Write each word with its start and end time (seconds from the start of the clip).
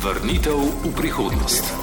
Vrnitev 0.00 0.56
v 0.56 0.96
prihodnost. 0.96 1.76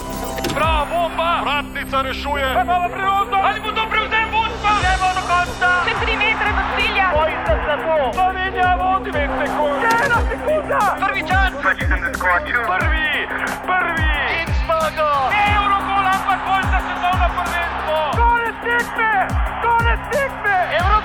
Bravo, 0.50 0.90
bomba! 0.90 1.46
Vratnica 1.46 2.02
rešuje! 2.02 2.50
Imamo 2.50 2.90
priložnost! 2.90 3.46
Ali 3.46 3.60
bo 3.62 3.70
to 3.78 3.84
prevzel 3.94 4.26
vodstva? 4.34 4.72
Gremo 4.82 5.10
do 5.14 5.24
konca! 5.30 5.70
Še 5.86 5.94
tri 6.02 6.14
metre 6.18 6.50
do 6.50 6.64
cilja! 6.74 7.08
Bojite 7.14 7.54
se 7.62 7.76
to! 7.78 7.96
Slovenija 8.18 8.70
vodi 8.82 9.10
dve 9.14 9.26
sekunde! 9.38 9.90
Ena 10.02 10.20
sekunda! 10.34 10.82
Prvi 10.98 11.22
čas! 11.30 11.50
Prvi! 11.62 13.10
Prvi! 13.70 14.14
In 14.42 14.50
zmaga! 14.66 15.12
Eurogol, 15.38 16.06
ampak 16.10 16.40
bolj 16.42 16.66
za 16.74 16.80
sezono 16.90 17.28
prvenstvo! 17.38 17.98
Konec 18.18 18.58
tekme! 18.66 19.14
Konec 19.62 20.02
tekme! 20.10 20.58
Evropski 20.74 20.97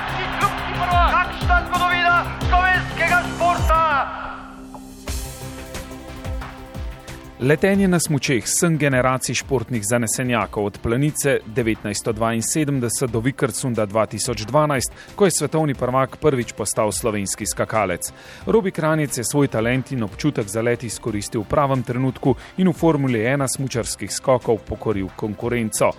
Letenje 7.42 7.88
na 7.88 7.98
smučeh 7.98 8.44
sem 8.46 8.76
generacij 8.78 9.34
športnih 9.34 9.82
zanesenjakov 9.84 10.64
od 10.64 10.78
planice 10.82 11.40
1972 11.56 13.06
do 13.10 13.20
Vikersunda 13.20 13.86
2012, 13.86 14.92
ko 15.16 15.24
je 15.24 15.30
svetovni 15.30 15.74
prvak 15.74 16.16
prvič 16.16 16.52
postal 16.52 16.92
slovenski 16.92 17.46
skakalec. 17.46 18.12
Robi 18.46 18.70
Kranjec 18.70 19.18
je 19.18 19.24
svoj 19.24 19.48
talent 19.48 19.92
in 19.92 20.02
občutek 20.02 20.46
za 20.46 20.62
let 20.62 20.84
izkoristil 20.84 21.42
v 21.42 21.50
pravem 21.50 21.82
trenutku 21.82 22.34
in 22.56 22.68
v 22.68 22.72
Formuli 22.72 23.18
1 23.18 23.46
smučarskih 23.56 24.12
skokov 24.12 24.62
pokoril 24.68 25.08
konkurenco. 25.16 25.90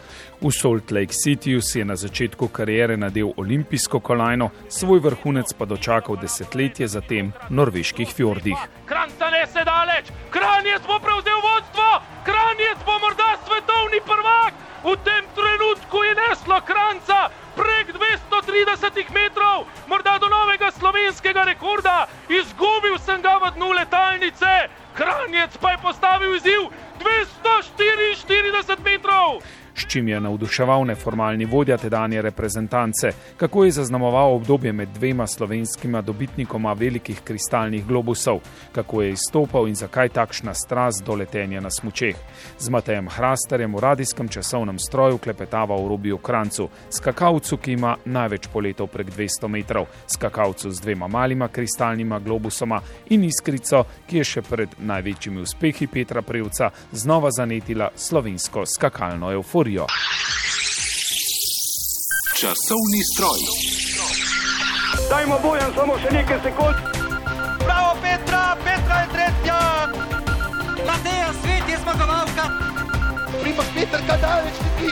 V 0.44 0.52
Salt 0.52 0.92
Lake 0.92 1.16
Cityju 1.16 1.62
si 1.64 1.80
je 1.80 1.86
na 1.88 1.96
začetku 1.96 2.52
kariere 2.52 2.98
nadel 3.00 3.32
olimpijsko 3.40 4.04
kolajno, 4.04 4.50
svoj 4.68 5.00
vrhunec 5.00 5.54
pa 5.56 5.64
dočakal 5.64 6.20
desetletje 6.20 6.88
zatem 6.88 7.32
v 7.32 7.56
norveških 7.56 8.12
fjordih. 8.12 8.60
Kranjca 8.84 9.32
ne 9.32 9.48
se 9.48 9.64
daleč! 9.64 10.12
Kranjec 10.36 10.84
bo 10.84 11.00
prevzel 11.00 11.40
vodstvo! 11.48 11.88
Kranjec 12.28 12.76
bo 12.84 13.00
morda 13.00 13.40
svetovni 13.48 14.04
prvak! 14.04 14.54
V 14.84 15.00
tem 15.08 15.24
trenutku 15.32 16.04
je 16.04 16.12
neslo 16.12 16.60
Kranjca 16.60 17.32
prek 17.56 17.96
230 17.96 19.16
metrov, 19.16 19.64
morda 19.88 20.20
do 20.20 20.28
novega 20.28 20.76
slovenskega 20.76 21.56
rekorda. 21.56 22.12
Izgubil 22.28 23.00
sem 23.00 23.24
ga 23.24 23.40
v 23.40 23.56
dnu 23.56 23.72
letalnice, 23.80 24.68
Kranjec 24.92 25.56
pa 25.56 25.72
je 25.72 25.80
postavil 25.80 26.36
izziv 26.36 26.68
244 27.00 28.84
metrov. 28.84 29.40
S 29.76 29.86
čim 29.88 30.08
je 30.08 30.20
navduševal 30.20 30.86
neformalni 30.86 31.46
vodja 31.46 31.78
tedanje 31.78 32.22
reprezentance, 32.22 33.12
kako 33.38 33.66
je 33.66 33.72
zaznamoval 33.72 34.36
obdobje 34.36 34.74
med 34.74 34.90
dvema 34.90 35.28
slovenskima 35.28 36.02
dobitnikoma 36.02 36.74
velikih 36.74 37.22
kristalnih 37.24 37.86
globusov, 37.86 38.40
kako 38.72 39.02
je 39.02 39.12
izstopal 39.12 39.68
in 39.68 39.76
zakaj 39.76 40.10
takšna 40.10 40.54
strast 40.54 41.06
do 41.06 41.16
letenja 41.16 41.62
na 41.62 41.70
smučeh. 41.72 42.16
Z 42.60 42.70
Matejem 42.70 43.08
Hrastarjem 43.08 43.76
v 43.76 43.80
radijskem 43.80 44.28
časovnem 44.28 44.80
stroju 44.80 45.18
klepetava 45.18 45.76
v 45.76 45.88
Rubiju 45.88 46.18
Krancu, 46.18 46.70
skakalcu, 46.90 47.58
ki 47.58 47.72
ima 47.72 47.96
največ 48.06 48.48
poletov 48.54 48.88
prek 48.88 49.08
200 49.08 49.48
metrov, 49.48 49.86
skakalcu 50.08 50.72
z 50.72 50.82
dvema 50.82 51.08
malima 51.08 51.48
kristalnima 51.48 52.20
globusoma 52.20 52.82
in 53.10 53.24
iskrico, 53.24 53.86
ki 54.08 54.18
je 54.18 54.24
še 54.24 54.42
pred 54.42 54.70
največjimi 54.80 55.42
uspehi 55.42 55.88
Petra 55.88 56.22
Prevca 56.22 56.70
znova 56.92 57.32
zanetila 57.32 57.90
slovensko 57.96 58.66
skakalno 58.66 59.32
euforijo. 59.32 59.63
Časovni 62.36 63.02
stroj. 63.16 63.40
Dajmo 65.10 65.40
bojem 65.40 65.72
samo 65.76 65.96
še 66.04 66.10
nekaj 66.12 66.40
sekund. 66.44 66.76
Bravo, 67.64 67.94
Petra, 68.04 68.42
Petra 68.60 68.98
je 69.04 69.08
tretja. 69.14 69.60
Mateja, 70.84 71.30
svet 71.40 71.72
je 71.72 71.78
zmagovalka. 71.80 72.46
Primoš 73.40 73.70
Peter, 73.76 74.04
kaj 74.08 74.20
daleč 74.26 74.60
ti? 74.82 74.92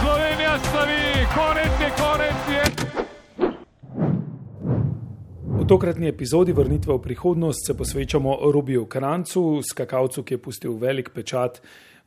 Slovenija 0.00 0.54
slavi, 0.70 1.04
konec 1.36 1.72
je, 1.84 1.90
konec 2.00 2.40
je. 2.54 2.64
V 5.60 5.68
tokratni 5.68 6.08
epizodi 6.08 6.56
Vrnitve 6.56 6.96
v 6.96 7.04
prihodnost 7.04 7.68
se 7.68 7.76
posvečamo 7.76 8.38
Rubiju 8.48 8.88
Krancu, 8.88 9.60
skakalcu, 9.60 10.24
ki 10.24 10.34
je 10.34 10.42
pustil 10.42 10.80
velik 10.80 11.12
pečat 11.12 11.60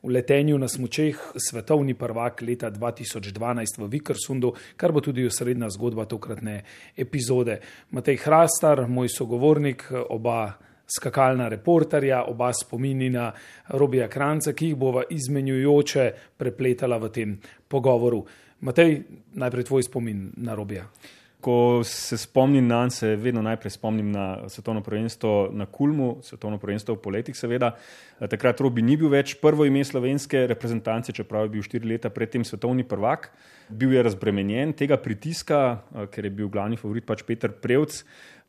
v 0.04 0.10
letenju 0.12 0.58
na 0.58 0.68
smučeh, 0.68 1.16
svetovni 1.36 1.94
prvak 1.94 2.42
leta 2.42 2.70
2012 2.70 3.78
v 3.78 3.88
Vikersundu, 3.88 4.52
kar 4.76 4.92
bo 4.92 5.00
tudi 5.00 5.24
osrednja 5.26 5.70
zgodba 5.72 6.04
tokratne 6.04 6.60
epizode. 6.96 7.58
Matej 7.90 8.20
Hrastar, 8.26 8.84
moj 8.88 9.08
sogovornik, 9.08 9.88
oba 10.12 10.52
skakalna 10.84 11.48
reporterja, 11.48 12.24
oba 12.28 12.52
spomini 12.52 13.08
na 13.10 13.32
Robija 13.72 14.08
Kranca, 14.08 14.52
ki 14.52 14.72
jih 14.72 14.76
bova 14.76 15.06
izmenjujoče 15.10 16.10
prepletala 16.36 17.00
v 17.00 17.08
tem 17.08 17.36
pogovoru. 17.68 18.20
Matej, 18.60 19.00
najprej 19.40 19.64
tvoj 19.64 19.88
spomin 19.88 20.26
na 20.36 20.54
Robija. 20.54 20.84
Ko 21.44 21.82
se 21.84 22.16
spomnim 22.16 22.64
na 22.66 22.78
njega, 22.86 22.90
se 22.90 23.16
vedno 23.16 23.42
najprej 23.42 23.70
spomnim 23.70 24.12
na 24.12 24.48
svetovno 24.48 24.80
prvenstvo 24.80 25.50
na 25.52 25.66
Kulmu, 25.66 26.16
svetovno 26.22 26.58
prvenstvo 26.58 26.94
v 26.94 27.02
poletih, 27.02 27.36
seveda. 27.36 27.74
Takrat 28.18 28.60
Robi 28.60 28.82
ni 28.82 28.96
bil 28.96 29.10
več 29.12 29.34
prvo 29.42 29.66
ime 29.68 29.84
slovenske 29.84 30.46
reprezentance, 30.48 31.12
čeprav 31.12 31.44
je 31.44 31.52
bil 31.52 31.62
štiri 31.62 31.88
leta 31.88 32.08
predtem 32.08 32.44
svetovni 32.44 32.86
prvak. 32.88 33.28
Bil 33.68 33.92
je 33.92 34.02
razbremenjen 34.02 34.72
tega 34.72 34.96
pritiska, 34.96 35.60
ker 36.12 36.24
je 36.24 36.30
bil 36.32 36.48
glavni 36.48 36.80
favorit 36.80 37.04
pač 37.04 37.26
Peter 37.28 37.52
Prevc. 37.52 38.00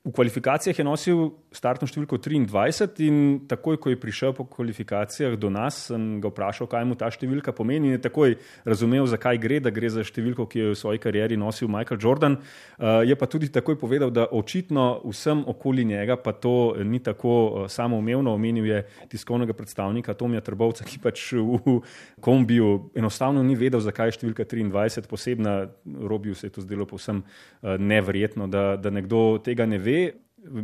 V 0.05 0.11
kvalifikacijah 0.13 0.77
je 0.77 0.83
nosil 0.85 1.21
startno 1.49 1.87
številko 1.89 2.19
23 2.21 3.07
in 3.07 3.15
takoj, 3.49 3.79
ko 3.81 3.89
je 3.89 3.97
prišel 3.97 4.35
po 4.37 4.43
kvalifikacijah 4.45 5.33
do 5.33 5.49
nas, 5.49 5.87
sem 5.87 6.19
ga 6.21 6.29
vprašal, 6.29 6.67
kaj 6.69 6.83
mu 6.85 6.93
ta 6.99 7.07
številka 7.09 7.49
pomeni 7.57 7.89
in 7.89 7.95
je 7.95 8.03
takoj 8.03 8.35
razumel, 8.69 9.07
zakaj 9.09 9.39
gre, 9.41 9.57
da 9.65 9.71
gre 9.73 9.89
za 9.89 10.03
številko, 10.05 10.45
ki 10.45 10.61
jo 10.61 10.67
je 10.67 10.75
v 10.75 10.77
svoji 10.77 11.01
karieri 11.01 11.39
nosil 11.41 11.71
Michael 11.73 11.97
Jordan. 11.97 12.37
Je 12.77 13.17
pa 13.17 13.25
tudi 13.25 13.49
takoj 13.49 13.79
povedal, 13.81 14.11
da 14.13 14.27
očitno 14.29 15.01
vsem 15.07 15.41
okoli 15.41 15.87
njega 15.89 16.19
pa 16.21 16.35
to 16.37 16.75
ni 16.85 17.01
tako 17.01 17.65
samoumevno. 17.65 18.35
Omenil 18.37 18.69
je 18.69 18.83
tiskovnega 19.09 19.57
predstavnika 19.57 20.13
Tomija 20.13 20.45
Trbovca, 20.45 20.85
ki 20.85 21.01
pač 21.01 21.33
v 21.33 21.79
kombiju 22.21 22.91
enostavno 22.93 23.41
ni 23.41 23.57
vedel, 23.57 23.81
zakaj 23.81 24.13
je 24.13 24.19
številka 24.19 24.45
23 24.45 25.09
posebna. 25.09 25.57
Robiju 26.05 26.37
se 26.37 26.45
je 26.45 26.55
to 26.59 26.61
zdelo 26.61 26.85
povsem 26.85 27.25
neverjetno, 27.63 28.45
da, 28.45 28.75
da 28.77 28.93
nekdo 28.93 29.41
tega 29.41 29.65
ne 29.65 29.81
ve. 29.81 29.94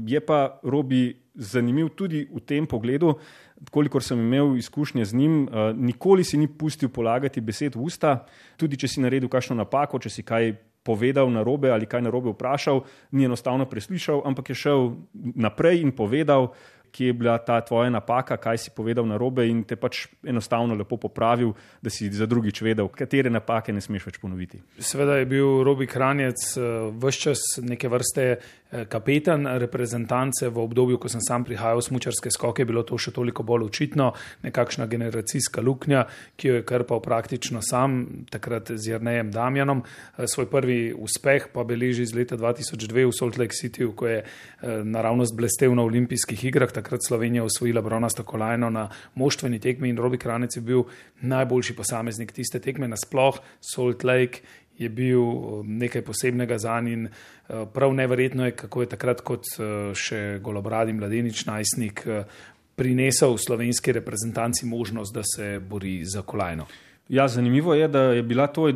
Je 0.05 0.19
pa 0.21 0.59
Robi 0.63 1.15
zanimiv 1.35 1.93
tudi 1.97 2.25
v 2.29 2.41
tem 2.45 2.67
pogledu, 2.69 3.15
kolikor 3.73 4.03
sem 4.03 4.19
imel 4.19 4.55
izkušnje 4.57 5.05
z 5.05 5.17
njim, 5.17 5.37
nikoli 5.77 6.23
si 6.23 6.37
ni 6.37 6.47
pustil 6.47 6.89
polagati 6.89 7.41
besed 7.41 7.75
v 7.75 7.85
usta, 7.87 8.25
tudi 8.57 8.77
če 8.77 8.87
si 8.87 9.01
naredil 9.01 9.29
kakšno 9.29 9.57
napako, 9.57 10.01
če 10.01 10.09
si 10.09 10.25
kaj 10.27 10.53
povedal 10.83 11.29
na 11.29 11.45
robe 11.45 11.69
ali 11.69 11.85
kaj 11.85 12.01
na 12.01 12.09
robe 12.09 12.33
vprašal, 12.33 12.83
ni 13.11 13.25
enostavno 13.25 13.69
preslišal, 13.69 14.23
ampak 14.25 14.49
je 14.49 14.61
šel 14.65 14.93
naprej 15.13 15.81
in 15.85 15.93
povedal, 15.93 16.51
kje 16.91 17.07
je 17.07 17.13
bila 17.13 17.37
ta 17.37 17.61
tvoja 17.61 17.89
napaka, 17.89 18.37
kaj 18.37 18.57
si 18.57 18.71
povedal 18.75 19.05
na 19.07 19.17
robe 19.17 19.45
in 19.47 19.63
te 19.63 19.75
pač 19.79 20.07
enostavno 20.27 20.75
lepo 20.75 20.97
popravil, 20.97 21.53
da 21.81 21.89
si 21.89 22.09
za 22.11 22.25
drugič 22.25 22.61
vedel, 22.61 22.89
katere 22.91 23.31
napake 23.31 23.71
ne 23.73 23.81
smeš 23.81 24.09
več 24.09 24.19
ponoviti. 24.19 24.59
Seveda 24.79 25.15
je 25.21 25.25
bil 25.25 25.63
Robi 25.63 25.87
Kranjec 25.87 26.43
vse 26.99 27.19
čas 27.21 27.45
neke 27.63 27.87
vrste 27.87 28.41
kapetan 28.89 29.47
reprezentance 29.59 30.47
v 30.49 30.57
obdobju, 30.57 30.97
ko 30.97 31.09
sem 31.11 31.21
sam 31.21 31.43
prihajal 31.43 31.81
v 31.81 31.85
smučarske 31.85 32.31
skoke, 32.31 32.63
je 32.63 32.69
bilo 32.69 32.83
to 32.87 32.97
še 32.97 33.11
toliko 33.11 33.43
bolj 33.43 33.67
očitno, 33.67 34.11
nekakšna 34.45 34.87
generacijska 34.87 35.61
luknja, 35.61 36.05
ki 36.39 36.47
jo 36.47 36.55
je 36.59 36.65
krpal 36.67 37.01
praktično 37.03 37.59
sam, 37.65 38.25
takrat 38.31 38.71
z 38.71 38.95
Jrnejem 38.95 39.31
Damjanom. 39.31 39.83
Svoj 40.23 40.47
prvi 40.51 40.79
uspeh 40.95 41.49
pa 41.51 41.65
beleži 41.67 42.07
iz 42.07 42.15
leta 42.15 42.39
2002 42.39 43.09
v 43.09 43.11
Salt 43.15 43.41
Lake 43.41 43.57
Cityju, 43.57 43.91
ko 43.95 44.07
je 44.07 44.23
naravnost 44.87 45.35
blestev 45.35 45.75
na 45.75 45.83
olimpijskih 45.83 46.39
igrah, 46.47 46.71
takrat 46.71 47.03
Slovenija 47.07 47.43
osvojila 47.43 47.83
bronasto 47.83 48.23
kolajno 48.23 48.69
na 48.71 48.87
moštveni 49.15 49.59
tekmi 49.59 49.91
in 49.91 49.99
Robi 49.99 50.17
Kranjec 50.17 50.55
je 50.55 50.63
bil 50.63 50.87
najboljši 51.21 51.75
posameznik 51.75 52.31
tiste 52.31 52.59
tekme. 52.63 52.87
Nasploh, 52.87 53.43
Salt 53.59 54.03
Lake 54.07 54.47
je 54.81 54.89
bil 54.89 55.21
nekaj 55.63 56.01
posebnega 56.01 56.57
za 56.57 56.79
njim 56.81 56.91
in 56.91 57.09
prav 57.73 57.93
neverjetno 57.93 58.45
je, 58.45 58.55
kako 58.55 58.81
je 58.81 58.89
takrat 58.89 59.21
kot 59.21 59.47
še 59.97 60.39
golobradi 60.43 60.93
mladenič, 60.93 61.45
najstnik, 61.45 62.05
prinesel 62.75 63.37
slovenski 63.37 63.91
reprezentanci 63.91 64.65
možnost, 64.65 65.13
da 65.13 65.21
se 65.35 65.59
bori 65.59 66.05
za 66.05 66.21
kolajno. 66.21 66.65
Ja, 67.09 67.27
zanimivo 67.27 67.73
je, 67.73 67.87
da 67.87 68.01
je 68.01 68.23
bila 68.23 68.47
to 68.47 68.71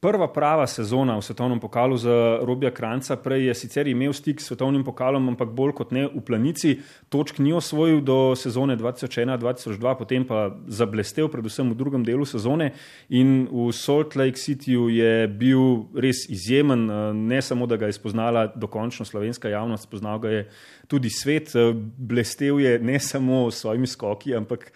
prva 0.00 0.28
prava 0.32 0.66
sezona 0.66 1.16
v 1.16 1.22
svetovnem 1.24 1.60
pokalu 1.60 1.96
za 1.96 2.38
Robija 2.42 2.70
Kranca. 2.70 3.16
Prej 3.16 3.46
je 3.48 3.54
sicer 3.54 3.88
imel 3.88 4.12
stik 4.12 4.40
s 4.40 4.50
svetovnim 4.50 4.84
pokalom, 4.84 5.28
ampak 5.32 5.50
bolj 5.56 5.72
kot 5.78 5.90
ne 5.96 6.06
v 6.06 6.20
planici. 6.20 6.76
Točk 7.08 7.38
ni 7.38 7.52
osvojil 7.56 8.00
do 8.04 8.36
sezone 8.36 8.76
2001-2002, 8.76 9.94
potem 9.98 10.26
pa 10.28 10.50
zablestev, 10.68 11.30
predvsem 11.32 11.72
v 11.72 11.78
drugem 11.78 12.04
delu 12.04 12.28
sezone. 12.28 12.72
In 13.08 13.48
v 13.50 13.70
Salt 13.72 14.16
Lake 14.16 14.36
Cityju 14.36 14.88
je 14.92 15.26
bil 15.28 15.88
res 15.96 16.26
izjemen, 16.28 16.86
ne 17.26 17.40
samo 17.42 17.66
da 17.66 17.80
ga 17.80 17.88
je 17.88 17.96
spoznala 17.96 18.46
dokončno 18.54 19.06
slovenska 19.08 19.48
javnost, 19.48 19.88
spoznal 19.88 20.20
ga 20.20 20.30
je 20.30 20.42
tudi 20.86 21.10
svet. 21.10 21.56
Blestev 21.96 22.60
je 22.60 22.78
ne 22.78 23.00
samo 23.00 23.50
s 23.50 23.64
svojimi 23.64 23.86
skoki, 23.86 24.36
ampak 24.36 24.72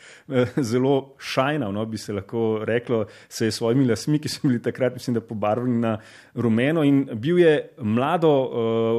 zelo 0.57 1.15
šajnav, 1.19 1.73
no, 1.73 1.87
bi 1.87 1.99
se 1.99 2.13
lahko 2.13 2.65
reklo, 2.65 3.05
se 3.29 3.47
je 3.47 3.53
s 3.53 3.61
svojimi 3.61 3.87
lasmi, 3.87 4.19
ki 4.19 4.29
so 4.29 4.49
bili 4.49 4.63
takrat, 4.63 4.95
mislim, 4.95 5.10
da 5.15 5.21
pobarvani 5.21 5.79
na 5.81 5.97
rumeno. 6.35 6.85
In 6.85 7.05
bil 7.15 7.39
je 7.39 7.55
mlado 7.79 8.31
uh, 8.31 8.51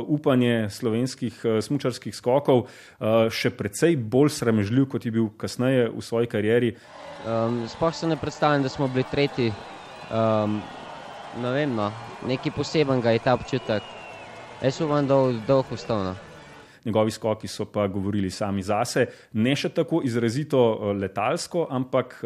upanje 0.08 0.70
slovenskih 0.70 1.42
uh, 1.46 1.60
smučarskih 1.64 2.16
skokov, 2.16 2.66
uh, 2.66 3.30
še 3.30 3.54
precej 3.56 3.96
bolj 3.96 4.34
sramežljiv, 4.38 4.90
kot 4.96 5.06
je 5.06 5.12
bil 5.12 5.30
kasneje 5.38 5.90
v 5.90 6.02
svoji 6.02 6.28
karieri. 6.32 6.76
Um, 7.26 7.64
Sploh 7.70 7.94
se 7.96 8.08
ne 8.08 8.18
predstavljam, 8.18 8.64
da 8.64 8.70
smo 8.70 8.88
bili 8.88 9.06
tretji. 9.12 9.52
Um, 10.12 10.62
ne 11.42 11.52
vem, 11.52 11.76
no. 11.76 11.92
nekaj 12.28 12.52
posebenega 12.56 13.12
je 13.16 13.24
ta 13.24 13.38
občutek. 13.38 13.84
Jaz 14.62 14.76
sem 14.78 14.90
vam 14.90 15.08
dol, 15.08 15.40
dolg 15.48 15.72
ustavno. 15.72 16.16
Njegovi 16.86 17.12
skoki 17.12 17.48
so 17.48 17.66
pa 17.66 17.88
govorili 17.88 18.30
sami 18.30 18.64
zase, 18.64 19.06
ne 19.34 19.54
še 19.56 19.70
tako 19.70 20.02
izrazito 20.04 20.92
letalsko, 20.98 21.68
ampak 21.70 22.18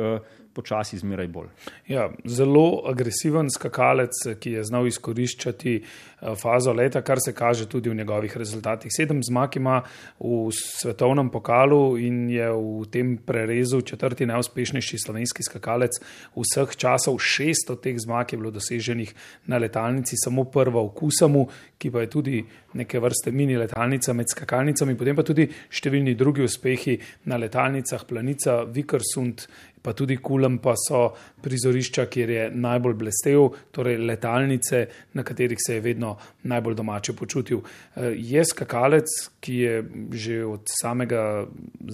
počasi 0.55 0.97
zmeraj 0.97 1.27
bolj. 1.27 1.49
Ja, 1.91 2.07
zelo 2.25 2.85
agresiven 2.89 3.49
skakalec, 3.51 4.15
ki 4.39 4.55
je 4.57 4.63
znal 4.63 4.87
izkoriščati 4.87 5.73
eh, 5.75 6.35
fazo 6.39 6.73
leta, 6.73 7.01
kar 7.05 7.19
se 7.23 7.33
kaže 7.35 7.67
tudi 7.69 7.91
v 7.91 7.99
njegovih 7.99 8.37
rezultatih. 8.37 8.91
Sedem 8.95 9.21
zmag 9.23 9.57
ima 9.59 9.81
v 10.19 10.49
svetovnem 10.55 11.29
pokalu 11.29 11.97
in 11.99 12.29
je 12.31 12.49
v 12.51 12.85
tem 12.91 13.15
prerezu 13.17 13.81
četrti 13.81 14.25
najuspešnejši 14.25 15.01
slovenski 15.05 15.43
skakalec 15.43 15.99
vseh 16.35 16.75
časov. 16.75 17.19
Šest 17.19 17.69
od 17.75 17.83
teh 17.83 17.99
zmag 17.99 18.31
je 18.31 18.39
bilo 18.39 18.51
doseženih 18.55 19.13
na 19.51 19.59
letalnici, 19.61 20.15
samo 20.23 20.47
prva 20.49 20.83
v 20.87 20.93
Kusamu, 20.95 21.47
ki 21.77 21.91
pa 21.91 22.05
je 22.05 22.09
tudi 22.09 22.43
neke 22.75 22.99
vrste 22.99 23.31
mini 23.31 23.57
letalnica 23.57 24.13
med 24.13 24.31
skakalnicami, 24.31 24.95
potem 24.97 25.15
pa 25.15 25.23
tudi 25.23 25.47
številni 25.69 26.15
drugi 26.15 26.45
uspehi 26.45 26.97
na 27.29 27.39
letalnicah, 27.41 28.03
planica 28.07 28.63
Vikersund 28.63 29.47
pa 29.85 29.93
tudi 29.93 30.17
Kulem, 30.17 30.57
pa 30.57 30.73
so 30.79 31.11
prizorišča, 31.45 32.07
kjer 32.09 32.29
je 32.33 32.45
najbolj 32.51 32.95
blestev, 32.97 33.45
torej 33.71 33.99
letalnice, 34.01 34.85
na 35.13 35.23
katerih 35.23 35.61
se 35.61 35.77
je 35.77 35.83
vedno 35.85 36.15
najbolj 36.43 36.79
domače 36.81 37.13
počutil. 37.13 37.61
Eh, 37.61 38.15
je 38.17 38.45
skakalec, 38.45 39.13
ki 39.39 39.59
je 39.61 39.75
že 40.11 40.41
od 40.45 40.65
samega 40.81 41.45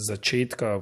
začetka. 0.07 0.79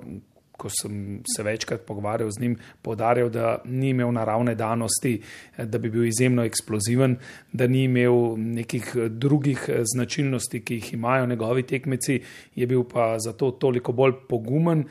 Ko 0.60 0.70
sem 0.70 1.22
se 1.24 1.44
večkrat 1.44 1.86
pogovarjal 1.88 2.32
z 2.36 2.42
njim, 2.44 2.58
podarjal, 2.82 3.30
da 3.32 3.62
ni 3.66 3.94
imel 3.94 4.12
naravne 4.12 4.56
danosti, 4.60 5.16
eh, 5.58 5.66
da 5.66 5.80
bi 5.80 5.90
bil 5.90 6.06
izjemno 6.06 6.44
eksploziven, 6.44 7.16
da 7.52 7.68
ni 7.68 7.84
imel 7.88 8.36
nekih 8.38 8.92
drugih 9.10 9.66
eh, 9.68 9.84
značilnosti, 9.94 10.64
ki 10.64 10.82
jih 10.82 10.94
imajo 10.94 11.26
njegovi 11.26 11.64
tekmeci, 11.64 12.22
je 12.56 12.68
bil 12.68 12.84
pa 12.84 13.16
zato 13.20 13.52
toliko 13.52 13.92
bolj 13.92 14.20
pogumen, 14.30 14.84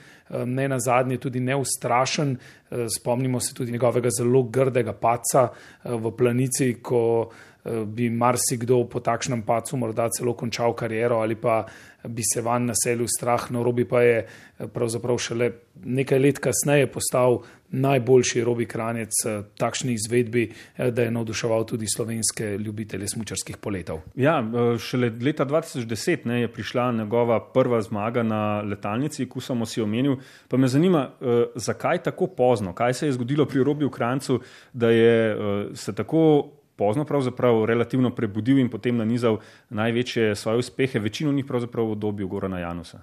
ne 0.45 0.69
na 0.69 0.77
zadnje 0.81 1.17
tudi 1.17 1.41
neustrašen. 1.41 2.37
Eh, 2.71 2.87
spomnimo 3.01 3.41
se 3.41 3.55
tudi 3.55 3.73
njegovega 3.73 4.09
zelo 4.19 4.43
grdega 4.43 4.93
paca 4.93 5.49
eh, 5.49 5.91
v 5.91 6.11
planici, 6.17 6.75
ko 6.83 7.31
eh, 7.31 7.58
bi 7.87 8.11
marsikdo 8.11 8.85
po 8.91 9.01
takšnem 9.01 9.43
pacu 9.43 9.77
morda 9.77 10.09
celo 10.15 10.35
končal 10.35 10.75
kariero 10.75 11.21
ali 11.23 11.35
pa 11.35 11.65
bi 12.05 12.23
se 12.23 12.41
van 12.41 12.69
naselil 12.71 13.07
strah, 13.11 13.51
no 13.51 13.63
robi 13.63 13.85
pa 13.85 14.03
je 14.03 14.27
pravzaprav 14.73 15.19
šele 15.19 15.51
nekaj 15.85 16.19
let 16.19 16.39
kasneje 16.39 16.87
postal 16.93 17.41
najboljši 17.69 18.45
robi 18.45 18.67
kranjec 18.67 19.13
takšni 19.59 19.93
izvedbi, 19.93 20.47
da 20.79 21.03
je 21.03 21.11
navduševal 21.11 21.67
tudi 21.67 21.87
slovenske 21.91 22.57
ljubitelje 22.59 23.09
smučarskih 23.09 23.57
poletov. 23.57 24.01
Ja, 24.15 24.39
šele 24.79 25.11
leta 25.21 25.47
2010 25.47 26.27
ne, 26.27 26.41
je 26.41 26.53
prišla 26.53 26.93
njegova 26.93 27.41
prva 27.53 27.83
zmaga 27.83 28.23
na 28.23 28.61
letalnici, 28.63 29.29
ko 29.29 29.41
sem 29.41 29.67
si 29.67 29.83
omenil, 29.83 30.17
pa 30.49 30.57
me 30.57 30.69
zanima, 30.69 31.11
zakaj 31.55 32.03
tako 32.09 32.27
pozno, 32.27 32.73
kaj 32.73 32.95
se 32.95 33.07
je 33.07 33.19
zgodilo 33.19 33.47
pri 33.47 33.65
robi 33.65 33.85
v 33.85 33.91
krancu, 33.91 34.41
da 34.73 34.91
je 34.91 35.37
se 35.75 35.95
tako 35.95 36.58
pozno 36.79 37.05
pravzaprav 37.05 37.65
relativno 37.67 38.15
prebudil 38.15 38.63
in 38.63 38.71
potem 38.71 38.97
nanizal 38.97 39.41
največje 39.75 40.35
svoje 40.39 40.63
uspehe, 40.63 41.03
večino 41.03 41.33
njih 41.33 41.47
pravzaprav 41.47 41.87
v 41.87 41.99
obdobju 41.99 42.29
Gorana 42.29 42.59
Janusa. 42.63 43.03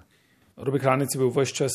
Robi 0.56 0.78
Kranec 0.80 1.12
je 1.14 1.18
bil 1.20 1.28
vse 1.28 1.52
čas 1.54 1.72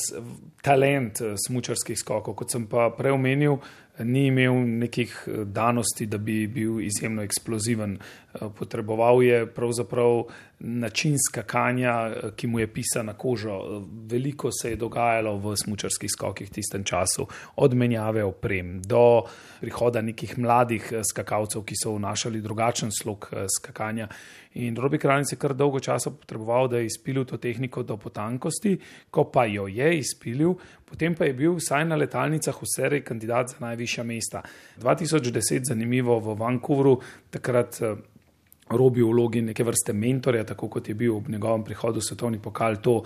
talent 0.65 1.19
smučarskih 1.45 1.99
skokov, 1.99 2.33
kot 2.33 2.49
sem 2.49 2.65
pa 2.65 2.87
prej 2.97 3.13
omenil, 3.13 3.59
ni 4.01 4.25
imel 4.31 4.57
nekih 4.81 5.13
danosti, 5.45 6.07
da 6.09 6.17
bi 6.17 6.47
bil 6.47 6.79
izjemno 6.81 7.21
eksploziven. 7.21 7.99
Potreboval 8.31 9.23
je 9.23 9.45
pravzaprav 9.45 10.23
način 10.59 11.15
skakanja, 11.29 12.11
ki 12.35 12.47
mu 12.47 12.59
je 12.59 12.67
pisan 12.67 13.05
na 13.05 13.13
kožo. 13.13 13.83
Veliko 14.07 14.51
se 14.51 14.69
je 14.69 14.75
dogajalo 14.75 15.37
v 15.37 15.55
smučarskih 15.57 16.11
skokih 16.11 16.49
v 16.49 16.53
tistem 16.53 16.83
času, 16.83 17.27
od 17.55 17.73
menjave 17.73 18.23
oprem 18.23 18.81
do 18.81 19.23
prihoda 19.61 20.01
nekih 20.01 20.37
mladih 20.37 20.93
skakalcev, 21.11 21.65
ki 21.65 21.75
so 21.83 21.95
vnašali 21.95 22.41
drugačen 22.41 22.91
slog 22.91 23.29
skakanja. 23.57 24.07
In 24.53 24.75
Robi 24.75 24.99
Kranjec 24.99 25.31
je 25.31 25.39
kar 25.39 25.53
dolgo 25.55 25.79
časa 25.79 26.11
potreboval, 26.11 26.67
da 26.67 26.77
je 26.77 26.85
izpilil 26.85 27.25
to 27.25 27.37
tehniko 27.37 27.83
do 27.83 27.97
potankosti, 27.97 28.77
ko 29.09 29.23
pa 29.31 29.45
jo 29.45 29.67
je 29.67 29.97
izpilil, 29.97 30.55
potem 30.85 31.15
pa 31.15 31.25
je 31.25 31.33
bil 31.33 31.55
vsaj 31.55 31.85
na 31.87 31.95
letalnicah 31.95 32.55
v 32.55 32.67
seriji 32.75 33.05
kandidat 33.07 33.55
za 33.55 33.63
najvišja 33.63 34.03
mesta. 34.03 34.43
2010, 34.77 35.71
zanimivo 35.71 36.19
v 36.19 36.35
Vancouvru, 36.35 36.99
takrat 37.31 37.79
robi 38.71 39.01
v 39.01 39.09
vlogi 39.11 39.41
neke 39.41 39.63
vrste 39.63 39.93
mentorja, 39.93 40.43
tako 40.43 40.67
kot 40.67 40.89
je 40.89 40.95
bil 40.95 41.15
ob 41.15 41.29
njegovem 41.29 41.63
prihodu 41.63 41.99
v 41.99 42.05
svetovni 42.05 42.39
pokal 42.39 42.77
to 42.81 43.01
uh, 43.01 43.05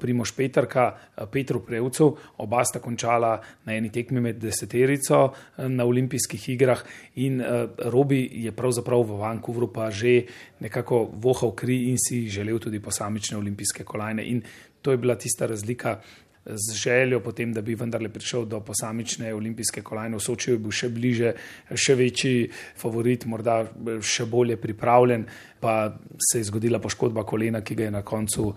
Primoš 0.00 0.32
Petrka, 0.36 0.86
uh, 0.94 1.26
Petru 1.30 1.60
Prevcu. 1.60 2.10
Oba 2.38 2.64
sta 2.64 2.80
končala 2.80 3.40
na 3.64 3.74
eni 3.76 3.90
tekmi 3.90 4.20
med 4.20 4.38
deseterico 4.38 5.22
uh, 5.24 5.68
na 5.68 5.84
olimpijskih 5.84 6.48
igrah 6.48 6.82
in 7.16 7.42
Robi 7.90 8.22
je 8.44 8.52
pravzaprav 8.52 9.02
v 9.04 9.18
Vancouvru 9.20 9.68
pa 9.72 9.90
že 9.90 10.24
nekako 10.60 11.10
vohal 11.20 11.52
kri 11.52 11.90
in 11.90 11.98
si 11.98 12.28
želel 12.28 12.58
tudi 12.58 12.80
posamične 12.80 13.36
olimpijske 13.36 13.84
kolajne. 13.84 14.24
In 14.24 14.42
to 14.82 14.90
je 14.90 14.96
bila 14.96 15.14
tista 15.14 15.46
razlika 15.46 16.00
z 16.44 16.74
željo 16.74 17.20
potem, 17.20 17.52
da 17.52 17.60
bi 17.62 17.74
vendarle 17.74 18.08
prišel 18.08 18.44
do 18.44 18.60
posamične 18.60 19.34
olimpijske 19.34 19.82
kolajne 19.82 20.16
v 20.16 20.24
Sočiju, 20.24 20.58
bil 20.58 20.72
še 20.72 20.88
bliže, 20.88 21.32
še 21.74 21.96
večji 21.98 22.48
favorit, 22.80 23.26
morda 23.28 23.60
še 24.00 24.24
bolje 24.30 24.56
pripravljen, 24.60 25.26
pa 25.60 25.92
se 26.16 26.40
je 26.40 26.48
zgodila 26.48 26.80
poškodba 26.80 27.24
kolena, 27.28 27.60
ki 27.60 27.76
ga 27.76 27.88
je 27.88 27.96
na 27.98 28.02
koncu 28.02 28.48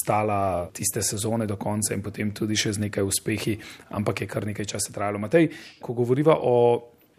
stala 0.00 0.68
tiste 0.72 1.02
sezone 1.02 1.46
do 1.46 1.56
konca 1.56 1.94
in 1.94 2.02
potem 2.02 2.30
tudi 2.30 2.56
še 2.56 2.76
z 2.76 2.86
nekaj 2.86 3.04
uspehi, 3.04 3.58
ampak 3.98 4.22
je 4.22 4.30
kar 4.30 4.46
nekaj 4.46 4.70
časa 4.76 4.94
trajalo. 4.94 5.18
Matej, 5.18 5.50
ko 5.82 5.98
govoriva 5.98 6.38
o 6.38 6.54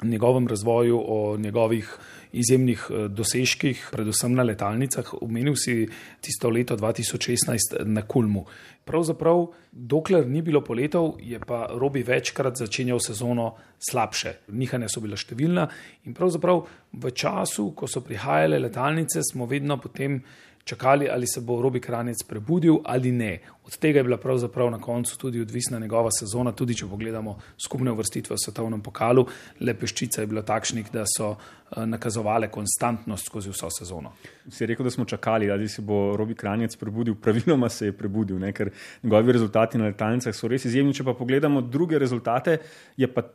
njegovem 0.04 0.48
razvoju, 0.48 0.96
o 0.96 1.38
njegovih 1.38 1.92
izjemnih 2.32 2.88
dosežkih, 3.10 3.90
predvsem 3.92 4.36
na 4.38 4.44
letalnicah, 4.44 5.14
omenil 5.22 5.56
si 5.58 5.88
tisto 6.22 6.50
leto 6.50 6.78
2016 6.78 7.86
na 7.86 8.04
Kulmu. 8.08 8.46
Pravzaprav, 8.86 9.48
dokler 9.72 10.28
ni 10.28 10.42
bilo 10.42 10.64
poletov, 10.66 11.18
je 11.22 11.40
pa 11.40 11.68
Robi 11.78 12.04
večkrat 12.04 12.58
začenjal 12.58 13.00
sezono 13.00 13.54
slabše. 13.78 14.34
Nihanja 14.54 14.90
so 14.90 15.02
bila 15.02 15.18
številna 15.18 15.68
in 16.10 16.18
pravzaprav 16.18 16.64
v 16.94 17.12
času, 17.14 17.72
ko 17.78 17.90
so 17.90 18.02
prihajale 18.02 18.60
letalnice, 18.60 19.22
smo 19.26 19.46
vedno 19.46 19.78
potem 19.78 20.22
čakali, 20.64 21.10
ali 21.10 21.28
se 21.28 21.42
bo 21.42 21.62
Robi 21.62 21.80
Kranjec 21.80 22.24
prebudil 22.24 22.78
ali 22.86 23.12
ne. 23.12 23.40
Od 23.66 23.78
tega 23.78 24.00
je 24.00 24.04
bila 24.04 24.18
pravzaprav 24.18 24.72
na 24.72 24.80
koncu 24.82 25.18
tudi 25.18 25.42
odvisna 25.42 25.80
njegova 25.80 26.10
sezona, 26.12 26.52
tudi 26.52 26.76
če 26.76 26.88
pogledamo 26.90 27.38
skupne 27.58 27.92
vrstitve 27.92 28.34
v 28.36 28.44
svetovnem 28.44 28.82
pokalu. 28.82 29.26
Le 29.60 29.74
peščica 29.74 30.22
je 30.22 30.28
bila 30.28 30.42
takšnih, 30.42 30.92
da 30.94 31.04
so 31.10 31.32
eh, 31.36 31.86
nakazovale 31.86 32.50
konstantnost 32.52 33.30
skozi 33.30 33.54
vso 33.54 33.70
sezono. 33.70 34.14
Si 34.50 34.66
rekel, 34.66 34.86
da 34.86 34.92
smo 34.92 35.06
čakali, 35.06 35.52
ali 35.52 35.70
se 35.70 35.82
bo 35.82 36.16
Robi 36.18 36.36
Kranjec 36.36 36.76
prebudil. 36.76 37.16
Praviloma 37.16 37.70
se 37.70 37.92
je 37.92 37.98
prebudil, 37.98 38.40
ne? 38.40 38.54
ker 38.54 38.72
njegovi 39.04 39.38
rezultati 39.38 39.78
na 39.78 39.92
letalnicah 39.92 40.36
so 40.36 40.48
res 40.48 40.66
izjemni. 40.66 40.94
Če 40.94 41.06
pa 41.06 41.14
pogledamo 41.14 41.62
druge 41.62 42.00
rezultate, 42.00 42.58
je 42.98 43.08
pa 43.14 43.28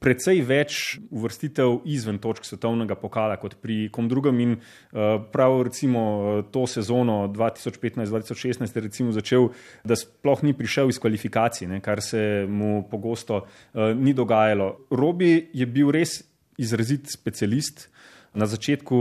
precej 0.00 0.40
več 0.46 0.98
uvrstitev 1.10 1.80
izven 1.90 2.20
točk 2.22 2.46
svetovnega 2.46 2.94
pokala 2.98 3.36
kot 3.42 3.56
pri 3.62 3.88
kom 3.92 4.08
drugem. 4.08 4.40
In 4.44 4.52
uh, 4.56 5.18
prav 5.32 5.56
recimo 5.66 6.44
to 6.54 6.66
sezono 6.70 7.24
2015-2016 7.34 8.76
je 8.76 8.84
recimo 8.84 9.12
začel, 9.12 9.50
da 9.84 9.98
sploh 9.98 10.44
ni 10.46 10.54
prišel 10.56 10.92
iz 10.92 11.00
kvalifikacij, 11.02 11.68
ne, 11.70 11.80
kar 11.84 12.02
se 12.02 12.46
mu 12.48 12.84
pogosto 12.90 13.42
uh, 13.44 13.90
ni 13.96 14.14
dogajalo. 14.14 14.86
Robi 14.94 15.50
je 15.52 15.66
bil 15.66 15.90
res 15.94 16.20
izrazit 16.58 17.10
specialist. 17.10 17.88
Na 18.34 18.46
začetku 18.46 18.96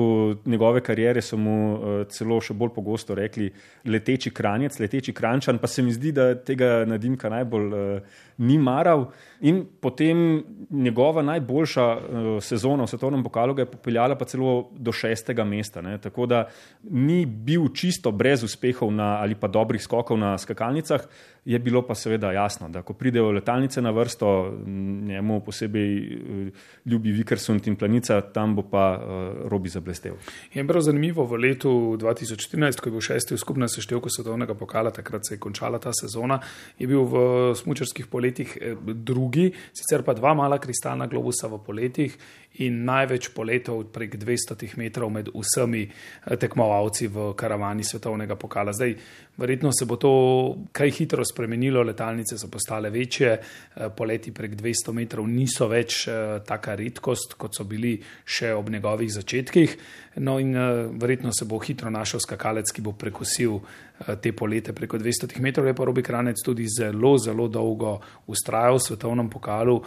njegove 0.46 0.82
kariere 0.82 1.22
so 1.22 1.38
mu 1.42 1.54
uh, 1.74 1.80
celo 2.14 2.38
še 2.38 2.54
bolj 2.54 2.70
pogosto 2.76 3.16
rekli 3.18 3.48
leteči 3.90 4.30
kranjec, 4.30 4.78
leteči 4.78 5.14
krančan, 5.14 5.58
pa 5.58 5.68
se 5.68 5.82
mi 5.82 5.94
zdi, 5.94 6.12
da 6.14 6.28
tega 6.38 6.84
nadimka 6.86 7.32
najbolj 7.34 7.66
uh, 7.74 8.20
ni 8.46 8.60
maral. 8.62 9.08
In 9.42 9.64
potem 9.82 10.44
njegova 10.70 11.26
najboljša 11.26 11.88
uh, 11.98 12.30
sezona 12.46 12.86
v 12.86 12.94
svetovnem 12.94 13.26
pokalu 13.26 13.58
ga 13.58 13.66
je 13.66 13.72
popeljala 13.74 14.20
pa 14.20 14.30
celo 14.30 14.70
do 14.78 14.94
šestega 14.94 15.44
mesta. 15.44 15.82
Ne? 15.82 15.98
Tako 15.98 16.30
da 16.30 16.46
ni 16.84 17.26
bil 17.26 17.72
čisto 17.74 18.14
brez 18.14 18.46
uspehov 18.46 18.94
na, 18.94 19.16
ali 19.24 19.34
pa 19.34 19.50
dobrih 19.50 19.82
skokov 19.82 20.20
na 20.22 20.38
skakalnicah. 20.38 21.10
Je 21.46 21.60
bilo 21.60 21.82
pa 21.82 21.96
seveda 21.96 22.32
jasno, 22.32 22.70
da 22.70 22.82
ko 22.82 22.94
pridejo 22.94 23.32
letalnice 23.32 23.82
na 23.82 23.92
vrsto, 23.92 24.58
njemu 25.08 25.40
posebej 25.44 26.20
ljubi 26.86 27.12
Vikersund 27.12 27.68
in 27.68 27.76
Planica, 27.76 28.22
tam 28.22 28.56
bo 28.56 28.64
pa 28.64 28.86
uh, 28.96 29.50
Robi 29.52 29.70
zablestev. 29.70 30.14
Je 30.54 30.68
prav 30.68 30.82
zanimivo, 30.82 31.26
v 31.26 31.42
letu 31.44 31.98
2014, 32.00 32.80
ko 32.80 32.90
je 32.90 32.92
bil 32.92 33.04
šesti 33.04 33.36
v 33.36 33.38
skupnem 33.38 33.70
seštevku 33.70 34.10
svetovnega 34.10 34.56
pokala, 34.56 34.92
takrat 34.92 35.28
se 35.28 35.36
je 35.36 35.40
končala 35.40 35.80
ta 35.80 35.92
sezona, 35.92 36.40
je 36.80 36.88
bil 36.88 37.04
v 37.04 37.18
smučarskih 37.56 38.08
poletjih 38.08 38.58
drugi, 38.94 39.52
sicer 39.74 40.04
pa 40.04 40.14
dva 40.14 40.34
mala 40.34 40.62
kristalna 40.64 41.08
globusa 41.12 41.52
v 41.52 41.60
poletjih 41.66 42.18
in 42.64 42.84
največ 42.86 43.34
poletov 43.34 43.84
prek 43.92 44.16
200 44.22 44.78
metrov 44.78 45.12
med 45.12 45.30
vsemi 45.34 45.88
tekmovalci 46.40 47.08
v 47.08 47.34
karavani 47.36 47.84
svetovnega 47.84 48.36
pokala. 48.40 48.74
Zdaj, 48.74 48.96
verjetno 49.38 49.72
se 49.72 49.86
bo 49.86 49.96
to 49.96 50.14
kaj 50.72 50.92
hitro 50.92 51.26
spremenilo, 51.26 51.84
letalnice 51.84 52.38
so 52.38 52.48
postale 52.52 52.90
večje, 52.90 53.38
poleti 53.98 54.32
prek 54.32 54.56
200 54.56 54.94
metrov 54.94 55.28
niso 55.28 55.68
več 55.68 56.06
taka 56.46 56.76
redkost, 56.76 57.34
kot 57.38 57.58
so 57.58 57.64
bili 57.64 57.98
še 58.26 58.54
ob 58.54 58.70
njegovih 58.70 59.12
začetkih. 59.14 59.78
No, 60.16 60.38
in 60.40 60.54
uh, 60.54 60.92
verjetno 61.02 61.32
se 61.34 61.46
bo 61.50 61.58
hitro 61.58 61.90
našel 61.90 62.22
skakalec, 62.22 62.70
ki 62.70 62.84
bo 62.86 62.94
prekosil 62.94 63.58
te 64.22 64.32
polete 64.34 64.74
preko 64.74 64.98
200 64.98 65.40
metrov. 65.42 65.68
Je 65.68 65.74
pa 65.74 65.86
Robi 65.86 66.04
Kranec 66.04 66.42
tudi 66.44 66.66
zelo, 66.68 67.18
zelo 67.18 67.48
dolgo 67.48 68.00
ustrajal 68.28 68.78
v 68.78 68.84
svetovnem 68.84 69.30
pokalu, 69.30 69.78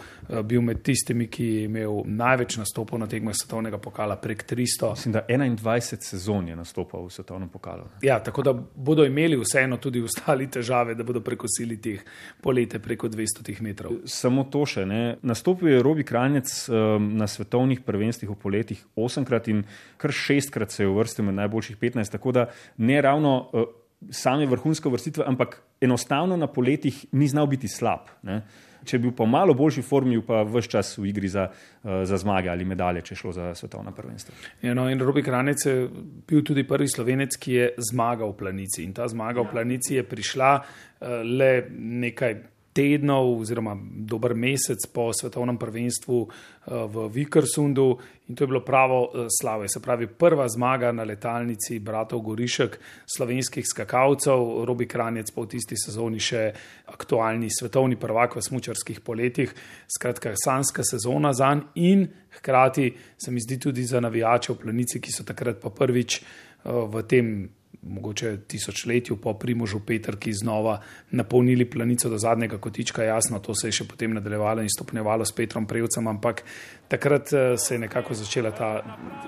bil 0.43 0.61
med 0.61 0.81
tistimi, 0.81 1.27
ki 1.27 1.45
je 1.45 1.63
imel 1.67 2.01
največ 2.05 2.57
nastopov 2.61 2.99
na 2.99 3.07
tekmah 3.07 3.35
svetovnega 3.35 3.77
pokala, 3.77 4.17
prek 4.21 4.43
300. 4.49 4.91
Mislim, 4.95 5.13
da 5.13 5.25
21 5.29 6.01
sezon 6.01 6.47
je 6.47 6.55
nastopal 6.55 7.05
v 7.05 7.13
svetovnem 7.13 7.49
pokalu. 7.49 7.85
Ja, 8.01 8.19
tako 8.23 8.43
da 8.43 8.53
bodo 8.53 9.05
imeli 9.05 9.36
vseeno 9.41 9.77
tudi 9.81 10.01
ostali 10.03 10.47
težave, 10.51 10.95
da 10.95 11.05
bodo 11.07 11.21
prekosili 11.25 11.77
teh 11.81 12.03
polete 12.41 12.79
preko 12.79 13.09
200 13.09 13.57
metrov. 13.61 13.99
Samo 14.05 14.47
to 14.51 14.65
še 14.65 14.85
ne. 14.85 15.01
Nastopil 15.21 15.71
je 15.71 15.81
Robi 15.83 16.05
Kranec 16.07 16.51
um, 16.69 17.09
na 17.17 17.27
svetovnih 17.27 17.81
prvenstvih 17.85 18.31
v 18.31 18.37
poletih 18.41 18.85
osemkrat 18.95 19.49
in 19.53 19.65
kar 19.97 20.13
šestkrat 20.13 20.71
se 20.71 20.83
je 20.83 20.91
uvrstil 20.91 21.27
med 21.29 21.39
najboljših 21.41 21.77
15, 21.81 22.17
tako 22.17 22.35
da 22.35 22.47
ne 22.77 23.01
ravno 23.01 23.35
uh, 23.51 23.67
same 24.11 24.45
vrhunske 24.45 24.89
vrstitve, 24.89 25.25
ampak 25.27 25.61
enostavno 25.81 26.37
na 26.37 26.47
poletjih 26.47 27.05
ni 27.11 27.27
znal 27.27 27.47
biti 27.47 27.67
slab. 27.67 28.09
Ne? 28.23 28.41
Če 28.87 28.99
bi 28.99 29.07
bil 29.07 29.15
pa 29.17 29.25
v 29.27 29.31
malo 29.33 29.55
boljši 29.57 29.83
formi, 29.85 30.19
pa 30.25 30.41
vse 30.47 30.71
čas 30.71 30.93
v 30.97 31.09
igri 31.11 31.29
za, 31.31 31.47
uh, 31.49 32.01
za 32.07 32.19
zmage 32.21 32.51
ali 32.51 32.65
medalje, 32.65 33.03
če 33.09 33.19
šlo 33.19 33.35
za 33.35 33.51
svetovna 33.57 33.91
prvenstva. 33.95 34.35
Ja, 34.63 34.75
no, 34.77 34.87
in 34.91 35.01
Robi 35.03 35.23
Kranec 35.25 35.65
je 35.67 35.75
bil 36.27 36.43
tudi 36.47 36.65
prvi 36.67 36.89
slovenec, 36.91 37.37
ki 37.37 37.57
je 37.57 37.71
zmagal 37.91 38.33
v 38.33 38.39
planici. 38.43 38.83
In 38.87 38.95
ta 38.97 39.07
zmaga 39.11 39.43
v 39.43 39.51
planici 39.51 39.97
je 39.99 40.05
prišla 40.07 40.51
uh, 40.57 41.19
le 41.23 41.51
nekaj 41.71 42.56
tednov 42.77 43.31
oziroma 43.41 43.73
dober 43.81 44.35
mesec 44.37 44.85
po 44.93 45.09
svetovnem 45.09 45.57
prvenstvu 45.57 46.19
v 46.67 47.07
Vikersundu 47.15 47.87
in 48.27 48.35
to 48.35 48.43
je 48.43 48.51
bilo 48.51 48.61
pravo 48.61 48.99
slave. 49.31 49.69
Se 49.71 49.79
pravi, 49.81 50.07
prva 50.07 50.45
zmaga 50.51 50.91
na 50.91 51.07
letalnici 51.07 51.79
bratov 51.79 52.21
Gorišek, 52.27 52.77
slovenskih 53.07 53.65
skakalcev, 53.65 54.65
Robi 54.67 54.85
Kranjec 54.85 55.31
pa 55.31 55.41
v 55.41 55.49
tisti 55.55 55.79
sezoni 55.79 56.19
še 56.19 56.51
aktualni 56.91 57.49
svetovni 57.49 57.95
prvak 57.95 58.35
v 58.35 58.43
smučarskih 58.43 58.99
poletjih. 59.01 59.55
Skratka, 59.87 60.35
sanska 60.35 60.83
sezona 60.85 61.33
za 61.33 61.55
njim 61.55 61.87
in 61.87 62.07
hkrati 62.37 62.95
se 63.17 63.31
mi 63.31 63.39
zdi 63.39 63.59
tudi 63.59 63.83
za 63.83 63.99
navijače 63.99 64.53
v 64.53 64.57
planici, 64.57 65.01
ki 65.01 65.11
so 65.11 65.23
takrat 65.23 65.61
pa 65.61 65.69
prvič 65.69 66.21
v 66.65 67.03
tem 67.07 67.49
mogoče 67.89 68.37
tisočletju 68.47 69.17
po 69.17 69.33
Primožu 69.33 69.79
Petrki 69.79 70.33
znova 70.33 70.79
napolnili 71.11 71.69
planico 71.69 72.09
do 72.09 72.17
zadnjega 72.17 72.57
kotička. 72.57 73.03
Jasno, 73.03 73.39
to 73.39 73.55
se 73.55 73.67
je 73.67 73.71
še 73.71 73.87
potem 73.87 74.13
nadaljevalo 74.13 74.61
in 74.61 74.69
stopnjevalo 74.69 75.25
s 75.25 75.31
Petrom 75.31 75.67
Prevcem, 75.67 76.07
ampak 76.07 76.43
takrat 76.87 77.29
se 77.57 77.75
je 77.75 77.79
nekako 77.79 78.13
začela 78.13 78.51
ta 78.51 78.71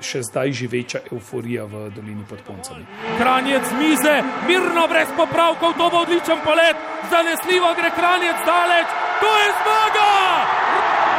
še 0.01 0.23
zdaj 0.23 0.51
živeča 0.51 0.99
euforija 1.11 1.65
v 1.65 1.89
dolini 1.95 2.25
pod 2.29 2.43
Poncami. 2.47 2.85
Kranjec 3.17 3.71
mize, 3.79 4.15
mirno, 4.47 4.87
brez 4.91 5.11
popravkov, 5.17 5.75
to 5.77 5.89
bo 5.89 6.03
odličen 6.03 6.43
polet, 6.43 6.77
zanesljivo 7.11 7.73
gre 7.79 7.91
Kranjec 7.95 8.45
daleč, 8.45 8.87
to 9.23 9.31
je 9.41 9.49
zmaga! 9.61 10.11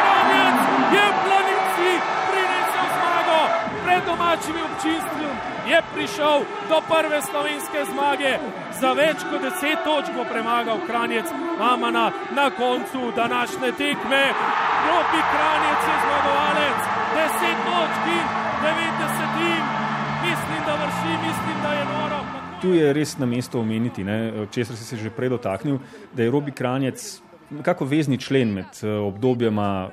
Kranjec 0.00 0.58
je 0.96 1.04
v 1.08 1.16
planici 1.24 1.90
prinesel 2.30 2.86
zmago 2.96 3.40
pred 3.84 4.02
domačimi 4.06 4.60
občinstvom 4.68 5.29
je 5.70 5.80
prišel 5.94 6.36
do 6.70 6.78
prve 6.90 7.18
slovenske 7.22 7.80
zmage. 7.92 8.32
Za 8.80 8.90
več 8.98 9.22
kot 9.30 9.42
deset 9.44 9.78
točk 9.86 10.10
bo 10.16 10.24
premagal 10.26 10.82
Kranjec 10.86 11.30
Amana 11.60 12.10
na 12.34 12.46
koncu 12.50 13.12
današnje 13.16 13.70
tekme. 13.78 14.22
Robi 14.88 15.20
Kranjec 15.32 15.80
je 15.90 15.96
zmagovalec, 16.04 16.80
deset 17.14 17.58
točk 17.68 18.02
in 18.16 18.26
90 18.64 19.46
in 19.52 19.64
mislim, 20.26 20.60
da 20.66 20.72
vrši, 20.82 21.12
mislim, 21.26 21.56
da 21.62 21.72
je 21.78 21.84
noro. 21.94 22.20
Tu 22.60 22.68
je 22.74 22.92
res 22.92 23.18
na 23.18 23.26
mestu 23.26 23.60
omeniti, 23.60 24.04
česar 24.50 24.76
si 24.76 24.84
se 24.84 24.96
že 24.96 25.10
prej 25.10 25.28
dotaknil, 25.28 25.78
da 26.12 26.22
je 26.22 26.30
Robi 26.30 26.52
Kranjec 26.52 27.20
nekako 27.50 27.84
vezni 27.84 28.18
člen 28.18 28.52
med 28.52 28.84
obdobjema. 29.06 29.90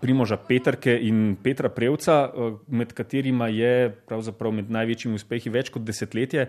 Primoža 0.00 0.36
Petrke 0.36 0.98
in 1.02 1.36
Petra 1.42 1.68
Prevca, 1.68 2.32
med 2.66 2.92
katerima 2.92 3.48
je 3.48 3.90
pravzaprav 4.08 4.52
med 4.52 4.70
največjimi 4.70 5.14
uspehi 5.14 5.50
več 5.54 5.70
kot 5.70 5.86
desetletje. 5.86 6.48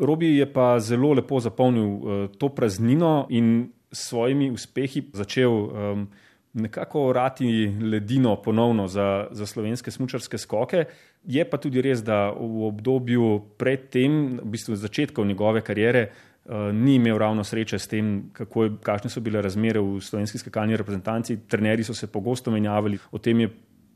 Robi 0.00 0.32
je 0.38 0.46
pa 0.48 0.78
zelo 0.80 1.12
lepo 1.12 1.40
zapolnil 1.40 2.30
to 2.40 2.48
praznino 2.48 3.26
in 3.30 3.72
s 3.92 4.08
svojimi 4.08 4.50
uspehi 4.50 5.04
začel 5.12 5.52
um, 5.52 6.06
nekako 6.52 7.06
orati 7.10 7.68
ledino 7.80 8.36
ponovno 8.42 8.88
za, 8.88 9.26
za 9.30 9.46
slovenske 9.46 9.90
smučarske 9.90 10.38
skoke. 10.38 10.84
Je 11.24 11.44
pa 11.44 11.60
tudi 11.60 11.84
res, 11.84 12.00
da 12.00 12.30
v 12.32 12.66
obdobju 12.72 13.56
predtem, 13.60 14.38
v 14.40 14.52
bistvu 14.56 14.76
začetkov 14.80 15.28
njegove 15.28 15.60
kariere, 15.60 16.08
Uh, 16.08 16.31
ni 16.72 16.94
imel 16.94 17.18
ravno 17.18 17.44
sreče 17.44 17.78
s 17.78 17.86
tem, 17.88 18.30
kako, 18.34 18.68
kakšne 18.82 19.10
so 19.10 19.20
bile 19.22 19.42
razmere 19.42 19.80
v 19.80 20.00
slovenski 20.02 20.40
skakalni 20.42 20.76
reprezentanci. 20.76 21.36
Trenerji 21.48 21.84
so 21.84 21.94
se 21.94 22.10
pogosto 22.10 22.50
menjavali, 22.50 22.98
o 23.10 23.18
tem 23.18 23.40
je 23.40 23.50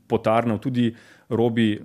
potarnal 0.07 0.59
tudi 0.59 0.93
Robi. 1.29 1.75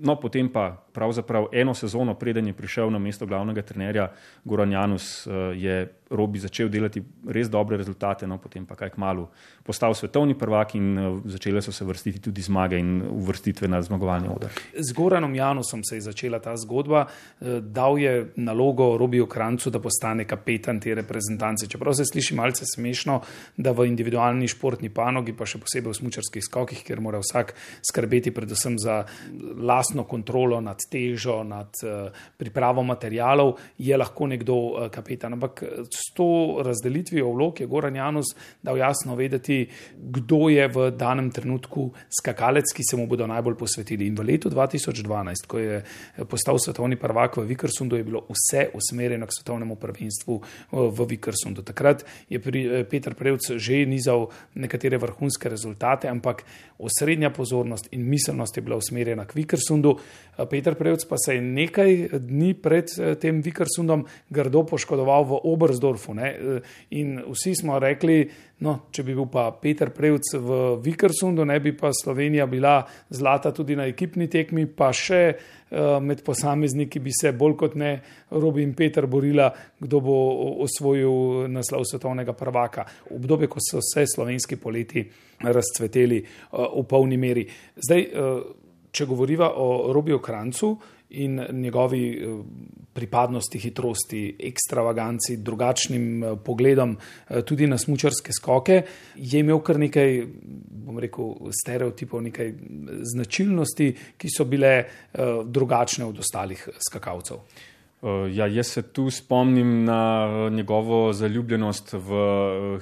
No, 0.00 0.16
potem 0.20 0.48
pa 0.52 0.70
pravzaprav 0.92 1.48
eno 1.52 1.74
sezono, 1.74 2.14
preden 2.14 2.46
je 2.46 2.52
prišel 2.52 2.90
na 2.90 2.98
mesto 2.98 3.26
glavnega 3.26 3.62
trenerja 3.62 4.10
Goran 4.44 4.72
Janus, 4.72 5.26
uh, 5.26 5.32
je 5.54 5.88
Robi 6.10 6.40
začel 6.42 6.66
delati 6.68 6.98
res 7.30 7.46
dobre 7.46 7.76
rezultate, 7.78 8.26
no, 8.26 8.40
potem 8.42 8.64
pa 8.66 8.74
kaj 8.74 8.90
k 8.90 8.98
malu 8.98 9.28
postal 9.62 9.94
svetovni 9.94 10.34
prvak 10.34 10.74
in 10.74 10.98
uh, 10.98 11.20
začele 11.30 11.62
so 11.62 11.72
se 11.72 11.84
vrstiti 11.84 12.18
tudi 12.18 12.42
zmage 12.42 12.78
in 12.78 13.02
uvrstitve 13.06 13.68
na 13.68 13.78
zmagovalni 13.82 14.28
odr. 14.28 14.50
Z 14.74 14.92
Goranom 14.96 15.34
Janusom 15.34 15.84
se 15.84 16.00
je 16.00 16.06
začela 16.08 16.40
ta 16.42 16.56
zgodba, 16.56 17.04
uh, 17.06 17.60
dal 17.62 17.98
je 17.98 18.32
nalogo 18.36 18.96
Robiju 18.98 19.26
Krancu, 19.26 19.70
da 19.70 19.78
postane 19.78 20.24
kapetan 20.24 20.80
te 20.80 20.94
reprezentance. 20.94 21.68
Čeprav 21.70 21.94
se 21.94 22.04
sliši 22.04 22.34
malce 22.34 22.66
smešno, 22.66 23.20
da 23.56 23.70
v 23.70 23.86
individualni 23.86 24.48
športni 24.48 24.90
panogi, 24.90 25.36
pa 25.36 25.46
še 25.46 25.60
posebej 25.62 25.92
v 25.92 25.98
smučarskih 26.00 26.44
skokih, 26.44 26.82
kjer 26.86 27.00
mora 27.00 27.22
vsak 27.22 27.54
skrbeti 27.86 28.34
predvsem 28.34 28.78
za 28.82 29.04
lastno 29.60 30.04
kontrolo 30.04 30.60
nad 30.60 30.79
težo, 30.90 31.42
nad 31.44 31.68
uh, 31.84 32.08
pripravo 32.36 32.82
materijalov, 32.82 33.56
je 33.78 33.96
lahko 33.96 34.26
nekdo 34.26 34.54
uh, 34.54 34.88
kapetan. 34.92 35.36
Ampak 35.36 35.62
s 35.90 36.12
to 36.14 36.62
razdelitvijo 36.64 37.32
vlog 37.32 37.60
je 37.60 37.66
Goran 37.66 37.96
Janus 37.96 38.34
dal 38.62 38.78
jasno 38.78 39.14
vedeti, 39.14 39.68
kdo 39.96 40.48
je 40.48 40.68
v 40.68 40.90
danem 40.90 41.30
trenutku 41.30 41.90
skakalec, 42.20 42.72
ki 42.76 42.86
se 42.90 42.96
mu 42.96 43.06
bodo 43.06 43.26
najbolj 43.26 43.58
posvetili. 43.58 44.06
In 44.06 44.16
v 44.16 44.26
letu 44.32 44.50
2012, 44.50 45.46
ko 45.46 45.58
je 45.58 45.82
postal 46.28 46.58
svetovni 46.58 46.96
prvak 46.96 47.36
v 47.36 47.46
Vikersundu, 47.52 47.96
je 47.96 48.04
bilo 48.04 48.24
vse 48.30 48.68
usmerjeno 48.74 49.26
k 49.26 49.36
svetovnemu 49.38 49.76
prvenstvu 49.76 50.40
v 50.72 51.06
Vikersundu. 51.08 51.62
Takrat 51.62 52.04
je 52.28 52.40
Petr 52.84 53.14
Prevc 53.14 53.50
že 53.56 53.84
nizal 53.86 54.28
nekatere 54.54 54.98
vrhunske 54.98 55.48
rezultate, 55.48 56.08
ampak 56.08 56.44
osrednja 56.78 57.30
pozornost 57.30 57.88
in 57.92 58.06
miselnost 58.08 58.56
je 58.56 58.62
bila 58.62 58.76
usmerjena 58.76 59.24
k 59.24 59.34
Vikersundu. 59.34 59.98
Petr 60.50 60.69
Peter 60.70 60.78
Prevc 60.78 61.04
pa 61.08 61.16
se 61.18 61.34
je 61.34 61.40
nekaj 61.42 62.08
dni 62.12 62.54
pred 62.54 62.86
eh, 62.98 63.14
tem 63.18 63.40
Vikersundom 63.42 64.04
grdo 64.30 64.62
poškodoval 64.62 65.24
v 65.24 65.38
Obersdorfu. 65.50 66.14
Ne? 66.14 66.28
Eh, 66.30 66.60
in 66.90 67.18
vsi 67.26 67.56
smo 67.58 67.78
rekli, 67.82 68.22
no, 68.62 68.76
če 68.94 69.02
bi 69.02 69.16
bil 69.16 69.26
pa 69.26 69.48
Peter 69.50 69.90
Prevc 69.90 70.30
v 70.38 70.58
Vikersundu, 70.84 71.44
ne 71.44 71.58
bi 71.60 71.72
pa 71.74 71.90
Slovenija 71.90 72.46
bila 72.46 72.84
zlata 73.10 73.50
tudi 73.50 73.74
na 73.74 73.88
ekipni 73.90 74.28
tekmi, 74.30 74.66
pa 74.66 74.92
še 74.94 75.24
med 76.02 76.24
posamezniki 76.26 76.98
bi 76.98 77.12
se 77.14 77.30
bolj 77.30 77.52
kot 77.54 77.76
ne 77.78 77.90
Robi 78.34 78.64
in 78.66 78.72
Peter 78.74 79.06
borila, 79.06 79.46
kdo 79.78 80.00
bo 80.02 80.16
osvojil 80.66 81.46
naslov 81.46 81.86
svetovnega 81.86 82.34
prvaka. 82.34 82.84
Obdobje, 83.14 83.46
ko 83.46 83.62
so 83.62 83.78
vse 83.78 84.02
slovenski 84.10 84.58
poleti 84.58 85.04
razcveteli 85.38 86.18
v 86.50 86.82
polni 86.90 87.20
meri. 87.22 87.46
Zdaj, 87.78 88.02
če 88.90 89.06
govoriva 89.06 89.52
o 89.56 89.92
Robiju 89.92 90.18
Krancu 90.18 90.74
in 91.10 91.40
njegovi 91.52 92.10
eh, 92.10 92.42
pripadnosti, 92.92 93.58
hitrosti, 93.58 94.36
ekstravaganci, 94.38 95.36
drugačnim 95.36 96.24
eh, 96.24 96.36
pogledom 96.44 96.96
eh, 96.96 97.42
tudi 97.42 97.66
na 97.66 97.78
smučarske 97.78 98.32
skoke, 98.32 98.82
je 99.16 99.40
imel 99.40 99.58
kar 99.66 99.78
nekaj, 99.78 100.22
bom 100.86 100.98
rekel, 100.98 101.34
stereotipov, 101.62 102.22
nekaj 102.22 102.52
značilnosti, 103.14 103.90
ki 104.18 104.30
so 104.30 104.44
bile 104.44 104.72
drugačne 105.44 106.04
od 106.04 106.18
ostalih 106.18 106.62
skakalcev. 106.88 107.42
Ja, 108.32 108.46
jaz 108.46 108.66
se 108.66 108.82
tu 108.82 109.10
spomnim 109.10 109.84
na 109.84 110.26
njegovo 110.50 111.12
zaljubljenost 111.12 111.92
v 111.92 112.10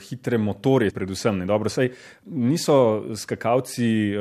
hitre 0.09 0.39
motorje, 0.39 0.91
predvsem. 0.91 1.47
Dobro, 1.47 1.69
saj 1.69 1.91
niso 2.27 3.05
skakalci 3.17 4.15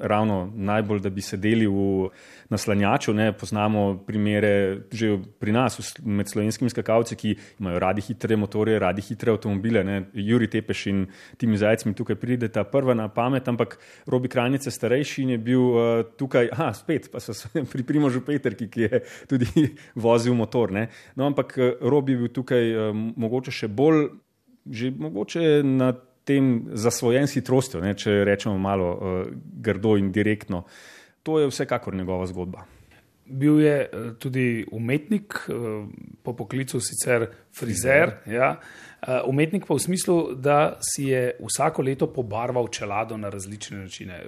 ravno 0.00 0.52
najbolj, 0.54 1.00
da 1.00 1.10
bi 1.10 1.22
sedeli 1.22 1.66
v 1.66 2.10
naslanjačev. 2.48 3.14
Ne, 3.14 3.32
poznamo 3.32 3.98
primere 4.06 4.78
že 4.92 5.18
pri 5.38 5.52
nas, 5.52 5.78
med 6.04 6.28
slovenskimi 6.28 6.70
skakalci, 6.70 7.16
ki 7.16 7.34
imajo 7.60 7.78
radi 7.78 8.02
hitre 8.06 8.36
motorje, 8.36 8.78
radi 8.78 9.02
hitre 9.02 9.32
avtomobile. 9.32 9.84
Ne. 9.84 9.98
Juri 10.14 10.48
Tepeš 10.50 10.86
in 10.86 11.06
Timi 11.36 11.58
Zajec 11.58 11.84
mi 11.84 11.94
tukaj 11.94 12.16
prideta 12.16 12.64
prva 12.64 12.94
na 12.94 13.08
pamet, 13.08 13.48
ampak 13.48 13.78
Robi 14.06 14.28
Krajnic 14.28 14.66
je 14.66 14.72
starejši 14.72 15.22
in 15.22 15.34
je 15.34 15.38
bil 15.38 15.60
uh, 15.60 15.82
tukaj, 16.18 16.48
aha, 16.52 16.72
spet 16.76 17.10
pa 17.12 17.20
so 17.20 17.34
pri 17.72 17.82
Primožu 17.82 18.22
Peterki, 18.24 18.68
ki 18.68 18.86
je 18.86 19.02
tudi 19.28 19.68
vozil 20.06 20.27
motor. 20.34 20.72
Ne. 20.72 20.88
No, 21.16 21.26
ampak 21.26 21.56
eh, 21.58 21.72
Robi 21.80 22.12
je 22.12 22.18
bil 22.18 22.34
tukaj 22.34 22.74
uh, 22.74 22.92
mogoče 22.94 23.54
še 23.54 23.68
bolj, 23.68 24.08
že 24.68 24.90
mogoče 24.90 25.62
na 25.64 25.92
tem 26.28 26.68
zasvojen 26.76 27.24
s 27.24 27.38
hitrostjo, 27.38 27.80
ne, 27.80 27.94
če 27.96 28.22
rečemo 28.28 28.58
malo 28.60 28.88
uh, 28.92 29.18
grdo 29.64 29.96
in 29.96 30.12
direktno. 30.12 30.64
Uh, 30.66 30.96
to 31.28 31.38
je 31.40 31.46
vsekakor 31.46 31.94
njegova 31.94 32.26
zgodba. 32.26 32.64
Bil 33.26 33.60
je 33.60 33.90
tudi 34.18 34.66
umetnik, 34.72 35.34
po 36.22 36.32
poklicu 36.32 36.80
sicer 36.80 37.26
frizer. 37.58 38.14
Ja. 38.26 38.54
Umetnik 39.26 39.66
pa 39.68 39.74
v 39.74 39.82
smislu, 39.84 40.32
da 40.34 40.78
si 40.80 41.10
je 41.12 41.36
vsako 41.36 41.82
leto 41.82 42.08
pobarval 42.12 42.70
čelado 42.72 43.16
na 43.16 43.28
različne 43.28 43.78
načine. 43.78 44.22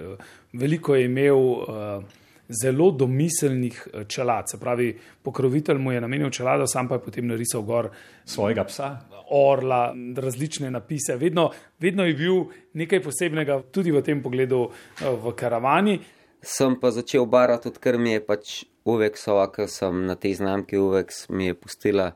Veliko 0.53 0.95
je 0.95 1.05
imel 1.05 1.41
zelo 2.61 2.91
domiselnih 2.91 3.87
čelad, 4.07 4.49
se 4.49 4.59
pravi, 4.59 4.91
pokrovitelj 5.23 5.77
mu 5.77 5.91
je 5.91 6.01
namenil 6.01 6.29
čelado, 6.29 6.67
sam 6.67 6.87
pa 6.87 6.95
je 6.95 7.05
potem 7.05 7.27
narisal 7.27 7.61
gor 7.61 7.89
svojega 8.25 8.63
psa. 8.63 8.89
Orla, 9.31 9.93
različne 10.17 10.71
napise. 10.71 11.15
Vedno, 11.15 11.49
vedno 11.79 12.05
je 12.05 12.13
bil 12.13 12.41
nekaj 12.73 13.01
posebnega 13.03 13.61
tudi 13.71 13.91
v 13.91 14.01
tem 14.03 14.23
pogledu 14.23 14.65
v 15.01 15.35
karavani 15.35 15.99
sem 16.41 16.75
pa 16.79 16.91
začel 16.91 17.25
barati, 17.25 17.69
odkar 17.69 17.97
mi 17.97 18.17
je 18.17 18.25
pač 18.25 18.53
UVEX-ova, 18.85 19.45
ker 19.53 19.69
sem 19.69 20.05
na 20.09 20.17
tej 20.17 20.41
znamki 20.41 20.79
UVEX 20.81 21.27
mi 21.29 21.51
je 21.51 21.55
pustila, 21.57 22.11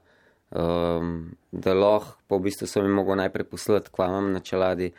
um, 0.50 1.36
da 1.52 1.76
lahko, 1.78 2.18
pa 2.28 2.40
v 2.40 2.48
bistvu 2.50 2.68
sem 2.68 2.86
jim 2.86 2.98
mogel 2.98 3.20
najprej 3.22 3.48
poslati, 3.50 3.94
kva 3.94 4.10
imam 4.10 4.32
na 4.34 4.42
čeladi. 4.42 4.92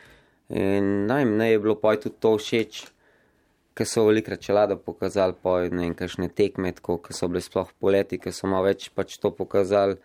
In 0.54 1.06
naj 1.10 1.26
mi 1.26 1.50
je 1.50 1.58
bilo 1.58 1.74
poj 1.74 1.98
tudi 2.06 2.22
to 2.22 2.36
všeč, 2.38 2.86
ker 3.76 3.86
so 3.88 4.06
velikrat 4.06 4.40
čelado 4.40 4.78
pokazali, 4.80 5.36
poj 5.42 5.68
ne 5.70 5.84
vem, 5.84 5.94
kakšne 5.96 6.30
tekme, 6.32 6.72
ko 6.80 6.98
so 7.12 7.28
bile 7.28 7.42
sploh 7.44 7.68
poleti, 7.80 8.18
ker 8.18 8.32
so 8.32 8.48
malo 8.48 8.70
več 8.70 8.88
pač 8.96 9.18
to 9.20 9.34
pokazali. 9.36 9.98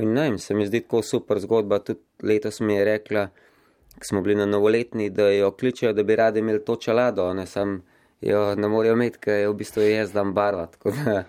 In 0.00 0.14
naj 0.14 0.30
mi 0.32 0.38
se 0.38 0.54
mi 0.54 0.64
zdi 0.68 0.80
tako 0.84 1.02
super 1.04 1.40
zgodba, 1.42 1.80
tudi 1.84 2.00
letos 2.24 2.60
mi 2.64 2.78
je 2.78 2.84
rekla, 2.86 3.26
ko 3.98 4.08
smo 4.08 4.22
bili 4.24 4.38
na 4.38 4.46
novoletni, 4.46 5.10
da 5.10 5.28
jo 5.34 5.50
kličejo, 5.52 5.92
da 5.92 6.04
bi 6.06 6.16
radi 6.16 6.40
imeli 6.40 6.62
to 6.64 6.78
čelado, 6.80 7.26
ne 7.34 7.46
sem 7.46 7.80
jo 8.24 8.54
ne 8.56 8.68
morejo 8.68 8.96
imeti, 8.96 9.20
ker 9.26 9.42
je 9.42 9.50
v 9.50 9.56
bistvu 9.58 9.84
jaz 9.88 10.14
dan 10.16 10.32
barva. 10.32 10.68
Tako, 10.72 10.94
da, 10.96 11.24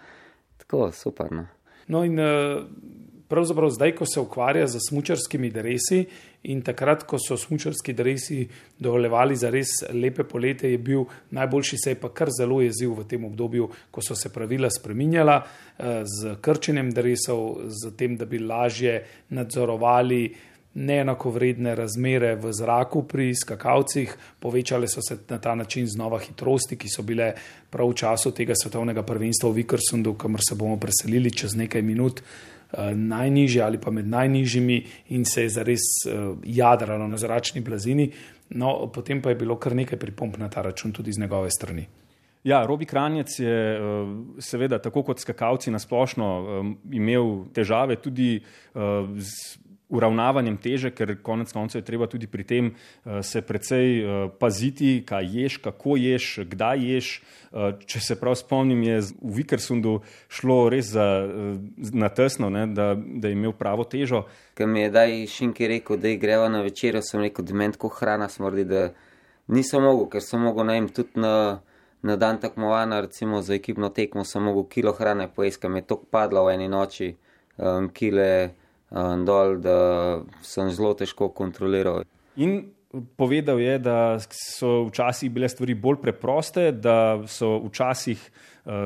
tako 0.63 0.91
super. 0.95 1.33
No. 1.33 1.47
no 1.87 2.03
in 2.07 2.19
eh, 2.19 2.61
pravzaprav 3.27 3.73
zdaj, 3.73 3.95
ko 3.95 4.05
se 4.05 4.21
ukvarja 4.21 4.67
z 4.67 4.79
smočarskimi 4.87 5.49
dresi 5.49 6.05
in 6.43 6.61
takrat, 6.65 7.03
ko 7.03 7.19
so 7.21 7.37
smočarski 7.37 7.93
dresi 7.93 8.47
dovoljevali 8.79 9.35
za 9.35 9.49
res 9.53 9.75
lepe 9.93 10.23
polete, 10.23 10.71
je 10.71 10.77
bil 10.77 11.05
najboljši, 11.31 11.77
se 11.77 11.91
je 11.91 11.99
pa 12.01 12.09
kar 12.09 12.31
zelo 12.33 12.61
jezil 12.61 12.95
v 12.97 13.05
tem 13.07 13.25
obdobju, 13.25 13.69
ko 13.91 14.01
so 14.01 14.15
se 14.15 14.33
pravila 14.33 14.69
spreminjala 14.69 15.41
eh, 15.41 16.03
z 16.05 16.37
krčenjem 16.41 16.91
dresov, 16.91 17.67
z 17.67 17.93
tem, 17.97 18.17
da 18.17 18.25
bi 18.25 18.39
lažje 18.39 19.03
nadzorovali 19.29 20.23
neenakovredne 20.73 21.75
razmere 21.75 22.35
v 22.39 22.53
zraku 22.55 23.03
pri 23.03 23.33
skakalcih, 23.35 24.15
povečale 24.39 24.87
so 24.87 25.01
se 25.03 25.17
na 25.29 25.37
ta 25.37 25.55
način 25.55 25.87
znova 25.87 26.19
hitrosti, 26.19 26.77
ki 26.79 26.89
so 26.89 27.03
bile 27.03 27.33
prav 27.69 27.91
v 27.91 27.97
času 27.99 28.31
tega 28.31 28.55
svetovnega 28.55 29.03
prvenstva 29.03 29.49
v 29.49 29.61
Vikersundu, 29.61 30.15
kamor 30.15 30.39
se 30.47 30.55
bomo 30.55 30.79
preselili 30.79 31.31
čez 31.31 31.55
nekaj 31.55 31.81
minut. 31.81 32.21
Eh, 32.73 32.95
najnižje 32.95 33.61
ali 33.63 33.77
pa 33.77 33.91
med 33.91 34.07
najnižjimi, 34.07 34.83
in 35.09 35.25
se 35.25 35.43
je 35.43 35.49
zares 35.49 35.83
uh, 36.07 36.37
jadralo 36.43 37.07
na 37.07 37.17
zračni 37.17 37.61
blazini, 37.61 38.11
no, 38.49 38.87
potem 38.93 39.21
pa 39.21 39.29
je 39.29 39.35
bilo 39.35 39.57
kar 39.59 39.75
nekaj 39.75 39.99
pripomp 39.99 40.37
na 40.37 40.47
ta 40.49 40.61
račun, 40.61 40.91
tudi 40.91 41.11
z 41.11 41.19
njegove 41.19 41.51
strani. 41.51 41.85
Ja, 42.43 42.65
Robi 42.65 42.85
Kranjec 42.85 43.39
je 43.39 43.57
eh, 43.75 43.81
seveda, 44.39 44.79
tako 44.79 45.03
kot 45.03 45.19
skakalci, 45.19 45.71
nasplošno 45.71 46.29
imel 46.91 47.51
težave 47.53 47.99
tudi 48.01 48.39
z 49.17 49.59
uravnavanjem 49.91 50.57
teže, 50.57 50.91
ker 50.95 51.17
konec 51.23 51.51
koncev 51.53 51.81
je 51.81 51.85
treba 51.85 52.07
tudi 52.07 52.27
pri 52.31 52.43
tem 52.47 52.71
uh, 52.71 53.19
se 53.21 53.41
precej 53.41 53.87
uh, 53.99 54.31
paziti, 54.39 55.03
kaj 55.07 55.27
ješ, 55.35 55.57
kako 55.61 55.97
ješ, 55.99 56.31
kdaj 56.47 56.85
ješ. 56.93 57.11
Uh, 57.51 57.73
če 57.85 57.99
se 57.99 58.15
prav 58.15 58.37
spomnim, 58.39 58.83
je 58.87 58.99
v 59.19 59.33
Vikersundu 59.41 59.97
šlo 60.31 60.69
res 60.71 60.93
za, 60.95 61.05
na 61.91 62.09
tesno, 62.09 62.49
ne, 62.49 62.65
da, 62.71 62.93
da 62.95 63.27
je 63.27 63.35
imel 63.35 63.51
pravo 63.57 63.83
težo. 63.83 64.23
Ker 64.55 64.69
mi 64.71 64.85
je 64.85 64.93
daj 64.95 65.17
Šinki 65.27 65.67
rekel, 65.67 65.99
da 65.99 66.15
greva 66.15 66.47
na 66.49 66.61
večer, 66.63 67.01
sem 67.03 67.21
rekel, 67.21 67.45
da 67.45 67.57
meni 67.59 67.75
tako 67.75 67.91
hrana 67.97 68.29
smrdi, 68.31 68.65
da 68.65 68.85
nisem 69.51 69.83
mogel, 69.83 70.07
ker 70.13 70.23
sem 70.23 70.41
mogel 70.41 70.69
najem 70.69 70.87
tudi 70.95 71.19
na, 71.19 71.59
na 72.07 72.15
dan 72.15 72.39
tekmovanja, 72.39 73.01
recimo 73.07 73.41
za 73.41 73.55
ekipno 73.55 73.89
tekmo, 73.89 74.23
sem 74.23 74.43
mogel 74.43 74.63
kilo 74.71 74.95
hrane 74.95 75.27
pojesti, 75.35 75.61
ker 75.61 75.71
mi 75.71 75.83
je 75.83 75.89
tok 75.91 76.07
padlo 76.11 76.45
v 76.47 76.55
eni 76.55 76.69
noči, 76.71 77.11
um, 77.57 77.89
kile 77.91 78.29
dol, 78.91 79.57
da 79.63 80.21
sem 80.43 80.69
zelo 80.69 80.93
težko 80.99 81.29
kontroliral. 81.35 82.03
In 82.35 82.73
povedal 83.15 83.59
je, 83.59 83.77
da 83.79 84.19
so 84.19 84.85
včasih 84.89 85.31
bile 85.31 85.49
stvari 85.49 85.75
bolj 85.79 86.01
preproste, 86.03 86.71
da 86.71 87.21
so 87.27 87.57
včasih 87.69 88.19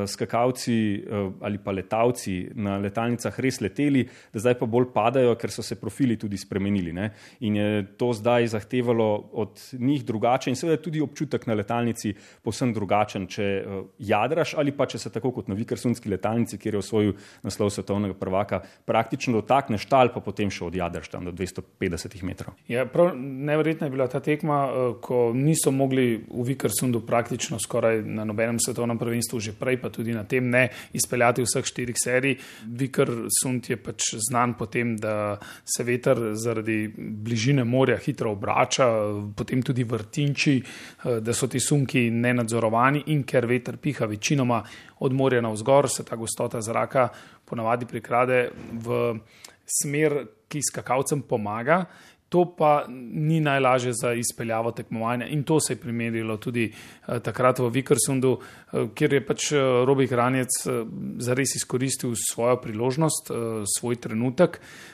skakalci 0.08 1.04
uh, 1.04 1.34
ali 1.42 1.58
pa 1.58 1.72
letalci 1.72 2.50
na 2.56 2.78
letalnicah 2.80 3.40
res 3.40 3.60
leteli, 3.62 4.06
da 4.34 4.40
zdaj 4.40 4.56
pa 4.60 4.68
bolj 4.70 4.88
padajo, 4.94 5.36
ker 5.36 5.52
so 5.52 5.64
se 5.66 5.76
profili 5.76 6.16
tudi 6.18 6.38
spremenili. 6.38 6.94
Ne? 6.96 7.10
In 7.48 7.56
je 7.60 7.84
to 8.00 8.14
zdaj 8.16 8.48
zahtevalo 8.56 9.08
od 9.34 9.60
njih 9.80 10.06
drugače, 10.06 10.50
in 10.50 10.56
seveda 10.56 10.82
tudi 10.82 11.02
občutek 11.02 11.48
na 11.48 11.58
letalnici 11.60 12.14
povsem 12.44 12.74
drugačen, 12.74 13.28
če 13.28 13.50
uh, 13.66 13.84
jadraš 14.00 14.56
ali 14.58 14.72
pa 14.72 14.88
če 14.88 15.02
se 15.02 15.12
tako 15.12 15.34
kot 15.36 15.52
na 15.52 15.58
Vikersundski 15.60 16.10
letalnici, 16.10 16.58
kjer 16.58 16.78
je 16.78 16.84
osvojil 16.84 17.14
naslov 17.44 17.74
svetovnega 17.76 18.16
prvaka, 18.20 18.62
praktično 18.86 19.42
dotakneš 19.42 19.88
tal, 19.92 20.14
pa 20.14 20.24
potem 20.24 20.52
še 20.52 20.66
odjadraš 20.70 21.12
tam 21.12 21.28
do 21.28 21.36
250 21.36 22.24
metrov. 22.24 22.56
Ja, 22.72 22.86
prav 22.88 23.12
neverjetna 23.18 23.90
je 23.90 23.96
bila 23.96 24.08
ta 24.08 24.22
tekma, 24.24 24.62
ko 25.04 25.30
niso 25.36 25.72
mogli 25.72 26.24
v 26.24 26.46
Vikersundu 26.46 27.02
praktično 27.06 27.60
skoraj 27.60 28.02
na 28.06 28.24
nobenem 28.28 28.60
svetovnem 28.62 29.00
prvenstvu 29.02 29.40
že 29.42 29.54
prej, 29.54 29.65
pa 29.82 29.90
tudi 29.90 30.14
na 30.14 30.24
tem 30.24 30.50
ne 30.50 30.70
izpeljati 30.94 31.44
vseh 31.46 31.66
štirih 31.66 31.98
serij. 32.00 32.38
Vikar 32.66 33.10
Sund 33.42 33.70
je 33.70 33.78
pač 33.78 34.14
znan 34.30 34.54
po 34.58 34.66
tem, 34.72 34.96
da 34.98 35.38
se 35.66 35.84
veter 35.84 36.34
zaradi 36.34 36.88
bližine 36.98 37.64
morja 37.64 37.98
hitro 37.98 38.32
obrača, 38.32 38.88
potem 39.36 39.64
tudi 39.66 39.84
vrtinči, 39.84 40.56
eh, 40.62 41.20
da 41.20 41.34
so 41.34 41.48
ti 41.48 41.60
sunki 41.60 42.10
nenadzorovani 42.12 43.04
in 43.08 43.24
ker 43.24 43.46
veter 43.46 43.78
piha 43.78 44.06
večinoma 44.06 44.64
od 45.00 45.14
morja 45.14 45.42
na 45.42 45.50
vzgor, 45.50 45.90
se 45.90 46.04
ta 46.04 46.16
gostota 46.16 46.62
zraka 46.62 47.10
ponavadi 47.46 47.86
prikrade 47.86 48.50
v 48.72 49.20
smer, 49.66 50.26
ki 50.48 50.62
skakalcem 50.62 51.24
pomaga. 51.26 51.86
To 52.30 52.46
pa 52.58 52.86
ni 52.90 53.40
najlažje 53.40 53.94
za 53.94 54.14
izpeljavo 54.14 54.72
tekmovanja 54.72 55.28
in 55.28 55.44
to 55.44 55.60
se 55.60 55.74
je 55.74 55.78
primerilo 55.78 56.38
tudi 56.38 56.72
uh, 56.72 57.20
takrat 57.20 57.60
v 57.60 57.70
Vikersundu, 57.70 58.32
uh, 58.40 58.90
kjer 58.96 59.14
je 59.14 59.22
pač 59.26 59.52
uh, 59.52 59.60
Robi 59.86 60.08
Hranjec 60.08 60.58
uh, 60.66 60.88
zares 61.18 61.56
izkoristil 61.56 62.16
svojo 62.32 62.58
priložnost, 62.62 63.32
uh, 63.32 63.64
svoj 63.78 63.96
trenutek. 64.02 64.60
Uh, 64.60 64.86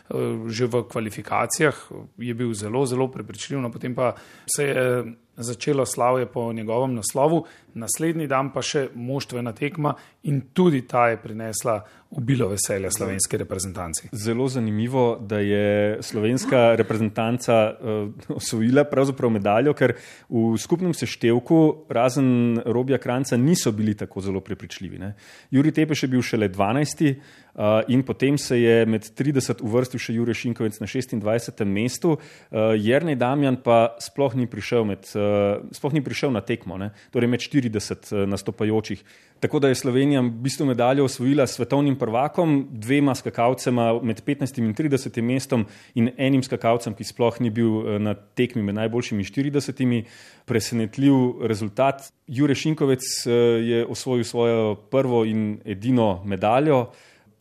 že 0.47 0.67
v 0.67 0.83
kvalifikacijah 0.91 1.75
je 2.17 2.33
bil 2.33 2.53
zelo, 2.53 2.85
zelo 2.85 3.07
prepričljiv, 3.11 3.61
no 3.61 3.71
potem 3.71 3.95
pa 3.95 4.15
se 4.55 4.63
je 4.63 5.15
začelo 5.35 5.85
slavje 5.85 6.25
po 6.25 6.53
njegovem 6.53 6.93
naslovu, 6.95 7.45
naslednji 7.73 8.27
dan 8.27 8.51
pa 8.53 8.61
še 8.61 8.89
moštvena 8.95 9.53
tekma 9.55 9.95
in 10.23 10.41
tudi 10.53 10.83
ta 10.87 11.07
je 11.09 11.21
prinesla 11.21 11.79
obilo 12.11 12.47
veselja 12.47 12.91
slovenski 12.91 13.37
reprezentanci. 13.37 14.09
Zelo 14.11 14.47
zanimivo, 14.47 15.17
da 15.19 15.39
je 15.39 15.97
slovenska 16.03 16.75
reprezentanca 16.75 17.71
uh, 17.71 18.35
osvojila 18.35 18.83
pravzaprav 18.83 19.31
medaljo, 19.31 19.73
ker 19.73 19.93
v 20.29 20.57
skupnem 20.59 20.93
seštevku 20.93 21.85
razen 21.89 22.59
Robija 22.65 22.97
Kranca 22.97 23.37
niso 23.37 23.71
bili 23.71 23.95
tako 23.97 24.21
zelo 24.21 24.41
prepričljivi. 24.41 24.99
Ne. 24.99 25.13
Juri 25.51 25.71
Tepeš 25.71 26.03
je 26.03 26.09
bil 26.09 26.21
šele 26.21 26.49
12. 26.49 27.15
Uh, 27.55 27.81
in 27.87 28.03
potem 28.03 28.37
se 28.37 28.61
je 28.61 28.85
med 28.85 29.03
30 29.03 29.59
uvrstil 29.59 29.99
še 29.99 30.13
Jurek 30.15 30.37
Šinkovec 30.39 30.77
na 30.79 30.87
26. 30.87 31.65
mestu, 31.67 32.13
uh, 32.15 32.71
Jrnej 32.79 33.17
Damjan 33.19 33.57
pa 33.59 33.97
sploh 33.99 34.37
ni 34.39 34.47
prišel, 34.47 34.85
med, 34.87 35.03
uh, 35.19 35.59
sploh 35.75 35.91
ni 35.91 35.99
prišel 35.99 36.31
na 36.31 36.39
tekmo, 36.47 36.79
ne? 36.79 36.93
torej 37.11 37.27
med 37.27 37.43
40 37.43 38.13
uh, 38.15 38.23
nastopajočih. 38.31 39.03
Tako 39.43 39.59
da 39.59 39.67
je 39.67 39.81
Slovenija 39.81 40.21
v 40.23 40.31
bistvu 40.45 40.69
medaljo 40.69 41.09
osvojila 41.09 41.43
s 41.43 41.57
svetovnim 41.59 41.97
prvakom, 41.99 42.69
dvema 42.71 43.17
skakalcema 43.19 43.89
med 43.99 44.23
15 44.23 44.63
in 44.63 44.71
30 44.77 45.21
mestom 45.21 45.67
in 45.95 46.07
enim 46.15 46.47
skakalcem, 46.47 46.95
ki 46.95 47.09
sploh 47.11 47.43
ni 47.43 47.51
bil 47.51 47.81
uh, 47.81 47.99
na 47.99 48.15
tekmi 48.15 48.63
med 48.63 48.79
najboljšimi 48.79 49.27
40. 49.27 50.01
Presenetljiv 50.47 51.43
rezultat. 51.51 52.13
Jurek 52.31 52.63
Šinkovec 52.63 53.03
uh, 53.27 53.59
je 53.59 53.83
osvojil 53.83 54.23
svojo 54.23 54.75
prvo 54.87 55.25
in 55.27 55.57
edino 55.67 56.21
medaljo 56.23 56.85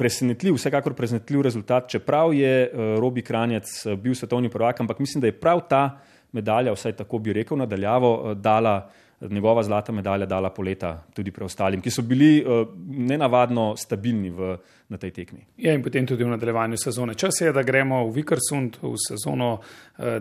presenetljiv, 0.00 0.56
vsekakor 0.56 0.94
presenetljiv 0.96 1.42
rezultat, 1.44 1.90
čeprav 1.92 2.32
je 2.34 2.54
uh, 2.64 2.94
Robi 3.00 3.22
Kranjec 3.22 3.68
uh, 3.84 3.98
bil 4.00 4.16
svetovni 4.16 4.48
prvak, 4.48 4.80
ampak 4.80 4.98
mislim, 4.98 5.20
da 5.20 5.28
je 5.28 5.36
prav 5.36 5.60
ta 5.68 5.82
medalja, 6.32 6.72
vsaj 6.72 6.96
tako 7.02 7.20
bi 7.20 7.34
rekel, 7.36 7.60
nadaljavo 7.60 8.14
uh, 8.16 8.32
dala. 8.36 8.78
Njegova 9.20 9.62
zlata 9.62 9.92
medalja 9.92 10.26
dala 10.26 10.50
poleta 10.50 11.04
tudi 11.14 11.30
preostalim, 11.30 11.80
ki 11.80 11.90
so 11.90 12.02
bili 12.02 12.40
uh, 12.40 12.68
nenavadno 12.88 13.76
stabilni 13.76 14.30
v, 14.30 14.56
na 14.88 14.96
tej 14.96 15.10
tekmi. 15.10 15.40
Ja, 15.60 15.74
in 15.76 15.82
potem 15.84 16.06
tudi 16.08 16.24
v 16.24 16.28
nadaljevanju 16.32 16.76
sezone. 16.80 17.14
Čas 17.14 17.40
je, 17.40 17.52
da 17.52 17.62
gremo 17.62 18.06
v 18.06 18.12
Vikersund 18.16 18.76
v 18.80 18.96
sezono 18.96 19.60
uh, 19.60 19.64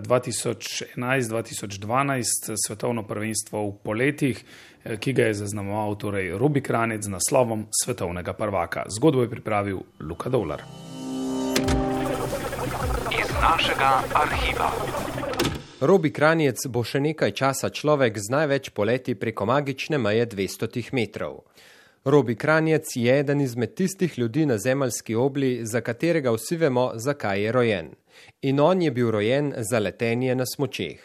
2011-2012, 0.04 2.60
svetovno 2.68 3.04
prvenstvo 3.08 3.70
v 3.70 3.74
poletih. 3.84 4.44
Eh, 4.84 4.98
ki 4.98 5.14
ga 5.14 5.24
je 5.24 5.34
zaznamoval 5.34 5.96
torej 5.96 6.38
Robi 6.40 6.62
Kranec 6.62 7.04
z 7.04 7.12
naslovom 7.12 7.68
svetovnega 7.84 8.34
prvaka. 8.34 8.86
Zgodbo 8.88 9.22
je 9.22 9.30
pripravil 9.30 9.80
Luka 10.00 10.30
Dolar. 10.30 10.64
Iz 13.12 13.28
našega 13.42 14.00
arhiva. 14.16 14.72
Robi 15.82 16.10
Kranjec 16.12 16.66
bo 16.68 16.82
še 16.84 17.00
nekaj 17.00 17.32
časa 17.40 17.70
človek 17.72 18.18
z 18.20 18.34
največ 18.34 18.66
poleti 18.76 19.14
preko 19.16 19.46
magične 19.48 19.96
meje 19.96 20.26
200 20.28 20.92
metrov. 20.92 21.46
Robi 22.04 22.36
Kranjec 22.36 22.92
je 23.00 23.14
eden 23.20 23.40
izmed 23.40 23.78
tistih 23.80 24.18
ljudi 24.20 24.44
na 24.46 24.58
zemeljski 24.58 25.16
obli, 25.16 25.64
za 25.64 25.80
katerega 25.80 26.34
vsi 26.36 26.58
vemo, 26.60 26.92
zakaj 26.96 27.44
je 27.44 27.52
rojen. 27.56 27.88
In 28.42 28.60
on 28.60 28.82
je 28.82 28.92
bil 28.92 29.12
rojen 29.12 29.54
za 29.56 29.80
letenje 29.80 30.36
na 30.36 30.44
smočeh. 30.44 31.00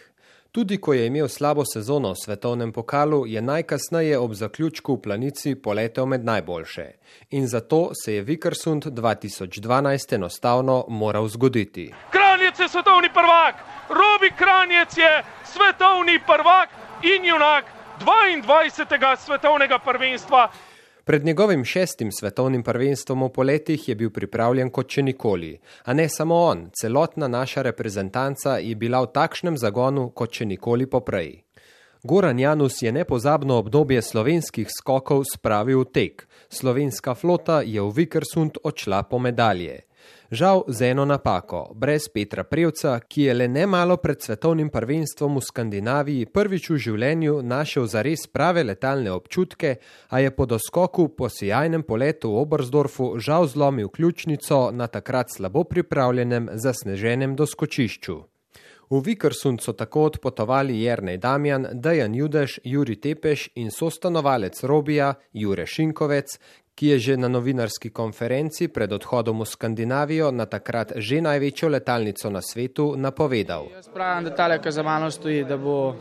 Tudi 0.51 0.81
ko 0.83 0.93
je 0.95 1.07
imel 1.07 1.29
slabo 1.29 1.63
sezono 1.67 2.11
v 2.13 2.19
svetovnem 2.25 2.73
pokalu, 2.73 3.27
je 3.27 3.43
najkasneje 3.43 4.19
ob 4.19 4.35
zaključku 4.35 4.95
v 4.95 5.03
planici 5.07 5.55
poletel 5.55 6.07
med 6.07 6.25
najboljše. 6.25 6.87
In 7.31 7.47
zato 7.47 7.91
se 7.95 8.15
je 8.15 8.23
Vikersund 8.23 8.87
2012 8.87 10.15
enostavno 10.15 10.85
moral 10.89 11.29
zgoditi. 11.29 11.93
Kranjec 12.11 12.59
je 12.59 12.69
svetovni 12.69 13.11
prvak, 13.15 13.55
Robi 13.89 14.31
Kranjec 14.39 14.97
je 14.97 15.23
svetovni 15.45 16.19
prvak 16.27 16.69
in 17.03 17.25
junak 17.25 17.65
22. 18.01 19.17
svetovnega 19.17 19.79
prvenstva. 19.79 20.49
Pred 21.05 21.25
njegovim 21.25 21.65
šestim 21.65 22.13
svetovnim 22.13 22.63
prvenstvom 22.63 23.23
v 23.23 23.29
poletih 23.29 23.89
je 23.89 23.95
bil 23.95 24.11
pripravljen 24.11 24.71
kot 24.71 24.89
če 24.89 25.03
nikoli. 25.03 25.61
A 25.85 25.93
ne 25.93 26.09
samo 26.09 26.35
on, 26.35 26.71
celotna 26.81 27.29
naša 27.29 27.63
reprezentanca 27.63 28.57
je 28.57 28.75
bila 28.75 29.03
v 29.05 29.13
takšnem 29.13 29.59
zagonu 29.59 30.11
kot 30.11 30.33
če 30.33 30.47
nikoli 30.47 30.87
poprej. 30.87 31.45
Goran 32.03 32.39
Janus 32.39 32.83
je 32.83 32.93
nepozabno 32.93 33.59
obdobje 33.59 34.03
slovenskih 34.03 34.69
skokov 34.69 35.25
spravil 35.25 35.81
v 35.81 35.91
tek. 35.93 36.29
Slovenska 36.49 37.15
flota 37.15 37.61
je 37.61 37.81
v 37.81 37.93
Vikersund 37.93 38.61
odšla 38.65 39.03
po 39.03 39.19
medalje. 39.19 39.85
Žal 40.31 40.65
z 40.69 40.83
eno 40.91 41.05
napako, 41.05 41.73
brez 41.75 42.09
Petra 42.09 42.45
Prevca, 42.45 42.97
ki 43.01 43.23
je 43.23 43.35
le 43.35 43.49
nemalo 43.49 43.97
pred 44.01 44.23
svetovnim 44.23 44.71
prvenstvom 44.73 45.37
v 45.37 45.43
Skandinaviji 45.45 46.27
prvič 46.33 46.71
v 46.71 46.79
življenju 46.81 47.43
našel 47.45 47.85
zares 47.87 48.25
prave 48.27 48.65
letalne 48.65 49.13
občutke, 49.13 49.77
a 50.09 50.25
je 50.25 50.33
po 50.33 50.47
doskoku 50.49 51.09
po 51.13 51.29
sijajnem 51.29 51.85
poletu 51.85 52.33
v 52.33 52.41
Obersdorfu 52.41 53.19
žal 53.21 53.47
zlomil 53.47 53.93
ključnico 53.93 54.71
na 54.73 54.87
takrat 54.87 55.29
slabo 55.29 55.65
pripravljenem 55.65 56.49
zasneženem 56.57 57.37
doskočišču. 57.37 58.23
V 58.91 59.01
Vikersund 59.01 59.61
so 59.61 59.73
tako 59.73 60.05
odpotovali 60.05 60.77
Jrnej 60.83 61.17
Damjan, 61.19 61.67
Dejan 61.73 62.15
Judež, 62.15 62.61
Juri 62.65 62.97
Tepeš 62.97 63.49
in 63.55 63.71
sostanovalec 63.71 64.61
Robija, 64.63 65.15
Jure 65.33 65.67
Šinkovec, 65.67 66.39
ki 66.75 66.87
je 66.87 66.99
že 66.99 67.17
na 67.17 67.29
novinarski 67.29 67.91
konferenci 67.91 68.69
pred 68.69 68.93
odhodom 68.93 69.41
v 69.41 69.47
Skandinavijo 69.47 70.31
na 70.31 70.47
takrat 70.47 70.93
že 70.97 71.21
največjo 71.21 71.69
letalnico 71.69 72.31
na 72.31 72.43
svetu 72.43 72.95
napovedal. 72.97 73.71
Jaz 73.71 73.89
pravim, 73.89 74.25
da 74.25 74.35
tale, 74.35 74.59
ki 74.59 74.73
za 74.73 74.83
mano 74.83 75.11
stoji, 75.11 75.45
da, 75.45 75.57
bo, 75.57 75.95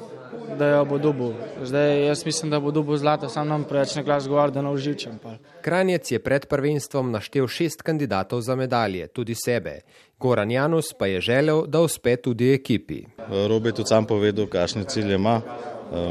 da 0.57 0.67
jo 0.67 0.85
bo 0.85 0.97
dubu. 0.97 1.33
Zdaj 1.61 2.05
jaz 2.07 2.25
mislim, 2.25 2.51
da 2.51 2.59
bo 2.59 2.71
dubu 2.71 2.97
zlata, 2.97 3.29
sam 3.29 3.47
nam 3.47 3.63
preveč 3.69 3.95
ne 3.95 4.03
glas 4.03 4.27
govor, 4.27 4.51
da 4.51 4.61
ne 4.61 4.73
uživčem. 4.73 5.19
Kranjec 5.61 6.11
je 6.11 6.19
pred 6.19 6.45
prvenstvom 6.49 7.11
naštel 7.11 7.47
šest 7.47 7.81
kandidatov 7.81 8.41
za 8.41 8.55
medalje, 8.55 9.07
tudi 9.07 9.35
sebe. 9.35 9.81
Goran 10.19 10.51
Janus 10.51 10.93
pa 10.97 11.05
je 11.05 11.21
želel, 11.21 11.65
da 11.67 11.81
uspe 11.81 12.15
tudi 12.15 12.53
ekipi. 12.53 13.03
Robi 13.29 13.71
tudi 13.71 13.87
sam 13.87 14.05
povedal, 14.05 14.47
kakšne 14.47 14.83
cilje 14.83 15.15
ima. 15.15 15.41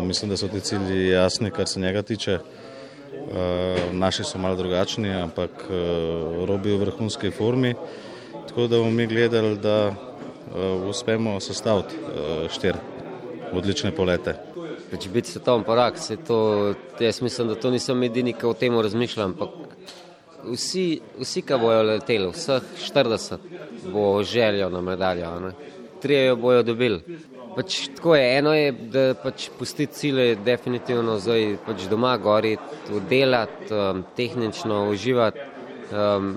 Mislim, 0.02 0.30
da 0.30 0.36
so 0.36 0.48
ti 0.48 0.60
cilji 0.60 1.08
jasni, 1.08 1.50
kar 1.50 1.66
se 1.66 1.80
njega 1.80 2.02
tiče. 2.02 2.38
Uh, 3.12 3.92
naši 3.92 4.24
so 4.24 4.38
malo 4.38 4.56
drugačni, 4.56 5.10
ampak 5.12 5.50
uh, 5.50 6.44
robijo 6.48 6.76
v 6.76 6.86
vrhunski 6.86 7.30
formi. 7.30 7.74
Tako 8.48 8.66
da 8.66 8.78
bomo 8.78 8.90
mi 8.90 9.06
gledali, 9.06 9.58
da 9.58 9.88
uh, 9.88 10.88
uspemo 10.88 11.40
sestaviti 11.40 11.94
štiri 12.48 12.78
odlične 13.52 13.92
polete. 13.92 14.34
Če 14.92 15.08
biti 15.08 15.32
svetovni 15.32 15.64
prvak, 15.64 15.98
se 15.98 16.16
to, 16.16 16.74
jaz 17.00 17.22
mislim, 17.22 17.48
da 17.48 17.54
to 17.56 17.70
nisem 17.72 18.02
edini, 18.04 18.34
ki 18.36 18.46
o 18.46 18.52
tem 18.56 18.76
razmišljam. 18.80 19.36
Vsi, 20.52 20.86
vsi, 21.20 21.42
ki 21.46 21.58
bojo 21.60 21.82
leteli, 21.88 22.28
vseh 22.32 22.66
40 22.82 23.46
bo 23.92 24.22
željo 24.22 24.68
na 24.70 24.80
medaljo, 24.80 25.52
trije 26.02 26.26
jo 26.26 26.36
bojo 26.36 26.62
dobili. 26.62 27.18
Pač, 27.52 27.88
tako 27.96 28.14
je, 28.16 28.38
eno 28.38 28.54
je, 28.54 28.72
da 28.72 29.02
pač 29.20 29.50
pusti 29.58 29.86
cilje, 29.92 30.36
definitivno 30.44 31.18
zdaj 31.20 31.58
pač 31.66 31.84
doma 31.90 32.14
goriti, 32.16 32.92
delati, 33.10 33.68
um, 33.74 34.04
tehnično 34.16 34.86
uživati, 34.90 35.44
um, 35.92 36.30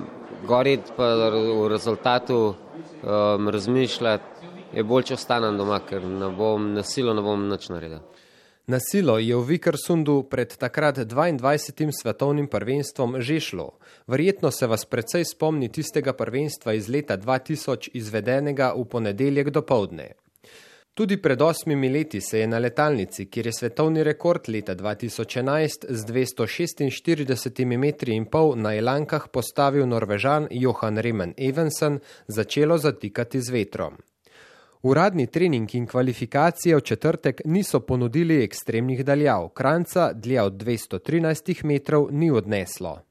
goriti 0.47 0.91
pa 0.97 1.13
v 1.32 1.69
rezultatu 1.71 2.39
um, 2.51 3.49
razmišljati, 3.49 4.51
je 4.75 4.84
bolj, 4.84 5.08
če 5.12 5.15
ostanem 5.15 5.56
doma, 5.56 5.80
ker 5.88 6.04
ne 6.04 6.30
bom 6.36 6.73
na 6.75 6.84
silo 6.84 7.15
ne 7.15 7.23
bom 7.23 7.47
nič 7.47 7.69
naredil. 7.71 8.04
Na 8.67 8.80
silo 8.82 9.19
je 9.21 9.38
v 9.38 9.45
Vikersundu 9.45 10.23
pred 10.25 10.49
takrat 10.58 10.97
22. 10.97 11.93
svetovnim 11.93 12.47
prvenstvom 12.49 13.21
že 13.21 13.39
šlo. 13.39 13.78
Verjetno 14.10 14.51
se 14.51 14.67
vas 14.67 14.86
precej 14.89 15.21
spomni 15.23 15.69
tistega 15.69 16.17
prvenstva 16.17 16.73
iz 16.73 16.89
leta 16.89 17.17
2000 17.17 17.93
izvedenega 17.93 18.73
v 18.73 18.86
ponedeljek 18.89 19.54
do 19.54 19.62
povdne. 19.62 20.24
Tudi 20.95 21.17
pred 21.17 21.41
osmimi 21.41 21.89
leti 21.89 22.21
se 22.21 22.39
je 22.39 22.47
na 22.47 22.58
letalnici, 22.58 23.25
kjer 23.25 23.45
je 23.45 23.51
svetovni 23.53 24.03
rekord 24.03 24.47
leta 24.47 24.75
2011 24.75 25.86
z 25.89 26.05
246 26.05 27.77
metri 27.77 28.15
in 28.15 28.25
pol 28.25 28.53
na 28.55 28.71
Elankah 28.75 29.27
postavil 29.27 29.88
norvežan 29.88 30.47
Johan 30.51 30.97
Remen 30.97 31.34
Evensen, 31.38 31.99
začelo 32.27 32.77
zatikati 32.77 33.41
z 33.41 33.51
vetrom. 33.51 33.97
Uradni 34.84 35.27
trening 35.27 35.75
in 35.75 35.88
kvalifikacije 35.88 36.75
v 36.75 36.81
četrtek 36.81 37.41
niso 37.45 37.79
ponudili 37.79 38.43
ekstremnih 38.43 39.03
daljav, 39.05 39.49
kranca 39.49 40.13
dlje 40.13 40.41
od 40.41 40.53
213 40.53 41.63
metrov 41.65 42.08
ni 42.12 42.31
odneslo. 42.31 43.01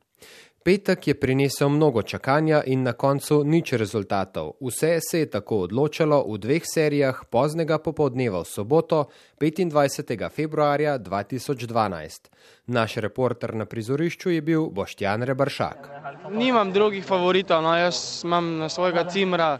Petek 0.64 1.08
je 1.08 1.14
prinesel 1.14 1.68
mnogo 1.68 2.02
čakanja 2.02 2.62
in 2.66 2.82
na 2.82 2.92
koncu 2.92 3.42
nič 3.44 3.72
rezultatov. 3.72 4.54
Vse 4.60 4.96
se 5.10 5.18
je 5.18 5.26
tako 5.30 5.58
odločalo 5.68 6.24
v 6.24 6.38
dveh 6.40 6.64
serijah 6.64 7.20
poznega 7.30 7.76
popoldneva 7.78 8.40
v 8.40 8.48
soboto, 8.48 9.04
25. 9.40 10.30
februarja 10.32 10.96
2012. 10.98 12.30
Naš 12.66 12.96
reporter 12.96 13.54
na 13.54 13.66
prizorišču 13.68 14.30
je 14.30 14.40
bil 14.40 14.70
Boštjan 14.72 15.22
Rebršak. 15.22 15.90
Nimam 16.32 16.72
drugih 16.72 17.04
favoritov, 17.04 17.60
no 17.62 17.76
jaz 17.76 18.24
imam 18.24 18.56
na 18.64 18.68
svojega 18.68 19.04
cimra 19.04 19.58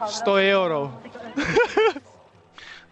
100 0.00 0.48
evrov. 0.48 0.88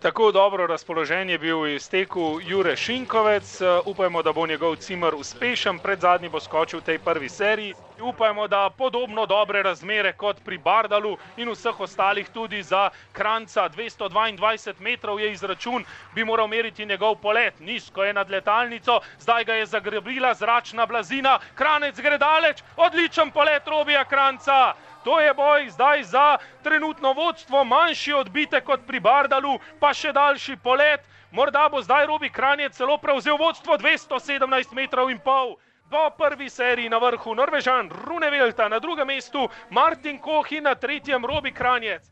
Tako 0.00 0.32
dobro 0.32 0.66
razpoložen 0.66 1.30
je 1.30 1.38
bil 1.38 1.58
v 1.60 1.74
izteku 1.74 2.40
Jure 2.40 2.76
Šinkovec. 2.76 3.50
Upajmo, 3.84 4.22
da 4.22 4.32
bo 4.32 4.46
njegov 4.46 4.76
cimer 4.76 5.14
uspešen, 5.14 5.78
pred 5.78 6.00
zadnji 6.00 6.28
bo 6.28 6.40
skočil 6.40 6.80
v 6.80 6.84
tej 6.84 6.98
prvi 6.98 7.28
seriji. 7.28 7.74
Upajmo, 8.02 8.48
da 8.48 8.70
podobno 8.70 9.26
dobre 9.26 9.62
razmere 9.62 10.12
kot 10.12 10.40
pri 10.44 10.58
Bardalu 10.58 11.16
in 11.36 11.50
vseh 11.50 11.80
ostalih 11.80 12.28
tudi 12.28 12.62
za 12.62 12.90
Kranca 13.12 13.68
222 13.68 14.80
metrov 14.80 15.20
je 15.20 15.32
izračun, 15.32 15.84
bi 16.14 16.24
moral 16.24 16.48
meriti 16.48 16.86
njegov 16.86 17.14
polet. 17.14 17.60
Nizko 17.60 18.04
je 18.04 18.12
nad 18.12 18.30
letalnico, 18.30 19.00
zdaj 19.18 19.44
ga 19.44 19.54
je 19.54 19.66
zagrebila 19.66 20.34
zračna 20.34 20.86
blazina, 20.86 21.38
Kranec 21.54 22.00
gre 22.00 22.18
daleč, 22.18 22.62
odličen 22.76 23.30
polet 23.30 23.68
Robija 23.68 24.04
Kranca. 24.04 24.74
To 25.04 25.20
je 25.20 25.34
boj 25.34 25.68
zdaj 25.70 26.02
za 26.02 26.38
trenutno 26.62 27.12
vodstvo, 27.12 27.64
manjši 27.64 28.12
odbitek 28.12 28.64
kot 28.64 28.80
pri 28.86 29.00
Bardalu, 29.00 29.58
pa 29.80 29.94
še 29.94 30.12
daljši 30.12 30.56
polet. 30.56 31.00
Morda 31.30 31.68
bo 31.68 31.82
zdaj 31.82 32.06
Robi 32.06 32.28
Kranjec 32.30 32.76
celo 32.76 32.98
prevzel 32.98 33.36
vodstvo 33.36 33.78
217 33.78 34.72
metrov 34.74 35.10
in 35.10 35.18
pol. 35.18 35.56
Po 35.90 36.10
prvi 36.18 36.50
seriji 36.50 36.88
na 36.88 36.98
vrhu 36.98 37.34
Norvežan 37.34 37.90
Rune 38.06 38.30
Velta, 38.30 38.68
na 38.68 38.78
drugem 38.78 39.06
mestu 39.06 39.48
Martin 39.70 40.18
Koh 40.18 40.52
in 40.52 40.64
na 40.64 40.74
tretjem 40.74 41.26
Robi 41.26 41.52
Kranjec. 41.52 42.02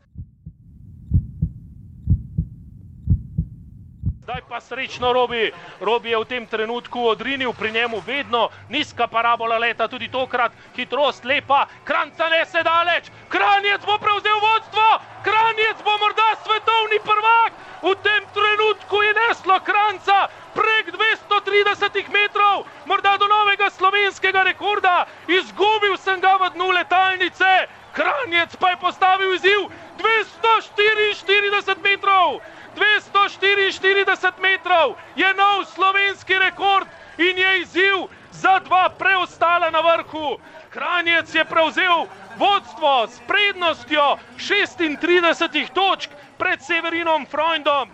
Zdaj 4.29 4.45
pa 4.49 4.61
srečno 4.61 5.09
Robi. 5.13 5.49
Robi 5.81 6.13
je 6.13 6.17
v 6.21 6.25
tem 6.29 6.45
trenutku 6.45 7.01
odrinil, 7.01 7.49
pri 7.49 7.71
njemu 7.73 7.97
vedno 8.05 8.49
nizka 8.69 9.07
parabola 9.09 9.57
leta, 9.57 9.87
tudi 9.89 10.05
tokrat 10.05 10.53
hitrost 10.77 11.25
lepa, 11.25 11.65
kranca 11.83 12.29
ne 12.29 12.45
se 12.45 12.61
daleč, 12.61 13.09
kranjec 13.25 13.81
bo 13.81 13.97
prevzel 13.97 14.37
vodstvo, 14.37 14.85
kranjec 15.25 15.81
bo 15.81 15.97
morda 15.97 16.29
svetovni 16.45 16.99
prvak. 17.01 17.57
V 17.81 17.95
tem 18.05 18.21
trenutku 18.29 19.01
je 19.01 19.13
neslo 19.17 19.57
kranca 19.65 20.29
prek 20.53 20.93
230 20.93 22.13
metrov, 22.13 22.69
morda 22.85 23.17
do 23.17 23.25
novega 23.25 23.73
slovenskega 23.73 24.45
rekorda. 24.45 25.09
Izgubil 25.25 25.97
sem 25.97 26.21
ga 26.21 26.37
v 26.37 26.53
dnu 26.53 26.69
letalnice, 26.77 27.65
kranjec 27.97 28.53
pa 28.61 28.77
je 28.77 28.77
postavil 28.77 29.33
izziv 29.33 29.73
244 29.97 31.81
metrov. 31.81 32.58
244 32.75 34.41
metrov 34.41 34.95
je 35.15 35.29
nov 35.33 35.65
slovenski 35.65 36.33
rekord 36.35 36.87
in 37.17 37.37
je 37.37 37.61
izziv 37.61 37.97
za 38.31 38.59
dva 38.59 38.89
preostala 38.89 39.69
na 39.69 39.81
vrhu. 39.81 40.37
Kranjec 40.69 41.35
je 41.35 41.45
prevzel 41.45 42.05
vodstvo 42.37 43.07
s 43.07 43.19
prednostjo 43.27 44.17
36 44.37 45.73
točk 45.73 46.09
pred 46.37 46.61
Severinom 46.61 47.25
Freundom. 47.25 47.89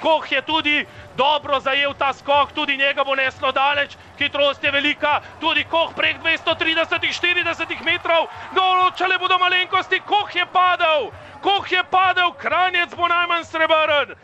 Koh 0.00 0.32
je 0.32 0.42
tudi 0.42 0.86
dobro 1.16 1.60
zajel 1.60 1.92
ta 1.94 2.12
skok, 2.12 2.52
tudi 2.52 2.76
njega 2.76 3.04
bo 3.04 3.14
neslo 3.14 3.52
daleč, 3.52 3.96
hitrost 4.18 4.64
je 4.64 4.70
velika, 4.70 5.20
tudi 5.40 5.64
Koh 5.64 5.92
prek 5.94 6.16
230-40 6.24 7.84
metrov, 7.84 8.30
določale 8.56 9.18
bodo 9.18 9.36
malenkosti, 9.38 10.00
Koh 10.00 10.32
je 10.34 10.46
padel, 10.46 11.10
Koh 11.40 11.72
je 11.72 11.82
padel, 11.84 12.32
Kranjec 12.32 12.94
bo 12.94 13.08
najmanj 13.08 13.44
srebrn. 13.44 14.14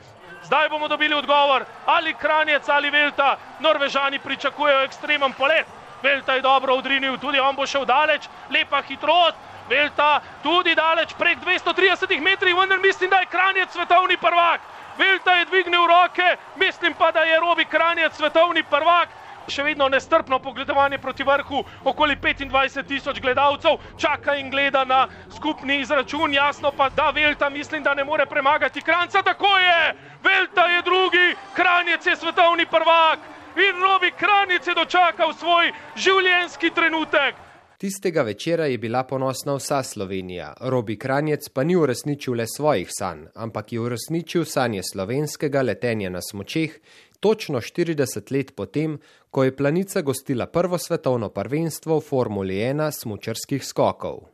Zdaj 0.43 0.69
bomo 0.69 0.89
dobili 0.89 1.15
odgovor, 1.15 1.65
ali 1.87 2.15
Kranjec 2.15 2.69
ali 2.69 2.91
Velta. 2.91 3.37
Norvežani 3.61 4.19
pričakujejo 4.19 4.83
ekstremen 4.83 5.33
polet. 5.33 5.67
Velta 6.03 6.35
je 6.35 6.43
dobro 6.43 6.75
odrinil, 6.75 7.19
tudi 7.19 7.41
on 7.41 7.57
bo 7.57 7.67
šel 7.67 7.85
daleč, 7.85 8.29
lepa 8.51 8.83
hitrost. 8.83 9.37
Velta 9.69 10.21
tudi 10.43 10.75
daleč, 10.75 11.15
prek 11.19 11.39
230 11.39 12.21
metrov, 12.21 12.61
vendar 12.61 12.79
mislim, 12.79 13.11
da 13.11 13.17
je 13.17 13.27
Kranjec 13.27 13.73
svetovni 13.73 14.17
prvak. 14.17 14.61
Velta 14.99 15.33
je 15.35 15.45
dvignil 15.45 15.87
roke, 15.87 16.37
mislim 16.57 16.95
pa, 16.95 17.11
da 17.13 17.21
je 17.21 17.41
Robi 17.41 17.65
Kranjec 17.65 18.15
svetovni 18.17 18.63
prvak. 18.63 19.09
Še 19.49 19.63
vedno 19.63 19.89
nestrpno 19.89 20.39
pogledovanje 20.39 20.99
proti 20.99 21.25
vrhu, 21.25 21.63
okoli 21.85 22.17
25 22.17 22.87
tisoč 22.89 23.21
gledalcev 23.21 23.79
čaka 23.99 24.37
in 24.37 24.51
gleda 24.51 24.85
na 24.85 25.07
skupni 25.37 25.81
izračun. 25.81 26.35
Jasno 26.35 26.73
pa, 26.77 26.89
da 26.89 27.11
Velta 27.11 27.51
mislim, 27.51 27.83
da 27.83 27.95
ne 27.95 28.05
more 28.05 28.27
premagati 28.27 28.83
Kranca. 28.83 29.23
Tako 29.23 29.59
je, 29.59 29.95
Velta 30.23 30.67
je 30.67 30.83
drugi, 30.83 31.35
Kranjec 31.55 32.07
je 32.07 32.17
svetovni 32.17 32.67
prvak 32.67 33.19
in 33.57 33.83
Robi 33.83 34.11
Kranjec 34.11 34.67
je 34.67 34.75
dočakal 34.75 35.33
svoj 35.33 35.73
življenjski 35.97 36.71
trenutek. 36.71 37.47
Tistega 37.77 38.23
večera 38.23 38.67
je 38.67 38.79
bila 38.79 39.03
ponosna 39.05 39.55
vsa 39.55 39.83
Slovenija. 39.83 40.55
Robi 40.61 40.97
Kranjec 40.99 41.49
pa 41.49 41.65
ni 41.65 41.77
uresničil 41.77 42.35
le 42.35 42.47
svojih 42.49 42.89
sanj, 42.89 43.27
ampak 43.35 43.73
je 43.73 43.81
uresničil 43.81 44.45
sanje 44.49 44.81
slovenskega 44.93 45.63
letenja 45.63 46.11
na 46.11 46.23
smočeh 46.25 46.79
točno 47.21 47.61
40 47.61 48.33
let 48.33 48.55
potem, 48.57 48.99
ko 49.31 49.45
je 49.45 49.57
planica 49.57 50.01
gostila 50.03 50.47
prvo 50.47 50.79
svetovno 50.79 51.29
prvenstvo 51.29 51.99
v 51.99 52.05
Formuli 52.05 52.55
1 52.55 52.91
smučarskih 52.91 53.65
skokov. 53.65 54.29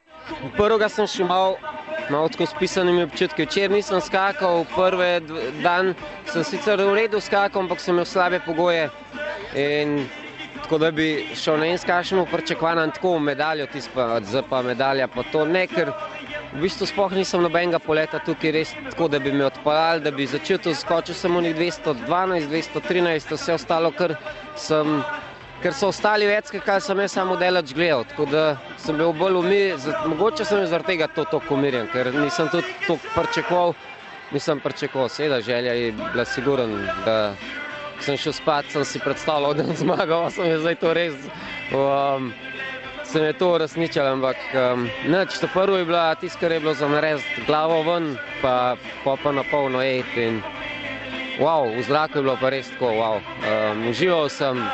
Prvega 0.57 0.89
sem 0.89 1.07
še 1.11 1.25
mal, 1.27 1.57
malo 2.11 2.29
tako 2.31 2.47
s 2.47 2.55
pisanimi 2.59 3.03
občutki. 3.09 3.47
Včeraj 3.47 3.75
nisem 3.75 4.01
skakal, 4.01 4.65
prvi 4.75 5.19
dan 5.63 5.95
sem 6.31 6.45
sicer 6.47 6.79
v 6.79 6.95
redu 6.95 7.21
skakal, 7.21 7.65
ampak 7.65 7.83
sem 7.83 7.95
imel 7.95 8.07
slabe 8.07 8.39
pogoje. 8.47 8.89
In 9.59 10.07
tako 10.63 10.79
da 10.79 10.91
bi 10.91 11.27
šel 11.35 11.59
na 11.59 11.67
en 11.67 11.79
skašnemu 11.79 12.27
pričakovanju, 12.31 12.93
tako 12.95 13.19
medaljo, 13.19 13.67
tisto 13.67 14.43
pa 14.51 14.63
medalja, 14.63 15.09
pa 15.09 15.23
to 15.33 15.45
ne, 15.45 15.67
ker 15.67 15.91
v 16.53 16.61
bistvu 16.61 16.87
sploh 16.87 17.13
nisem 17.17 17.41
nobenega 17.41 17.81
poleta 17.81 18.21
tukaj 18.21 18.53
res 18.53 18.73
tako, 18.91 19.09
da 19.09 19.19
bi 19.23 19.33
me 19.33 19.47
odpeljali, 19.49 20.05
da 20.05 20.11
bi 20.13 20.27
začel 20.29 20.61
to 20.61 20.75
skočil 20.77 21.17
samo 21.17 21.41
nek 21.41 21.57
212, 21.57 22.49
213, 22.53 23.37
vse 23.37 23.59
ostalo, 23.59 23.93
ker 23.97 24.17
sem. 24.57 25.01
Ker 25.63 25.71
so 25.79 25.93
ostali 25.93 26.27
več, 26.27 26.49
kar 26.67 26.83
sem 26.83 26.99
jaz 26.99 27.13
samo 27.15 27.37
delač 27.39 27.71
gledal, 27.71 28.01
tako 28.11 28.25
da 28.27 28.41
sem 28.83 28.97
bil 28.99 29.13
bolj 29.15 29.37
umirjen, 29.39 29.85
mogoče 30.11 30.43
sem 30.43 30.65
zaradi 30.67 30.97
tega 30.97 31.07
to 31.15 31.23
tako 31.31 31.55
umirjen, 31.55 31.87
ker 31.93 32.11
nisem 32.17 32.49
tudi 32.51 32.67
to 32.83 32.97
pričakoval, 33.13 33.77
nisem 34.35 34.59
pričakoval, 34.59 35.07
seveda 35.15 35.39
želja 35.47 35.77
je 35.79 35.93
bila 36.01 36.25
siguren, 36.27 36.75
da 37.07 37.15
sem 38.03 38.19
šel 38.19 38.35
spat, 38.35 38.75
sem 38.75 38.83
si 38.83 38.99
predstavljal, 39.05 39.55
da 39.55 39.69
bom 39.69 39.79
zmagal, 39.79 40.27
sem 40.35 40.51
je 40.51 40.59
zdaj 40.65 40.81
to 40.83 40.97
res. 40.99 41.31
Um, 41.71 42.33
se 43.13 43.21
mi 43.21 43.27
je 43.27 43.33
to 43.33 43.53
uresničilo, 43.55 44.07
ampak 44.07 44.37
um, 44.55 44.89
neč, 45.09 45.37
to 45.39 45.49
prvo 45.53 45.77
je 45.77 45.85
bila 45.85 46.15
tisto, 46.15 46.39
kar 46.41 46.53
je 46.53 46.61
bilo 46.61 46.75
za 46.75 46.89
narediti 46.89 47.45
glavo 47.47 47.83
ven, 47.83 48.17
pa, 48.43 48.77
pa, 49.05 49.33
na 49.33 49.45
polno. 49.51 49.83
In, 49.83 50.41
wow, 51.41 51.69
v 51.77 51.83
zraku 51.83 52.19
je 52.19 52.23
bilo 52.23 52.37
pa 52.41 52.49
res 52.51 52.71
tako, 52.73 52.87
wow. 52.87 53.21
Um, 53.21 53.89
užival 53.91 54.29
sem, 54.33 54.65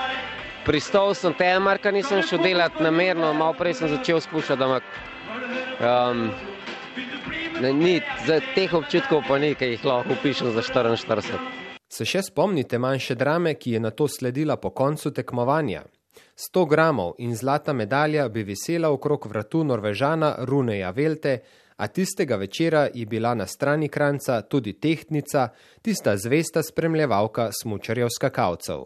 pristal 0.64 1.14
sem 1.14 1.34
temar, 1.34 1.82
ker 1.82 1.92
nisem 1.92 2.22
šel 2.22 2.38
delati 2.42 2.82
namerno, 2.82 3.32
malo 3.34 3.58
prej 3.58 3.74
sem 3.74 3.90
začel 3.90 4.22
spuščati, 4.22 4.62
ampak 4.62 4.86
um, 5.82 6.30
ni, 7.74 7.98
za 8.26 8.38
teh 8.54 8.74
občutkov 8.74 9.26
pa 9.26 9.42
ni, 9.42 9.54
ki 9.58 9.74
jih 9.74 9.84
lahko 9.84 10.14
upišem 10.14 10.54
za 10.54 10.62
44. 10.62 11.42
Se 11.90 12.06
še 12.06 12.22
spomnite 12.30 12.78
manjše 12.78 13.18
drame, 13.18 13.56
ki 13.58 13.78
je 13.78 13.82
na 13.82 13.90
to 13.90 14.06
sledila 14.06 14.60
po 14.62 14.70
koncu 14.70 15.10
tekmovanja? 15.10 15.88
100 16.38 16.66
gramov 16.66 17.14
in 17.18 17.36
zlata 17.36 17.72
medalja 17.72 18.28
bi 18.28 18.42
visela 18.42 18.90
okrog 18.90 19.26
vratu 19.26 19.64
Norvežana 19.64 20.34
Runeja 20.38 20.90
Velte, 20.90 21.38
a 21.76 21.86
tistega 21.86 22.36
večera 22.36 22.88
je 22.94 23.06
bila 23.06 23.34
na 23.34 23.46
strani 23.46 23.88
kranca 23.88 24.42
tudi 24.42 24.72
tehtnica, 24.72 25.48
tista 25.82 26.16
zvesta 26.16 26.62
spremljevalka 26.62 27.50
smučarjev 27.62 28.08
skakalcev. 28.16 28.84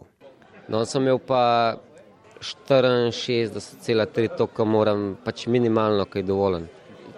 No, 0.67 0.85
sem 0.85 1.01
imel 1.01 1.19
pa 1.19 1.75
64,3 2.41 4.37
toka, 4.37 4.63
moram 4.63 5.17
pač 5.23 5.47
minimalno, 5.47 6.05
kaj 6.05 6.23
dovoljen. 6.23 6.67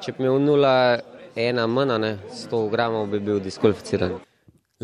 Če 0.03 0.11
bi 0.17 0.23
imel 0.23 0.39
0,1 0.51 1.67
manj, 1.67 2.17
100 2.43 2.69
gramov 2.71 3.07
bi 3.07 3.19
bil 3.19 3.39
diskvalificiran. 3.39 4.19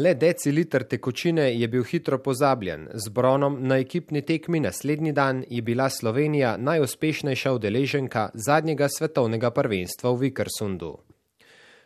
Le 0.02 0.14
deciliter 0.16 0.84
tekočine 0.84 1.44
je 1.60 1.68
bil 1.68 1.84
hitro 1.84 2.18
pozabljen. 2.18 2.88
Z 2.94 3.10
bronom 3.10 3.58
na 3.68 3.78
ekipni 3.78 4.22
tekmi 4.22 4.60
naslednji 4.60 5.12
dan 5.12 5.44
je 5.50 5.62
bila 5.62 5.90
Slovenija 5.90 6.58
najuspešnejša 6.58 7.54
udeleženka 7.54 8.30
zadnjega 8.34 8.88
svetovnega 8.90 9.52
prvenstva 9.52 10.12
v 10.12 10.18
Vikersundu. 10.18 10.98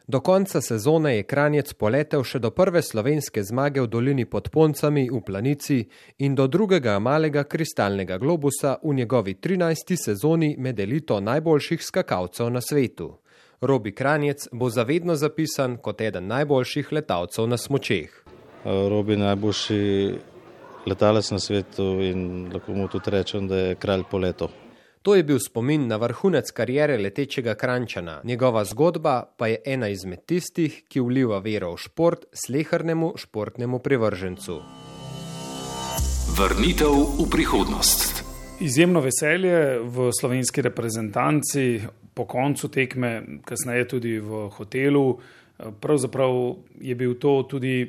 Do 0.08 0.20
konca 0.20 0.62
sezone 0.62 1.16
je 1.16 1.24
Kranjec 1.24 1.74
poletel 1.74 2.24
še 2.24 2.40
do 2.40 2.54
prve 2.56 2.82
slovenske 2.82 3.44
zmage 3.44 3.82
v 3.82 3.88
dolini 3.88 4.26
pod 4.26 4.48
Poncami 4.54 5.10
v 5.10 5.22
Planici 5.26 5.82
in 6.20 6.36
do 6.36 6.48
drugega 6.48 7.00
malega 7.00 7.44
kristalnega 7.44 8.18
globusa 8.18 8.78
v 8.84 8.94
njegovi 8.94 9.34
13. 9.34 9.96
sezoni 9.96 10.56
med 10.58 10.80
elito 10.80 11.20
najboljših 11.20 11.84
skakalcev 11.84 12.50
na 12.50 12.62
svetu. 12.62 13.25
Robi 13.66 13.92
Kranjec 13.96 14.48
bo 14.52 14.70
zavedno 14.70 15.16
zapisan 15.16 15.78
kot 15.78 16.02
eden 16.02 16.28
najboljših 16.28 16.92
letalcev 16.92 17.48
na 17.48 17.58
smočeh. 17.58 18.12
Robi 18.66 19.14
je 19.14 19.18
najboljši 19.18 19.84
letalec 20.86 21.32
na 21.32 21.40
svetu 21.40 21.84
in 22.02 22.52
lahko 22.54 22.74
mu 22.74 22.88
tudi 22.88 23.12
rečem, 23.12 23.48
da 23.48 23.58
je 23.58 23.76
kralj 23.76 24.04
poletov. 24.12 24.50
To 25.06 25.16
je 25.16 25.24
bil 25.24 25.38
spomin 25.40 25.88
na 25.88 26.00
vrhunec 26.02 26.52
karijere 26.52 26.98
letečega 26.98 27.54
krančana, 27.56 28.22
njegova 28.24 28.66
zgodba 28.66 29.34
pa 29.38 29.48
je 29.48 29.62
ena 29.66 29.88
izmed 29.88 30.26
tistih, 30.26 30.84
ki 30.90 31.00
vliva 31.00 31.40
vero 31.40 31.74
v 31.74 31.78
šport 31.78 32.26
slehrnemu 32.34 33.14
športnemu 33.16 33.80
privržencu. 33.80 34.62
Vrnitev 36.38 36.96
v 37.22 37.28
prihodnost. 37.32 38.24
Izjemno 38.60 39.00
veselje 39.06 39.80
v 39.80 40.10
slovenski 40.20 40.62
reprezentanci, 40.62 41.82
po 42.16 42.26
koncu 42.26 42.70
tekme, 42.72 43.42
kasneje 43.46 43.88
tudi 43.88 44.16
v 44.20 44.48
hotelu. 44.56 45.20
Pravzaprav 45.82 46.56
je 46.82 46.96
bil 46.96 47.16
to 47.20 47.44
tudi 47.44 47.84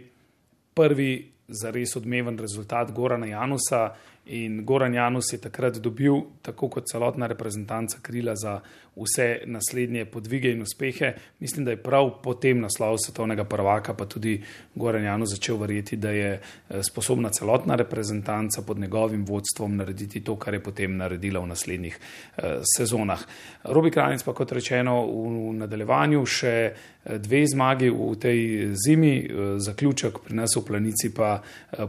prvi 0.74 1.30
zares 1.48 1.96
odmeven 1.96 2.38
rezultat 2.38 2.90
Gorana 2.92 3.26
Janusa, 3.26 3.94
In 4.26 4.64
Goran 4.64 4.94
Janus 4.94 5.32
je 5.32 5.38
takrat 5.38 5.76
dobil, 5.78 6.16
tako 6.42 6.68
kot 6.68 6.88
celotna 6.90 7.26
reprezentanca, 7.26 7.98
krila 8.02 8.34
za 8.34 8.60
vse 8.96 9.40
naslednje 9.46 10.04
podvige 10.04 10.50
in 10.50 10.62
uspehe. 10.62 11.14
Mislim, 11.38 11.64
da 11.64 11.70
je 11.70 11.82
prav 11.82 12.10
po 12.22 12.34
tem 12.34 12.60
naslovu 12.60 12.98
svetovnega 12.98 13.44
prvaka 13.44 13.94
pa 13.94 14.06
tudi 14.06 14.42
Goran 14.74 15.04
Janus 15.04 15.30
začel 15.30 15.56
verjeti, 15.56 15.96
da 15.96 16.10
je 16.10 16.32
eh, 16.32 16.82
sposobna 16.82 17.28
celotna 17.28 17.74
reprezentanca 17.74 18.62
pod 18.62 18.78
njegovim 18.78 19.24
vodstvom 19.24 19.76
narediti 19.76 20.24
to, 20.24 20.36
kar 20.36 20.54
je 20.54 20.62
potem 20.62 20.96
naredila 20.96 21.40
v 21.40 21.46
naslednjih 21.46 21.98
eh, 21.98 22.42
sezonah. 22.76 23.22
Robi 23.64 23.90
Kranjec 23.90 24.22
pa, 24.22 24.34
kot 24.34 24.52
rečeno, 24.52 25.06
v 25.06 25.52
nadaljevanju 25.60 26.26
še 26.26 26.54
eh, 26.56 27.18
dve 27.18 27.44
zmagi 27.46 27.90
v 27.90 28.14
tej 28.18 28.40
zimi, 28.86 29.14
zaključek 29.58 30.18
pri 30.24 30.34
nas 30.34 30.56
v 30.56 30.64
planici 30.66 31.14
pa 31.14 31.38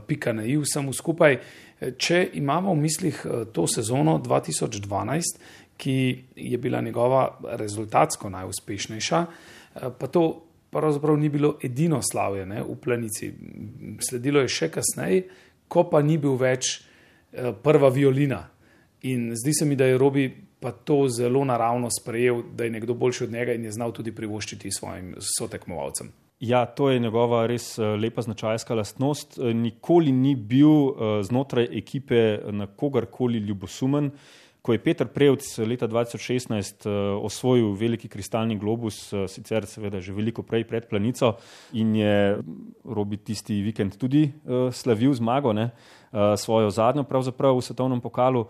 pika 0.07 0.33
na 0.33 0.45
i 0.45 0.57
vsemu 0.57 0.93
skupaj. 0.93 1.39
Če 1.77 2.23
imamo 2.33 2.73
v 2.73 2.81
mislih 2.81 3.21
eh, 3.25 3.45
to 3.53 3.67
sezono 3.69 4.17
2012, 4.23 5.37
ki 5.77 5.97
je 6.35 6.57
bila 6.57 6.81
njegova 6.81 7.37
rezultatsko 7.59 8.29
najuspešnejša, 8.33 9.19
eh, 9.21 9.89
pa 9.99 10.07
to 10.07 10.43
pravzaprav 10.73 11.17
ni 11.17 11.29
bilo 11.29 11.57
edino 11.63 12.01
slavje 12.01 12.45
ne, 12.45 12.63
v 12.63 12.75
planici. 12.81 13.31
Sledilo 14.09 14.41
je 14.41 14.49
še 14.49 14.71
kasneje, 14.73 15.23
ko 15.67 15.85
pa 15.91 16.01
ni 16.01 16.17
bil 16.17 16.35
več 16.41 16.79
eh, 16.79 17.53
prva 17.53 17.93
violina. 17.93 18.41
In 19.05 19.29
zdi 19.37 19.53
se 19.53 19.65
mi, 19.65 19.77
da 19.77 19.85
je 19.85 19.97
Robi 20.01 20.27
pa 20.59 20.71
to 20.71 21.05
zelo 21.13 21.43
naravno 21.45 21.91
sprejel, 21.93 22.41
da 22.57 22.65
je 22.65 22.73
nekdo 22.73 22.95
boljši 22.97 23.23
od 23.23 23.31
njega 23.31 23.53
in 23.53 23.69
je 23.69 23.71
znal 23.71 23.93
tudi 23.93 24.11
privoščiti 24.11 24.71
svojim 24.73 25.13
sotekmovalcem. 25.37 26.09
Ja, 26.39 26.65
to 26.65 26.89
je 26.89 26.99
njegova 26.99 27.47
res 27.49 27.79
eh, 27.79 27.95
lepa 27.97 28.21
značajska 28.21 28.75
lastnost. 28.75 29.39
Eh, 29.39 29.53
nikoli 29.53 30.11
ni 30.11 30.35
bil 30.35 30.69
eh, 30.69 31.23
znotraj 31.23 31.65
ekipe 31.71 32.39
na 32.51 32.67
kogarkoli 32.67 33.39
ljubosumen. 33.39 34.11
Ko 34.61 34.73
je 34.73 34.83
Petr 34.83 35.07
Prevc 35.07 35.47
leta 35.57 35.87
2016 35.87 36.89
osvojil 37.23 37.71
veliki 37.79 38.09
kristalni 38.11 38.57
globus, 38.59 39.13
sicer 39.31 39.65
seveda 39.65 40.01
že 40.03 40.11
veliko 40.11 40.43
prej 40.43 40.65
pred 40.67 40.89
planico 40.89 41.37
in 41.71 41.95
je 41.95 42.41
robi 42.83 43.17
tisti 43.17 43.61
vikend 43.63 43.95
tudi 43.95 44.25
slavil 44.71 45.13
zmago, 45.13 45.53
ne, 45.53 45.69
svojo 46.35 46.67
zadnjo 46.69 47.05
pravzaprav 47.07 47.55
v 47.55 47.63
svetovnem 47.63 48.01
pokalu, 48.03 48.43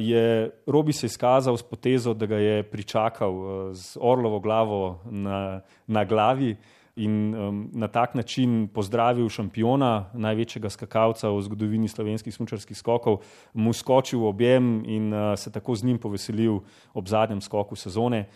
je 0.00 0.50
robi 0.66 0.92
se 0.92 1.06
izkazal 1.06 1.60
s 1.60 1.68
potezo, 1.68 2.14
da 2.14 2.26
ga 2.26 2.40
je 2.40 2.62
pričakal 2.62 3.74
z 3.74 3.98
orlovo 4.00 4.40
glavo 4.40 5.02
na, 5.10 5.60
na 5.86 6.04
glavi 6.04 6.56
in 6.96 7.34
um, 7.34 7.70
na 7.72 7.88
tak 7.88 8.14
način 8.14 8.68
pozdravil 8.68 9.28
šampiona, 9.28 10.10
največjega 10.12 10.70
skakalca 10.70 11.30
v 11.32 11.40
zgodovini 11.42 11.88
slovenskih 11.88 12.34
smučarskih 12.34 12.76
skokov, 12.76 13.22
mu 13.54 13.72
skočil 13.72 14.20
v 14.20 14.28
objem 14.28 14.72
in 14.84 15.12
uh, 15.12 15.32
se 15.36 15.52
tako 15.52 15.74
z 15.74 15.88
njim 15.88 15.98
poveselil 15.98 16.60
ob 16.94 17.08
zadnjem 17.08 17.40
skoku 17.40 17.76
sezone. 17.76 18.26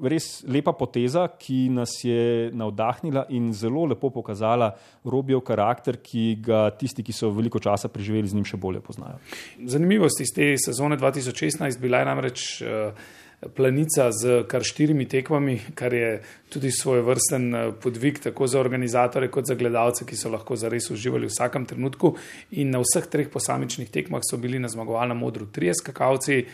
Res 0.00 0.42
lepa 0.48 0.72
poteza, 0.72 1.26
ki 1.38 1.68
nas 1.68 1.92
je 2.04 2.50
navdahnila 2.56 3.26
in 3.36 3.52
zelo 3.52 3.84
lepo 3.84 4.08
pokazala 4.10 4.72
Robijev 5.04 5.44
karakter, 5.44 6.00
ki 6.00 6.40
ga 6.40 6.70
tisti, 6.72 7.04
ki 7.04 7.12
so 7.12 7.28
veliko 7.30 7.60
časa 7.60 7.92
preživeli 7.92 8.28
z 8.28 8.34
njim, 8.34 8.48
še 8.48 8.56
bolje 8.56 8.80
poznajo. 8.80 9.20
Zanimivost 9.60 10.24
iz 10.24 10.32
te 10.34 10.54
sezone 10.58 10.96
2016 10.96 11.78
bila 11.78 12.00
je 12.00 12.10
namreč. 12.10 12.46
Uh, 12.64 13.18
planica 13.48 14.12
z 14.12 14.44
kar 14.48 14.62
štirimi 14.64 15.08
tekmami, 15.08 15.60
kar 15.74 15.94
je 15.94 16.22
tudi 16.52 16.70
svoj 16.70 17.00
vrsten 17.02 17.54
eh, 17.54 17.72
podvig 17.82 18.18
tako 18.20 18.46
za 18.46 18.60
organizatore 18.60 19.30
kot 19.30 19.48
za 19.48 19.54
gledalce, 19.54 20.04
ki 20.04 20.16
so 20.16 20.28
lahko 20.28 20.56
zares 20.56 20.90
uživali 20.90 21.26
v 21.26 21.32
vsakem 21.32 21.64
trenutku. 21.66 22.14
In 22.60 22.70
na 22.74 22.82
vseh 22.84 23.08
treh 23.08 23.30
posamičnih 23.32 23.88
tekmah 23.90 24.20
so 24.24 24.36
bili 24.36 24.58
na 24.58 24.68
zmagovalnem 24.68 25.16
modru 25.16 25.46
trije 25.46 25.74
skakalci, 25.80 26.44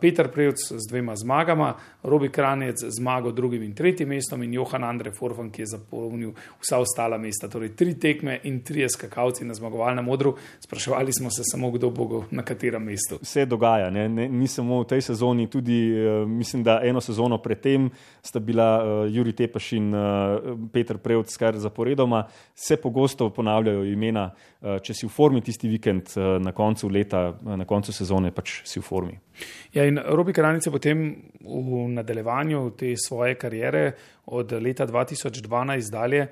Peter 0.00 0.28
Prevc 0.30 0.72
z 0.72 0.86
dvema 0.90 1.16
zmagama, 1.16 1.74
Robi 2.02 2.28
Kranjec 2.28 2.78
z 2.78 2.90
zmago 2.90 3.32
drugim 3.32 3.62
in 3.62 3.74
tretjim 3.74 4.08
mestom 4.08 4.42
in 4.42 4.54
Johan 4.54 4.84
Andrej 4.84 5.12
Forfan, 5.18 5.50
ki 5.50 5.62
je 5.62 5.66
zapolnil 5.66 6.30
vsa 6.62 6.78
ostala 6.78 7.18
mesta. 7.18 7.48
Torej 7.50 7.74
tri 7.74 7.94
tekme 7.98 8.38
in 8.44 8.60
tri 8.62 8.86
skakalci 8.88 9.44
na 9.44 9.54
zmagovalnem 9.54 10.04
modru. 10.04 10.36
Spraševali 10.60 11.12
smo 11.12 11.30
se 11.30 11.42
samo, 11.44 11.70
kdo 11.70 11.90
bo 11.90 12.24
na 12.30 12.42
katerem 12.42 12.84
mestu. 12.84 13.18
Vse 13.22 13.46
dogaja, 13.46 13.90
ne? 13.90 14.08
Ne, 14.08 14.28
ni 14.28 14.46
samo 14.46 14.82
v 14.82 14.88
tej 14.94 15.02
sezoni, 15.10 15.48
tudi 15.50 15.90
uh, 15.90 16.22
mislim, 16.28 16.62
da 16.62 16.80
eno 16.84 17.00
sezono 17.00 17.38
predtem 17.38 17.90
sta 18.22 18.38
bila 18.38 18.68
uh, 18.78 19.10
Juri 19.10 19.32
Tepaš 19.32 19.72
in 19.72 19.92
Peter 20.72 20.98
Prevc 20.98 21.36
kar 21.36 21.58
zaporedoma. 21.58 22.24
Se 22.54 22.76
pogosto 22.76 23.30
ponavljajo 23.30 23.84
imena, 23.84 24.28
če 24.82 24.94
si 24.94 25.06
v 25.06 25.12
formi 25.12 25.42
tisti 25.44 25.68
vikend 25.68 26.14
na 26.40 26.52
koncu 26.52 26.88
leta, 26.88 27.26
na 27.42 27.64
koncu 27.68 27.92
sezone, 27.92 28.30
pač 28.34 28.60
si 28.68 28.80
v 28.80 28.84
formi. 28.86 29.18
Ja, 29.74 29.82
in 29.84 29.98
Robi 29.98 30.32
Kranic 30.32 30.66
je 30.66 30.70
potem 30.70 31.00
v 31.42 31.78
nadaljevanju 31.90 32.76
te 32.78 32.92
svoje 32.96 33.34
kariere 33.34 33.92
od 34.26 34.52
leta 34.52 34.86
2012 34.86 35.90
dalje 35.90 36.20
eh, 36.20 36.28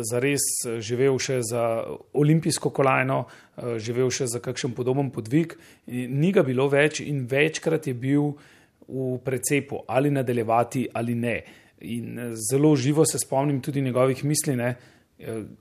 zares 0.00 0.46
živel 0.80 1.18
še 1.20 1.42
za 1.44 1.84
olimpijsko 2.16 2.72
kolajno, 2.72 3.18
eh, 3.28 3.76
živel 3.76 4.08
še 4.08 4.30
za 4.32 4.40
kakšen 4.40 4.72
podoben 4.72 5.10
podvig. 5.12 5.58
Ni 5.92 6.32
ga 6.32 6.40
bilo 6.42 6.70
več 6.72 7.02
in 7.04 7.26
večkrat 7.28 7.90
je 7.90 7.94
bil 7.94 8.32
v 8.88 9.18
precepu 9.24 9.82
ali 9.84 10.08
nadaljevati 10.10 10.86
ali 10.94 11.14
ne. 11.14 11.42
In 11.84 12.18
eh, 12.18 12.32
zelo 12.48 12.72
živo 12.76 13.04
se 13.04 13.20
spomnim 13.20 13.60
tudi 13.60 13.84
njegovih 13.84 14.24
misli. 14.24 14.56
Ne, 14.56 14.72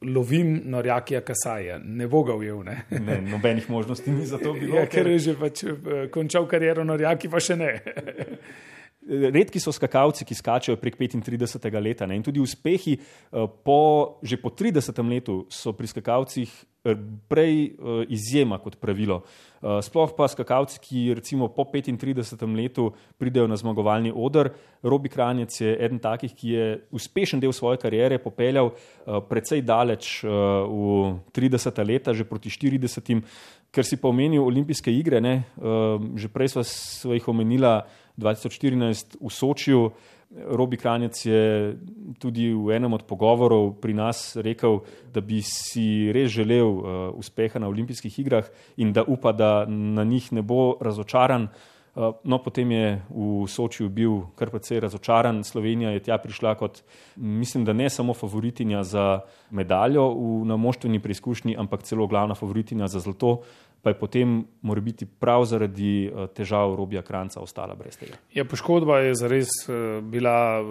lovim 0.02 0.62
Norjakija 0.66 1.22
Kasaja, 1.22 1.80
ne 1.84 2.08
bo 2.08 2.24
ga 2.24 2.36
ujel. 2.38 2.64
Ne? 2.64 2.84
Ne, 3.00 3.22
nobenih 3.22 3.70
možnosti 3.70 4.12
ni 4.12 4.26
za 4.26 4.38
to 4.38 4.54
bilo. 4.60 4.76
Ja, 4.78 4.86
ker 4.86 5.08
je 5.08 5.20
že 5.20 5.38
pač 5.40 5.64
eh, 5.64 6.08
končal 6.14 6.48
kariero 6.48 6.86
Norjaki, 6.86 7.30
pa 7.30 7.42
še 7.42 7.58
ne. 7.58 7.72
Redki 9.08 9.60
so 9.64 9.72
skakalci, 9.72 10.26
ki 10.28 10.36
skačejo 10.36 10.78
prek 10.82 10.98
35. 11.00 11.72
leta 11.80 12.06
ne? 12.06 12.18
in 12.20 12.24
tudi 12.24 12.42
uspehi 12.44 12.98
eh, 12.98 13.48
po, 13.64 14.20
že 14.22 14.38
po 14.38 14.52
30. 14.54 14.94
letu 15.10 15.46
so 15.50 15.74
pri 15.74 15.88
skakalcih 15.88 16.52
eh, 16.52 16.77
prej 17.28 17.76
izjema 18.14 18.60
kot 18.62 18.78
pravilo. 18.80 19.24
Sploh 19.58 20.14
pa 20.14 20.28
skakalci, 20.30 20.78
ki 20.80 21.02
recimo 21.18 21.50
po 21.50 21.66
35. 21.66 22.46
letu 22.54 22.92
pridejo 23.18 23.48
na 23.50 23.58
zmagovalni 23.58 24.14
odr. 24.14 24.52
Robi 24.84 25.10
Kranjec 25.10 25.62
je 25.62 25.74
eden 25.74 26.00
takih, 26.00 26.34
ki 26.34 26.50
je 26.54 26.66
uspešen 26.94 27.42
del 27.42 27.52
svoje 27.52 27.82
kariere 27.82 28.22
popeljal 28.22 28.70
precej 29.30 29.66
daleč 29.66 30.22
v 30.24 31.18
30. 31.34 31.84
leta, 31.88 32.14
že 32.14 32.24
proti 32.24 32.54
40. 32.54 33.24
Ker 33.74 33.84
si 33.84 33.98
pa 33.98 34.08
omenil 34.08 34.46
olimpijske 34.46 34.94
igre, 34.94 35.20
ne? 35.20 35.44
že 36.16 36.30
prej 36.30 36.54
smo 36.62 37.18
jih 37.18 37.28
omenila. 37.28 37.82
2014 38.18 39.22
v 39.22 39.30
Sočiju. 39.30 39.92
Robi 40.36 40.78
Kranjec 40.78 41.26
je 41.26 41.76
tudi 42.20 42.52
v 42.52 42.76
enem 42.76 42.94
od 42.94 43.08
pogovorov 43.08 43.80
pri 43.80 43.96
nas 43.96 44.36
rekel, 44.36 44.84
da 45.14 45.24
bi 45.24 45.40
si 45.40 46.12
res 46.12 46.36
želel 46.36 46.68
uh, 46.68 46.84
uspeha 47.16 47.60
na 47.60 47.72
olimpijskih 47.72 48.12
igrah 48.20 48.44
in 48.78 48.92
da 48.94 49.06
upa, 49.08 49.32
da 49.32 49.66
na 49.66 50.04
njih 50.04 50.34
ne 50.36 50.44
bo 50.44 50.76
razočaran. 50.82 51.48
Uh, 51.96 52.12
no, 52.28 52.38
potem 52.44 52.72
je 52.72 53.02
v 53.10 53.48
Sočiju 53.48 53.90
bil 53.90 54.28
kar 54.36 54.52
precej 54.52 54.84
razočaran. 54.84 55.44
Slovenija 55.48 55.96
je 55.96 56.04
tja 56.04 56.20
prišla 56.20 56.58
kot, 56.60 56.84
mislim, 57.16 57.64
da 57.66 57.74
ne 57.74 57.90
samo 57.90 58.14
favoritinja 58.14 58.84
za 58.84 59.22
medaljo 59.50 60.12
v 60.12 60.44
namoštveni 60.46 61.00
preizkušnji, 61.00 61.56
ampak 61.56 61.88
celo 61.88 62.08
glavna 62.08 62.36
favoritinja 62.36 62.92
za 62.92 63.00
zlato 63.00 63.48
pa 63.82 63.90
je 63.90 64.00
potem, 64.00 64.46
mora 64.62 64.82
biti 64.82 65.06
prav 65.06 65.46
zaradi 65.46 66.08
eh, 66.08 66.28
težav 66.36 66.76
robija 66.76 67.02
kranca, 67.02 67.40
ostala 67.40 67.76
brez 67.76 67.98
tega. 67.98 68.18
Ja, 68.34 68.46
poškodba 68.46 69.00
je 69.00 69.16
zares 69.16 69.50
eh, 69.70 70.02
bila 70.02 70.64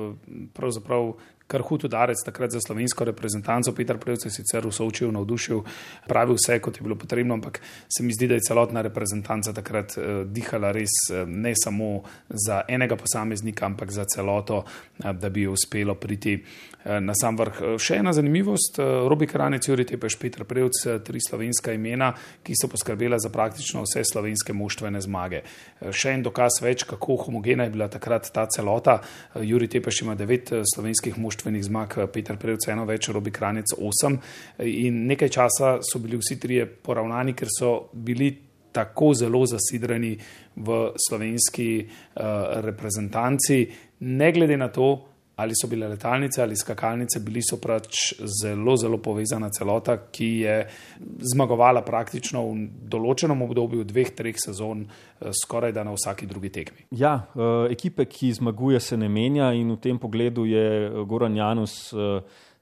pravzaprav 0.55 1.13
kar 1.47 1.63
hud 1.63 1.85
udarec 1.87 2.23
takrat 2.25 2.51
za 2.51 2.61
slovensko 2.61 3.05
reprezentanco. 3.05 3.73
Peter 3.75 3.99
Prevc 3.99 4.27
je 4.27 4.31
sicer 4.35 4.67
v 4.67 4.73
Sovčiju 4.75 5.13
navdušil, 5.15 5.63
pravi 6.09 6.35
vse, 6.35 6.59
kot 6.61 6.77
je 6.77 6.83
bilo 6.83 6.97
potrebno, 6.99 7.35
ampak 7.35 7.61
se 7.89 8.03
mi 8.03 8.13
zdi, 8.13 8.29
da 8.29 8.35
je 8.35 8.47
celotna 8.49 8.83
reprezentanca 8.83 9.53
takrat 9.55 9.95
uh, 9.97 10.27
dihala 10.27 10.73
res 10.75 10.91
uh, 11.13 11.23
ne 11.29 11.55
samo 11.55 12.03
za 12.29 12.63
enega 12.69 12.97
posameznika, 12.97 13.67
ampak 13.67 13.93
za 13.95 14.05
celoto, 14.05 14.65
uh, 14.65 15.13
da 15.13 15.31
bi 15.31 15.47
uspelo 15.47 15.95
priti 15.95 16.35
uh, 16.35 16.99
na 17.01 17.15
sam 17.15 17.39
vrh. 17.39 17.63
Še 17.79 18.01
ena 18.03 18.13
zanimivost, 18.17 18.81
uh, 18.83 19.07
Robi 19.07 19.31
Kranec, 19.31 19.69
Juri 19.69 19.87
Tepeš, 19.87 20.19
Peter 20.19 20.45
Prevc, 20.45 20.83
tri 21.07 21.23
slovenska 21.23 21.77
imena, 21.79 22.11
ki 22.43 22.59
so 22.59 22.71
poskrbela 22.73 23.21
za 23.23 23.31
praktično 23.31 23.85
vse 23.87 24.03
slovenske 24.03 24.55
moštvene 24.57 25.01
zmage. 25.07 25.45
Uh, 25.79 25.95
še 25.95 26.17
en 26.19 26.27
dokaz 26.27 26.59
več, 26.63 26.83
kako 26.91 27.21
homogena 27.29 27.71
je 27.71 27.75
bila 27.79 27.87
takrat 27.93 28.33
ta 28.35 28.49
celota. 28.51 28.99
Uh, 28.99 29.47
Juri 29.47 29.71
Tepeš 29.71 30.03
ima 30.03 30.19
devet 30.19 30.51
uh, 30.51 30.67
slovenskih 30.75 31.15
moštvenih 31.15 31.36
moštvenih 31.37 31.65
zmag, 31.65 31.99
eh, 31.99 32.07
Peter 32.07 32.37
Prevc 32.37 32.69
eno 32.69 32.85
več, 32.85 33.09
Robi 33.09 33.31
Kranec 33.31 33.75
osem. 33.79 34.19
In 34.59 35.07
nekaj 35.07 35.29
časa 35.29 35.79
so 35.83 35.99
bili 35.99 36.17
vsi 36.17 36.41
trije 36.41 36.67
poravnani, 36.67 37.35
ker 37.35 37.49
so 37.49 37.89
bili 37.93 38.37
tako 38.73 39.15
zelo 39.15 39.45
zasidrani 39.47 40.19
v 40.57 40.93
slovenski 41.09 41.87
uh, 41.87 42.23
reprezentanci, 42.61 43.67
ne 44.01 44.33
glede 44.33 44.57
na 44.57 44.69
to, 44.69 45.16
ali 45.37 45.53
so 45.55 45.69
bile 45.69 45.89
letalnice 45.89 46.43
ali 46.43 46.57
skakalnice, 46.57 47.21
bili 47.21 47.43
so 47.43 47.59
pač 47.61 48.15
zelo, 48.43 48.77
zelo 48.77 48.99
povezana 48.99 49.51
celota, 49.53 49.99
ki 50.13 50.29
je 50.41 50.55
zmagovala 51.35 51.83
praktično 51.85 52.41
v 52.47 52.65
določenem 52.89 53.43
obdobju 53.45 53.85
dveh, 53.85 54.15
treh 54.17 54.39
sezon, 54.41 54.87
eh, 54.87 55.35
skoraj 55.45 55.75
da 55.77 55.85
na 55.85 55.93
vsaki 55.93 56.27
drugi 56.27 56.51
tekmi. 56.55 56.87
Ja, 56.91 57.27
eh, 57.37 57.73
ekipe, 57.73 58.07
ki 58.09 58.33
zmaguje, 58.33 58.81
se 58.81 58.97
ne 58.97 59.09
menja 59.09 59.53
in 59.53 59.75
v 59.77 59.77
tem 59.77 59.99
pogledu 59.99 60.47
je 60.49 60.67
eh, 60.87 61.05
Goran 61.05 61.37
Janus 61.37 61.93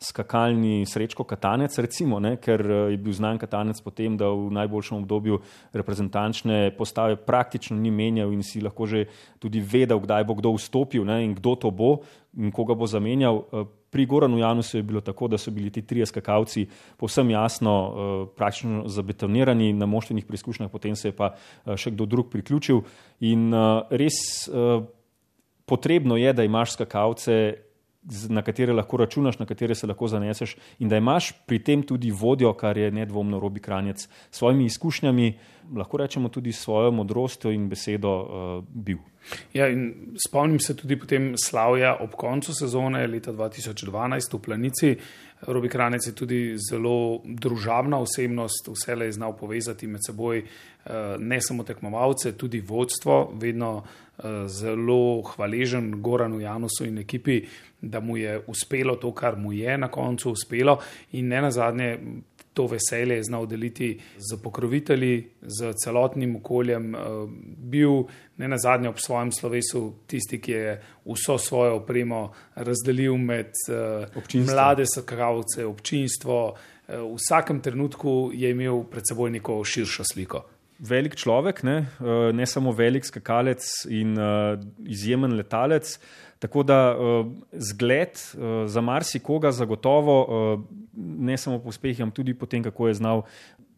skakalni 0.01 0.85
srečko 0.87 1.25
katanec, 1.25 1.77
recimo, 1.79 2.19
ne, 2.21 2.37
ker 2.37 2.61
eh, 2.61 2.81
je 2.95 2.99
bil 3.01 3.15
znan 3.15 3.39
katanec 3.41 3.81
potem, 3.85 4.17
da 4.21 4.29
v 4.29 4.51
najboljšem 4.55 4.99
obdobju 4.99 5.41
reprezentančne 5.73 6.75
postave 6.77 7.17
praktično 7.17 7.77
ni 7.77 7.91
menjal 7.91 8.33
in 8.33 8.43
si 8.43 8.63
lahko 8.65 8.87
že 8.87 9.07
tudi 9.39 9.61
vedel, 9.61 10.01
kdaj 10.01 10.25
bo 10.25 10.37
kdo 10.39 10.55
vstopil 10.57 11.07
ne, 11.09 11.23
in 11.25 11.35
kdo 11.35 11.57
to 11.57 11.71
bo 11.71 11.99
in 12.37 12.51
koga 12.51 12.75
bo 12.75 12.87
zamenjal. 12.87 13.45
Eh, 13.53 13.67
pri 13.95 14.07
Goranu 14.11 14.39
Janusu 14.39 14.77
je 14.77 14.83
bilo 14.83 15.01
tako, 15.01 15.29
da 15.29 15.39
so 15.39 15.53
bili 15.55 15.71
ti 15.71 15.83
trije 15.87 16.07
skakalci 16.07 16.67
povsem 16.99 17.31
jasno 17.31 17.75
eh, 17.75 18.27
praktično 18.37 18.89
zabetonirani 18.89 19.73
na 19.73 19.87
moštvenih 19.87 20.27
preizkušnjah, 20.27 20.71
potem 20.71 20.97
se 20.97 21.09
je 21.09 21.17
pa 21.17 21.35
še 21.77 21.95
kdo 21.95 22.07
drug 22.07 22.33
priključil 22.33 22.83
in 23.21 23.55
res 23.91 24.49
potrebno 25.65 26.17
je, 26.17 26.33
da 26.33 26.45
imaš 26.45 26.75
skakalce 26.77 27.55
na 28.29 28.43
katere 28.43 28.73
lahko 28.73 28.97
računaš, 28.97 29.39
na 29.39 29.47
katere 29.47 29.75
se 29.75 29.87
lahko 29.87 30.09
zaneseš, 30.09 30.57
in 30.79 30.89
da 30.89 30.97
imaš 30.97 31.33
pri 31.47 31.59
tem 31.65 31.83
tudi 31.83 32.11
vodjo, 32.11 32.53
kar 32.53 32.79
je 32.79 32.91
nedvomno 32.91 33.41
Robi 33.41 33.61
Kranjec, 33.61 34.09
s 34.31 34.39
svojimi 34.39 34.65
izkušnjami, 34.65 35.33
lahko 35.77 35.97
rečemo 35.97 36.29
tudi 36.29 36.53
s 36.53 36.63
svojo 36.63 36.91
modrostjo 36.91 37.51
in 37.51 37.69
besedo 37.69 38.13
uh, 38.21 38.65
bil. 38.69 38.99
Ja, 39.55 39.67
spomnim 40.27 40.61
se 40.61 40.77
tudi 40.77 40.99
potem 41.01 41.35
slavja 41.39 41.97
ob 42.01 42.11
koncu 42.11 42.53
sezone 42.55 43.07
leta 43.07 43.33
2012 43.33 44.37
v 44.37 44.41
Planici. 44.43 44.97
Robi 45.47 45.69
Kranec 45.69 46.07
je 46.07 46.13
tudi 46.15 46.41
zelo 46.71 47.21
družabna 47.25 47.99
osebnost, 48.01 48.69
vse 48.73 48.95
le 48.97 49.09
je 49.09 49.13
znal 49.13 49.37
povezati 49.37 49.87
med 49.87 50.01
seboj 50.07 50.39
eh, 50.39 51.17
ne 51.19 51.41
samo 51.41 51.65
tekmovalce, 51.65 52.33
tudi 52.37 52.61
vodstvo, 52.61 53.33
vedno 53.41 53.83
eh, 53.83 54.49
zelo 54.49 55.23
hvaležen 55.23 56.03
Goranu 56.03 56.41
Janusu 56.41 56.87
in 56.87 56.99
ekipi, 56.99 57.43
da 57.91 58.01
mu 58.01 58.17
je 58.17 58.41
uspelo 58.47 58.97
to, 58.97 59.13
kar 59.15 59.37
mu 59.37 59.53
je 59.53 59.79
na 59.79 59.89
koncu 59.89 60.31
uspelo 60.31 60.79
in 61.13 61.29
ne 61.29 61.43
nazadnje 61.43 61.99
to 62.55 62.67
veselje 62.67 63.17
je 63.17 63.23
znal 63.23 63.47
deliti 63.47 64.01
z 64.17 64.37
pokrovitelji, 64.43 65.29
z 65.43 65.73
celotnim 65.85 66.37
okoljem. 66.37 66.95
Eh, 66.95 66.99
bil 67.57 68.05
ne 68.37 68.49
na 68.49 68.59
zadnje 68.59 68.89
ob 68.89 68.99
svojem 68.99 69.33
slovesu 69.33 69.93
tisti, 70.07 70.41
ki 70.41 70.53
je 70.53 70.83
vso 71.05 71.39
svojo 71.39 71.77
opremo 71.83 72.33
razdelil 72.55 73.17
med 73.17 73.51
eh, 73.69 74.07
občinstvo. 74.17 74.55
mlade 74.55 74.87
skakalce, 74.87 75.67
občinstvo. 75.67 76.55
Eh, 76.89 76.97
v 76.97 77.15
vsakem 77.19 77.61
trenutku 77.61 78.31
je 78.35 78.51
imel 78.51 78.85
pred 78.91 79.03
seboj 79.09 79.31
neko 79.31 79.65
širšo 79.65 80.05
sliko. 80.13 80.45
Velik 80.79 81.15
človek, 81.17 81.63
ne, 81.63 81.87
ne 82.35 82.47
samo 82.47 82.73
velik 82.75 83.07
skakalec 83.07 83.63
in 83.95 84.17
izjemen 84.91 85.37
letalec. 85.39 85.99
Tako 86.39 86.63
da 86.63 86.97
uh, 86.97 87.27
zgled 87.53 88.09
uh, 88.09 88.69
za 88.69 88.81
marsikoga, 88.81 89.53
zagotovo, 89.53 90.17
uh, 90.25 90.61
ne 90.97 91.37
samo 91.37 91.59
po 91.59 91.69
uspehih, 91.69 92.03
ampak 92.03 92.17
tudi 92.17 92.35
po 92.35 92.47
tem, 92.47 92.63
kako 92.63 92.89
je 92.89 92.95
znal 92.95 93.23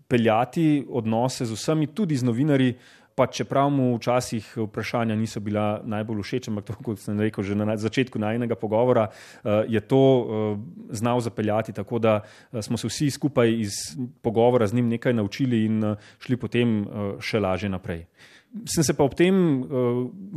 peljati 0.09 0.87
odnose 0.89 1.47
z 1.47 1.53
vsemi, 1.53 1.87
tudi 1.87 2.17
z 2.17 2.25
novinarji. 2.25 2.77
Pa 3.17 3.25
čeprav 3.33 3.71
mu 3.73 3.95
včasih 3.97 4.45
vprašanja 4.57 5.15
niso 5.17 5.41
bila 5.41 5.81
najbolj 5.89 6.21
všeč, 6.21 6.51
ampak 6.51 6.67
to, 6.69 6.75
kot 6.85 7.01
sem 7.01 7.17
rekel 7.17 7.45
že 7.45 7.55
na 7.57 7.77
začetku 7.77 8.21
najnega 8.21 8.59
pogovora, 8.61 9.07
je 9.69 9.81
to 9.81 10.03
znal 10.93 11.21
zapeljati 11.25 11.73
tako, 11.73 11.99
da 11.99 12.21
smo 12.61 12.77
se 12.77 12.91
vsi 12.93 13.09
skupaj 13.11 13.57
iz 13.57 13.73
pogovora 14.21 14.67
z 14.67 14.77
njim 14.77 14.89
nekaj 14.89 15.17
naučili 15.17 15.65
in 15.65 15.97
šli 16.21 16.37
potem 16.37 16.85
še 17.17 17.41
lažje 17.41 17.73
naprej. 17.73 18.05
Sem 18.64 18.84
se 18.86 18.94
pa 18.97 19.05
ob 19.05 19.14
tem, 19.14 19.34
eh, 19.34 19.66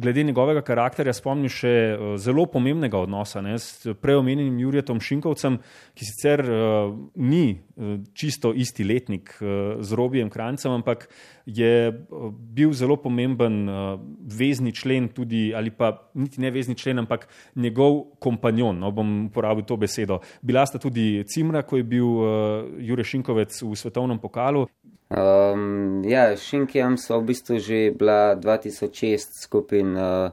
glede 0.02 0.24
njegovega 0.24 0.62
karakterja, 0.66 1.14
spomnil 1.16 1.52
še 1.54 1.70
eh, 1.72 2.02
zelo 2.20 2.44
pomembnega 2.52 3.00
odnosa 3.00 3.42
ne, 3.42 3.56
s 3.56 3.88
preomenjenim 4.02 4.58
Jurjem 4.60 5.00
Šinkovcem, 5.00 5.60
ki 5.96 6.08
sicer 6.08 6.44
uh, 6.44 6.92
ni 7.16 7.60
čisto 8.14 8.52
isti 8.56 8.84
letnik 8.84 9.32
uh, 9.40 9.80
z 9.80 9.96
Robijem 9.96 10.30
Krancem, 10.30 10.72
ampak 10.72 11.08
je 11.46 11.92
bil 12.56 12.74
zelo 12.76 12.98
pomemben 13.00 13.62
uh, 13.70 14.00
vezni 14.20 14.74
člen, 14.76 15.10
tudi, 15.16 15.50
ali 15.56 15.72
pa 15.72 15.94
niti 16.14 16.42
ne 16.42 16.52
vezni 16.52 16.76
člen, 16.76 17.00
ampak 17.00 17.28
njegov 17.56 18.20
kompanjon. 18.20 18.80
No, 18.80 18.92
bom 18.92 19.30
uporabil 19.30 19.64
to 19.64 19.78
besedo. 19.80 20.20
Bila 20.42 20.66
sta 20.68 20.80
tudi 20.80 21.24
Cimra, 21.28 21.64
ko 21.64 21.80
je 21.80 21.88
bil 21.88 22.06
uh, 22.06 22.28
Jurek 22.84 23.08
Šinkovec 23.08 23.62
v 23.64 23.76
svetovnem 23.80 24.20
pokalu. 24.20 24.68
Um, 25.10 26.04
ja, 26.06 26.38
Šinkijam 26.38 26.98
so 26.98 27.18
v 27.18 27.34
bistvu 27.34 27.58
že 27.58 27.90
bila 27.90 28.38
2006 28.38 29.42
skupin 29.42 29.98
uh, 29.98 30.30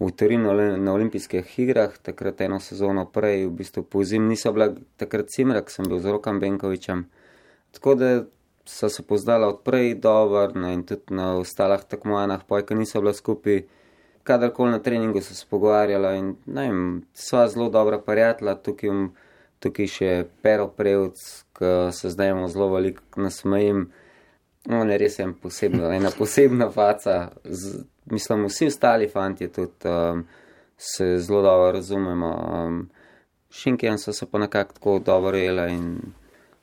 v 0.00 0.10
Torinu 0.12 0.52
na 0.76 0.92
olimpijskih 0.92 1.58
igrah, 1.58 1.96
takrat 1.96 2.40
eno 2.40 2.60
sezono 2.60 3.06
prej, 3.08 3.46
v 3.48 3.52
bistvu 3.52 3.82
po 3.82 4.04
zim 4.04 4.28
niso 4.28 4.52
bila 4.52 4.72
takrat 4.96 5.28
Cimrak, 5.32 5.70
sem 5.70 5.88
bil 5.88 6.00
z 6.00 6.12
Rokom 6.12 6.40
Benkovičem. 6.40 7.08
Tako 7.72 7.94
da 7.94 8.24
so 8.64 8.88
se 8.88 9.02
poznala 9.02 9.48
odprej 9.48 9.94
dobro 9.94 10.52
no, 10.54 10.68
in 10.72 10.84
tudi 10.84 11.16
na 11.16 11.36
ostalih 11.36 11.80
tekmovanjah, 11.88 12.44
pojka 12.44 12.74
niso 12.74 13.00
bila 13.00 13.12
skupaj. 13.12 13.64
Kadarkoli 14.24 14.70
na 14.70 14.78
treningu 14.78 15.20
so 15.20 15.34
se 15.34 15.46
pogovarjala 15.50 16.12
in 16.20 16.36
ne 16.46 16.66
vem, 16.68 17.02
sva 17.14 17.48
zelo 17.48 17.70
dobra 17.70 17.98
prijatelja, 17.98 18.54
tukaj, 18.54 19.08
tukaj 19.60 19.88
še 19.88 20.10
Pero 20.42 20.68
Prevc, 20.68 21.24
ki 21.56 21.72
se 21.92 22.12
zdaj 22.12 22.36
zelo 22.52 22.68
veliko 22.68 23.04
nasmejim. 23.16 23.88
On 24.68 24.90
je 24.90 24.98
res 24.98 25.18
en 25.18 25.32
posebno, 25.34 25.88
ena 25.92 26.10
posebna 26.12 26.68
faca. 26.70 27.30
Z, 27.44 27.84
mislim, 28.12 28.44
vsi 28.44 28.66
ostali 28.66 29.08
fanti 29.08 29.48
tudi 29.48 29.88
um, 29.88 30.24
se 30.76 31.18
zelo 31.18 31.42
dobro 31.42 31.72
razumemo. 31.72 32.32
Um, 32.52 32.88
Šinkjen 33.50 33.98
so 33.98 34.12
se 34.12 34.26
pa 34.30 34.38
nekako 34.38 34.74
tako 34.74 34.98
dobro 34.98 35.30
rejali 35.30 35.72
in 35.72 35.86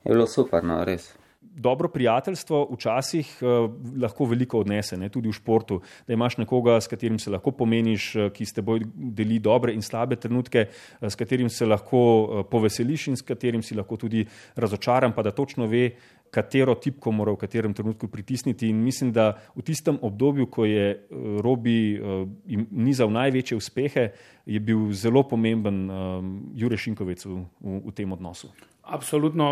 je 0.04 0.14
bilo 0.14 0.28
super, 0.28 0.64
no, 0.64 0.84
res. 0.86 1.14
Dobro 1.42 1.90
prijateljstvo 1.90 2.68
včasih 2.72 3.38
uh, 3.42 3.72
lahko 4.02 4.26
veliko 4.26 4.60
odnese, 4.62 4.98
ne, 4.98 5.10
tudi 5.10 5.30
v 5.30 5.34
športu, 5.34 5.80
da 6.08 6.14
imaš 6.14 6.36
nekoga, 6.38 6.76
s 6.82 6.88
katerim 6.88 7.18
se 7.20 7.32
lahko 7.34 7.52
pomeniš, 7.52 8.06
uh, 8.16 8.28
ki 8.34 8.46
s 8.46 8.54
teboj 8.54 8.84
deli 8.94 9.40
dobre 9.42 9.74
in 9.74 9.82
slabe 9.82 10.20
trenutke, 10.22 10.68
uh, 10.70 11.08
s 11.10 11.18
katerim 11.18 11.50
se 11.50 11.66
lahko 11.66 12.02
uh, 12.22 12.44
poveseliš 12.52 13.08
in 13.08 13.18
s 13.18 13.26
katerim 13.26 13.66
si 13.66 13.76
lahko 13.76 13.98
tudi 13.98 14.22
razočaran, 14.56 15.16
pa 15.18 15.26
da 15.26 15.34
točno 15.34 15.66
ve, 15.66 15.90
katero 16.32 16.76
tipko 16.76 17.12
mora 17.12 17.32
v 17.32 17.42
katerem 17.42 17.74
trenutku 17.74 18.08
pritisniti. 18.08 18.70
In 18.70 18.84
mislim, 18.84 19.12
da 19.12 19.34
v 19.56 19.66
tistem 19.66 20.00
obdobju, 20.02 20.48
ko 20.52 20.66
je 20.66 20.88
eh, 20.92 21.00
Robi 21.42 21.98
uh, 22.00 22.28
nizal 22.72 23.12
največje 23.12 23.58
uspehe, 23.58 24.10
je 24.46 24.60
bil 24.60 24.92
zelo 24.92 25.24
pomemben 25.28 25.90
um, 25.90 26.32
Jurek 26.56 26.80
Šinkovec 26.80 27.26
v, 27.26 27.44
v, 27.60 27.82
v 27.88 27.94
tem 27.96 28.12
odnosu. 28.12 28.52
Absolutno 28.88 29.52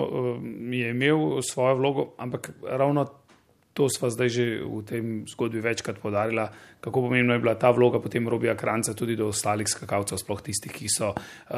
je 0.72 0.90
imel 0.90 1.42
svojo 1.44 1.76
vlogo, 1.76 2.04
ampak 2.18 2.54
ravno 2.64 3.04
to 3.76 3.90
smo 3.92 4.08
zdaj 4.08 4.30
že 4.32 4.46
v 4.64 4.82
tem 4.88 5.06
zgodbi 5.28 5.60
večkrat 5.60 6.00
podarili, 6.00 6.48
kako 6.80 7.12
pomembna 7.12 7.36
je 7.36 7.44
bila 7.44 7.60
ta 7.60 7.76
vloga 7.76 8.00
potem 8.00 8.24
Robija 8.24 8.56
Kranca 8.56 8.96
tudi 8.96 9.20
do 9.20 9.28
ostalih 9.28 9.68
skakalcev, 9.68 10.18
sploh 10.18 10.40
tistih, 10.42 10.72
ki 10.72 10.88
so 10.88 11.12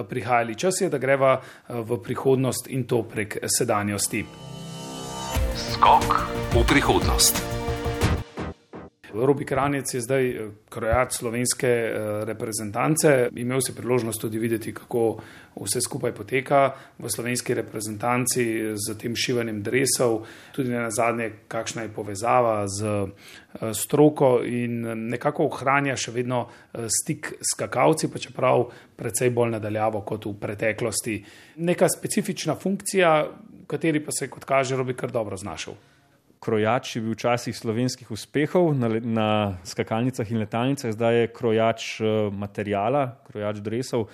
prihajali. 0.10 0.58
Čas 0.58 0.82
je, 0.82 0.90
da 0.90 0.98
greva 0.98 1.38
v 1.70 2.02
prihodnost 2.02 2.74
in 2.74 2.90
to 2.90 3.06
prek 3.06 3.38
sedanjosti. 3.46 4.26
Skok 5.58 6.06
v 6.54 6.62
prihodnost. 6.70 7.42
Robi 9.14 9.46
Kranjec 9.46 9.94
je 9.94 10.02
zdaj 10.02 10.26
eh, 10.30 10.50
krojač 10.70 11.18
slovenske 11.18 11.68
eh, 11.68 11.94
reprezentance. 12.30 13.30
Imel 13.36 13.62
si 13.66 13.74
priložnost 13.74 14.22
tudi 14.22 14.38
videti, 14.38 14.74
kako 14.74 15.18
vse 15.58 15.82
skupaj 15.82 16.14
poteka 16.14 16.62
v 17.00 17.10
slovenski 17.10 17.58
reprezentanci 17.58 18.46
z 18.78 18.98
tem 19.02 19.18
šivanjem 19.18 19.64
dresov, 19.66 20.28
tudi 20.54 20.70
na 20.70 20.92
zadnje, 20.94 21.32
kakšna 21.50 21.88
je 21.88 21.90
povezava 21.90 22.68
z 22.70 23.10
stroko 23.74 24.46
in 24.46 24.86
nekako 25.10 25.48
ohranja 25.50 25.96
še 25.98 26.14
vedno 26.14 26.44
stik 26.86 27.34
s 27.42 27.58
kakavci, 27.58 28.12
pa 28.14 28.22
čeprav 28.22 28.68
precej 28.94 29.34
bolj 29.34 29.56
nadaljavo 29.58 30.04
kot 30.06 30.30
v 30.30 30.36
preteklosti. 30.38 31.18
Neka 31.66 31.90
specifična 31.90 32.54
funkcija, 32.54 33.16
kateri 33.68 34.04
pa 34.04 34.12
se, 34.16 34.30
kot 34.32 34.46
kaže, 34.48 34.76
Robi 34.76 34.96
kar 34.98 35.12
dobro 35.12 35.38
znašel 35.38 35.76
krojač 36.40 36.96
je 36.96 37.02
bil 37.02 37.16
včasih 37.16 37.56
slovenskih 37.56 38.12
uspehov 38.12 38.74
na, 38.78 38.90
na 39.02 39.30
skakalnicah 39.66 40.32
in 40.32 40.42
letalnicah, 40.44 40.94
zdaj 40.94 41.22
je 41.22 41.32
krojač 41.34 41.88
uh, 42.00 42.08
materijala, 42.34 43.18
krojač 43.32 43.62
dresov. 43.64 44.08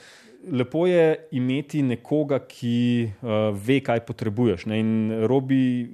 Lepo 0.44 0.88
je 0.88 1.30
imeti 1.32 1.84
nekoga, 1.84 2.42
ki 2.44 3.08
uh, 3.08 3.52
ve, 3.56 3.80
kaj 3.84 4.04
potrebuješ. 4.08 4.66
Ne? 4.68 4.80
In 4.84 4.92
Robi, 5.28 5.88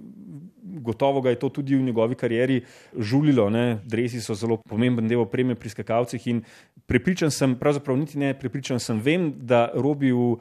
gotovo 0.82 1.22
ga 1.22 1.34
je 1.34 1.42
to 1.42 1.52
tudi 1.54 1.78
v 1.78 1.86
njegovi 1.86 2.18
karieri 2.18 2.64
žulilo. 2.98 3.50
Ne? 3.54 3.82
Dresi 3.86 4.22
so 4.22 4.38
zelo 4.38 4.58
pomemben 4.58 5.10
del 5.10 5.22
opreme 5.22 5.58
pri 5.58 5.74
skakalcih 5.74 6.28
in 6.34 6.42
prepričan 6.90 7.34
sem, 7.34 7.54
pravzaprav 7.60 7.98
niti 7.98 8.18
ne 8.22 8.34
prepričan 8.38 8.82
sem, 8.82 9.02
vem, 9.02 9.32
da 9.46 9.68
Robi 9.76 10.14
v 10.14 10.34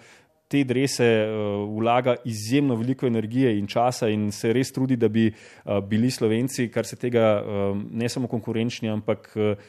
te 0.49 0.65
drese 0.65 1.05
uh, 1.05 1.79
vlaga 1.79 2.15
izjemno 2.25 2.75
veliko 2.75 3.07
energije 3.07 3.53
in 3.59 3.67
časa 3.67 4.09
in 4.09 4.31
se 4.33 4.53
res 4.53 4.73
trudi, 4.73 4.97
da 4.97 5.09
bi 5.09 5.27
uh, 5.29 5.79
bili 5.85 6.11
slovenci, 6.11 6.71
kar 6.73 6.87
se 6.89 6.97
tega 6.97 7.27
uh, 7.41 7.77
ne 7.77 8.09
samo 8.09 8.29
konkurenčni, 8.29 8.89
ampak 8.89 9.31
uh, 9.37 9.67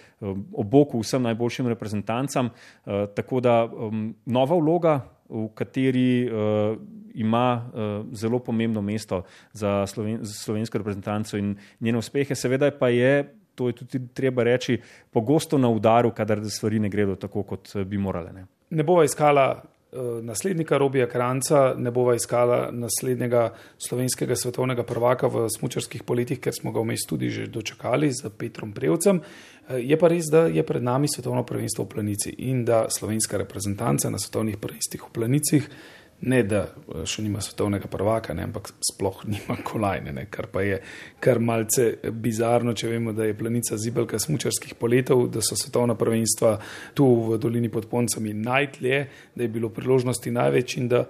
oboku 0.53 1.01
vsem 1.03 1.23
najboljšim 1.27 1.67
reprezentancam. 1.67 2.49
Uh, 2.49 3.05
tako 3.15 3.41
da 3.43 3.63
um, 3.65 4.13
nova 4.25 4.55
vloga, 4.55 4.99
v 5.29 5.47
kateri 5.53 6.25
uh, 6.25 6.77
ima 7.13 7.47
uh, 7.59 8.05
zelo 8.17 8.39
pomembno 8.39 8.81
mesto 8.81 9.23
za, 9.53 9.85
sloven, 9.87 10.23
za 10.23 10.33
slovensko 10.33 10.77
reprezentanco 10.77 11.37
in 11.37 11.55
njene 11.79 11.97
uspehe, 11.97 12.35
seveda 12.35 12.71
pa 12.71 12.89
je. 12.89 13.35
To 13.59 13.67
je 13.67 13.73
tudi 13.75 13.99
treba 14.15 14.43
reči, 14.47 14.77
pogosto 15.11 15.57
na 15.57 15.67
udaru, 15.69 16.13
kadar 16.15 16.39
stvari 16.47 16.79
ne 16.79 16.89
gredo 16.89 17.17
tako, 17.19 17.43
kot 17.43 17.73
bi 17.85 17.97
morale. 17.97 18.31
Ne, 18.31 18.45
ne 18.69 18.83
bova 18.87 19.03
iskala 19.03 19.49
naslednika 20.21 20.77
Robija 20.77 21.07
Kranca, 21.07 21.73
ne 21.77 21.91
bova 21.91 22.15
iskala 22.15 22.69
naslednjega 22.71 23.53
slovenskega 23.77 24.35
svetovnega 24.35 24.83
prvaka 24.83 25.27
v 25.27 25.47
smučarskih 25.49 26.03
poletih, 26.03 26.39
ker 26.39 26.53
smo 26.53 26.71
ga 26.71 26.83
vmes 26.83 27.07
tudi 27.09 27.29
že 27.29 27.47
dočakali 27.47 28.11
z 28.13 28.29
Petrom 28.37 28.71
Prevcem. 28.73 29.21
Eh, 29.69 29.81
je 29.81 29.97
pa 29.97 30.07
res, 30.07 30.29
da 30.31 30.45
je 30.45 30.63
pred 30.63 30.83
nami 30.83 31.07
svetovno 31.07 31.43
prvenstvo 31.43 31.85
v 31.85 31.89
planici 31.89 32.35
in 32.37 32.65
da 32.65 32.85
slovenska 32.89 33.37
reprezentanca 33.37 34.09
na 34.09 34.17
svetovnih 34.17 34.57
prvenstvih 34.57 35.01
v 35.09 35.13
planicih 35.13 35.69
ne 36.21 36.41
da 36.43 36.63
eh, 36.67 37.05
še 37.07 37.23
nima 37.23 37.41
svetovnega 37.41 37.87
prvaka, 37.91 38.33
ne, 38.33 38.47
ampak 38.49 38.71
sploh 38.91 39.23
nima 39.33 39.59
kolajne, 39.63 40.13
ne, 40.15 40.25
kar 40.31 40.49
pa 40.51 40.63
je 40.65 40.81
kar 41.19 41.39
malce 41.39 41.91
bizarno, 42.11 42.73
če 42.73 42.91
vemo, 42.91 43.13
da 43.15 43.27
je 43.27 43.37
planica 43.37 43.77
zibelka 43.79 44.19
smučarskih 44.19 44.75
poletov, 44.79 45.27
da 45.33 45.43
so 45.45 45.57
svetovna 45.59 45.95
prvenstva 45.99 46.57
tu 46.97 47.07
v 47.29 47.39
dolini 47.41 47.71
pod 47.71 47.89
Poncami 47.91 48.33
najtlje, 48.33 49.01
da 49.35 49.45
je 49.45 49.51
bilo 49.51 49.71
priložnosti 49.73 50.31
največ 50.31 50.77
in 50.81 50.91
da 50.91 51.03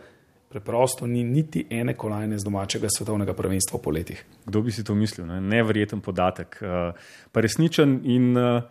preprosto 0.49 1.05
ni 1.05 1.21
niti 1.23 1.61
ene 1.69 1.93
kolajne 1.93 2.39
z 2.39 2.45
domačega 2.47 2.89
svetovnega 2.89 3.35
prvenstva 3.37 3.77
v 3.77 3.83
poletih. 3.85 4.23
Kdo 4.45 4.63
bi 4.65 4.73
si 4.73 4.83
to 4.83 4.95
mislil? 4.97 5.27
Ne? 5.29 5.37
Nevreten 5.45 6.01
podatek, 6.01 6.57
uh, 6.65 7.11
pa 7.31 7.43
resničen 7.45 7.99
in 8.09 8.31
uh, 8.33 8.63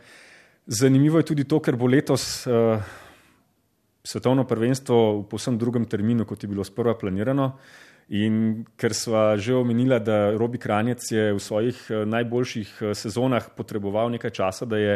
zanimivo 0.66 1.22
je 1.22 1.28
tudi 1.30 1.46
to, 1.46 1.60
ker 1.62 1.78
bo 1.78 1.86
letos. 1.86 2.48
Uh, 2.50 2.82
svetovno 4.04 4.44
prvenstvo 4.44 5.20
v 5.20 5.28
posebno 5.28 5.58
drugem 5.58 5.84
terminu, 5.84 6.24
kot 6.24 6.42
je 6.42 6.48
bilo 6.48 6.64
sprva 6.64 6.94
planirano. 6.98 7.58
In 8.08 8.64
ker 8.80 8.94
smo 8.96 9.36
že 9.36 9.52
omenili, 9.52 10.00
da 10.00 10.32
Robi 10.32 10.56
Kranjec 10.56 11.04
je 11.12 11.32
v 11.36 11.40
svojih 11.40 11.76
eh, 11.90 12.04
najboljših 12.08 12.68
eh, 12.80 12.94
sezonah 12.96 13.50
potreboval 13.52 14.08
nekaj 14.08 14.32
časa, 14.32 14.64
da 14.64 14.80
je 14.80 14.94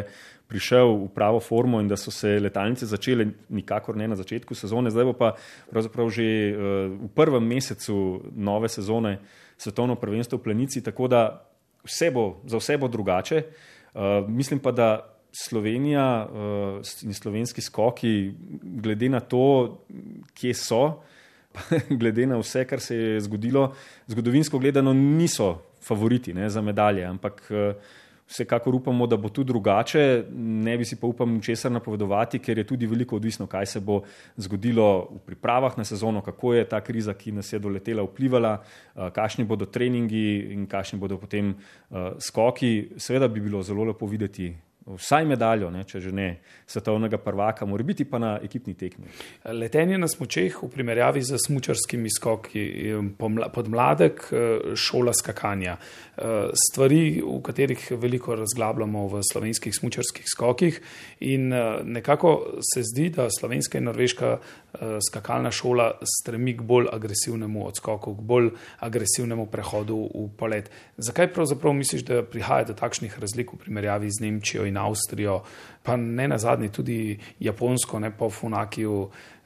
prišel 0.49 0.97
v 0.97 1.09
pravo 1.13 1.41
formo 1.41 1.81
in 1.81 1.89
da 1.89 1.97
so 1.97 2.11
se 2.11 2.41
letalnice 2.41 2.89
začele 2.89 3.27
nikakor 3.53 3.97
ne 3.97 4.09
na 4.09 4.17
začetku 4.17 4.57
sezone, 4.57 4.91
zdaj 4.91 5.05
bo 5.05 5.13
pa 5.13 5.37
pravzaprav 5.69 6.09
že 6.09 6.25
eh, 6.25 6.55
v 6.89 7.09
prvem 7.13 7.45
mesecu 7.45 8.33
nove 8.33 8.73
sezone 8.73 9.21
svetovno 9.61 10.01
prvenstvo 10.01 10.41
v 10.41 10.49
plenici, 10.49 10.81
tako 10.81 11.09
da 11.09 11.45
vse 11.85 12.11
bo, 12.11 12.41
za 12.49 12.57
vse 12.57 12.79
bo 12.79 12.89
drugače. 12.89 13.43
Mislim 14.27 14.59
pa, 14.59 14.73
da 14.73 15.12
Slovenija 15.33 16.29
uh, 16.29 16.81
in 17.03 17.15
slovenski 17.15 17.61
skoki, 17.61 18.33
glede 18.63 19.09
na 19.09 19.21
to, 19.21 19.79
kje 20.35 20.55
so, 20.55 20.83
glede 22.01 22.27
na 22.27 22.37
vse, 22.41 22.67
kar 22.69 22.81
se 22.81 22.97
je 22.97 23.21
zgodilo, 23.21 23.71
zgodovinsko 24.13 24.59
gledano, 24.59 24.93
niso 24.93 25.55
favoriti 25.83 26.35
ne, 26.35 26.51
za 26.51 26.61
medalje, 26.61 27.05
ampak 27.05 27.41
uh, 27.51 27.81
vsekakor 28.29 28.75
upamo, 28.75 29.07
da 29.07 29.17
bo 29.17 29.29
tu 29.29 29.45
drugače. 29.45 30.25
Ne 30.37 30.77
bi 30.79 30.85
si 30.85 30.99
pa 31.01 31.07
upam 31.07 31.33
ničesar 31.33 31.73
napovedovati, 31.73 32.39
ker 32.39 32.59
je 32.59 32.67
tudi 32.69 32.87
veliko 32.87 33.17
odvisno, 33.17 33.47
kaj 33.47 33.67
se 33.67 33.81
bo 33.81 34.03
zgodilo 34.37 35.09
v 35.15 35.21
pripravah 35.27 35.79
na 35.79 35.85
sezono, 35.85 36.21
kako 36.21 36.53
je 36.55 36.67
ta 36.69 36.81
kriza, 36.81 37.15
ki 37.15 37.33
nas 37.33 37.53
je 37.53 37.59
doletela, 37.59 38.05
vplivala, 38.05 38.53
uh, 38.61 39.09
kakšni 39.17 39.49
bodo 39.49 39.65
treningi 39.65 40.53
in 40.53 40.69
kakšni 40.69 41.01
bodo 41.01 41.17
potem 41.17 41.55
skoki. 42.21 42.93
Seveda 42.97 43.29
bi 43.29 43.41
bilo 43.41 43.63
zelo 43.63 43.89
lepo 43.89 44.07
videti 44.07 44.51
vsaj 44.87 45.25
medaljo, 45.25 45.71
ne, 45.71 45.85
če 45.87 46.01
že 46.03 46.13
ne 46.13 46.29
svetovnega 46.67 47.19
prvaka, 47.23 47.67
mora 47.67 47.85
biti 47.87 48.05
pa 48.09 48.19
na 48.19 48.33
ekipni 48.43 48.75
tekmi. 48.75 49.07
Letenje 49.55 49.99
na 49.99 50.09
smočeh 50.09 50.57
v 50.63 50.69
primerjavi 50.73 51.23
z 51.23 51.39
smučarskimi 51.47 52.11
skoki, 52.11 52.65
podmladek, 53.55 54.27
eh, 54.33 54.75
šola 54.77 55.13
skakanja, 55.15 55.77
eh, 55.77 56.51
stvari, 56.55 57.23
v 57.23 57.41
katerih 57.43 57.93
veliko 58.01 58.35
razglabljamo 58.35 59.07
v 59.09 59.23
slovenskih 59.33 59.75
smučarskih 59.75 60.27
skokih 60.27 60.81
in 61.21 61.53
eh, 61.53 61.81
nekako 61.85 62.59
se 62.75 62.83
zdi, 62.83 63.11
da 63.11 63.29
slovenska 63.31 63.79
in 63.79 63.85
norveška 63.85 64.39
skakalna 65.05 65.51
šola 65.53 65.99
stremi 66.01 66.57
k 66.57 66.63
bolj 66.65 66.87
agresivnemu 66.93 67.67
odskoku, 67.67 68.15
k 68.17 68.21
bolj 68.21 68.49
agresivnemu 68.81 69.47
prehodu 69.53 69.99
v 70.15 70.29
polet. 70.37 70.71
Zakaj 70.97 71.29
pravzaprav 71.33 71.75
misliš, 71.77 72.07
da 72.09 72.23
prihaja 72.23 72.71
do 72.71 72.75
takšnih 72.75 73.19
razlik 73.21 73.53
v 73.53 73.59
primerjavi 73.61 74.09
z 74.11 74.25
Nemčijo 74.25 74.65
in 74.73 74.81
Avstrijo, 74.81 75.43
pa 75.83 75.97
ne 75.97 76.29
na 76.29 76.39
zadnji 76.39 76.73
tudi 76.73 77.19
Japonsko, 77.41 78.01
ne 78.01 78.11
v 78.17 78.31
Funakiju. 78.31 78.97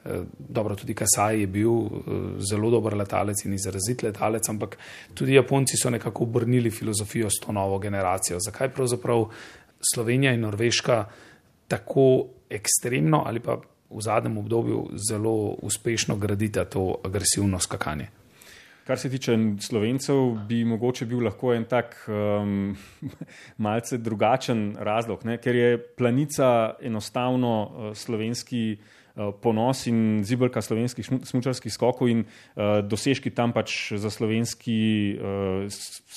Eh, 0.07 0.23
dobro, 0.39 0.75
tudi 0.75 0.93
Kasaj 0.93 1.39
je 1.41 1.47
bil 1.47 1.71
eh, 1.71 1.89
zelo 2.39 2.69
dober 2.71 2.95
letalec 2.95 3.43
in 3.45 3.53
izrazit 3.53 4.03
letalec, 4.03 4.49
ampak 4.49 4.77
tudi 5.13 5.35
Japonci 5.35 5.77
so 5.77 5.89
nekako 5.89 6.23
obrnili 6.23 6.71
filozofijo 6.71 7.29
s 7.29 7.41
to 7.43 7.51
novo 7.51 7.79
generacijo. 7.79 8.39
Zakaj 8.39 8.69
pravzaprav 8.73 9.25
Slovenija 9.93 10.33
in 10.33 10.41
Norveška 10.41 11.05
tako 11.67 12.27
ekstremno 12.49 13.23
ali 13.25 13.39
pa 13.39 13.57
v 13.89 14.01
zadnjem 14.01 14.37
obdobju 14.37 14.87
zelo 15.09 15.57
uspešno 15.61 16.15
gradita 16.15 16.65
to 16.65 16.95
agresivno 17.03 17.59
skakanje? 17.59 18.07
Kar 18.87 18.95
se 18.99 19.09
tiče 19.11 19.33
slovencev, 19.59 20.15
bi 20.47 20.61
mogoče 20.65 21.05
bil 21.05 21.25
lahko 21.25 21.51
en 21.51 21.65
tak 21.67 21.97
um, 22.07 22.77
malce 23.65 23.97
drugačen 23.99 24.77
razlog, 24.79 25.25
ne? 25.27 25.35
ker 25.43 25.55
je 25.55 25.73
planica 25.97 26.77
enostavno 26.79 27.51
uh, 27.63 27.89
slovenski 27.91 28.77
uh, 28.77 29.33
ponos 29.43 29.83
in 29.91 30.23
zibelka 30.23 30.63
slovenskih 30.63 31.09
smučarskih 31.27 31.73
skokov 31.73 32.07
in 32.13 32.23
uh, 32.23 32.79
dosežki 32.79 33.33
tam 33.35 33.51
pač 33.51 33.91
za 33.99 34.09
slovenski 34.13 34.79
uh, 35.19 35.67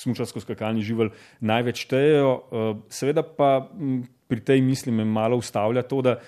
smučarsko-skakalni 0.05 0.87
živelj 0.87 1.11
največ 1.43 1.83
štejejo. 1.89 2.31
Uh, 2.31 2.73
seveda 2.87 3.27
pa 3.27 3.67
m, 3.75 4.05
pri 4.31 4.39
tej 4.47 4.63
misli 4.63 4.95
me 4.95 5.03
malo 5.03 5.43
ustavlja 5.43 5.83
to, 5.83 5.99
da 6.07 6.21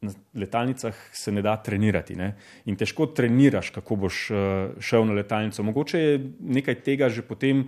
na 0.00 0.12
letalnicah 0.34 0.94
se 1.12 1.32
ne 1.32 1.42
da 1.42 1.56
trenirati. 1.62 2.16
Ne? 2.16 2.34
In 2.64 2.76
težko 2.76 3.06
treniraš, 3.06 3.70
kako 3.70 3.96
boš 3.96 4.20
uh, 4.30 4.38
šel 4.80 5.04
na 5.06 5.16
letalnico. 5.18 5.62
Mogoče 5.62 6.00
je 6.00 6.20
nekaj 6.40 6.80
tega 6.86 7.08
že 7.08 7.22
potem 7.22 7.66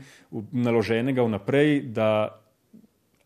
naloženega 0.52 1.22
vnaprej, 1.22 1.80
da 1.92 2.41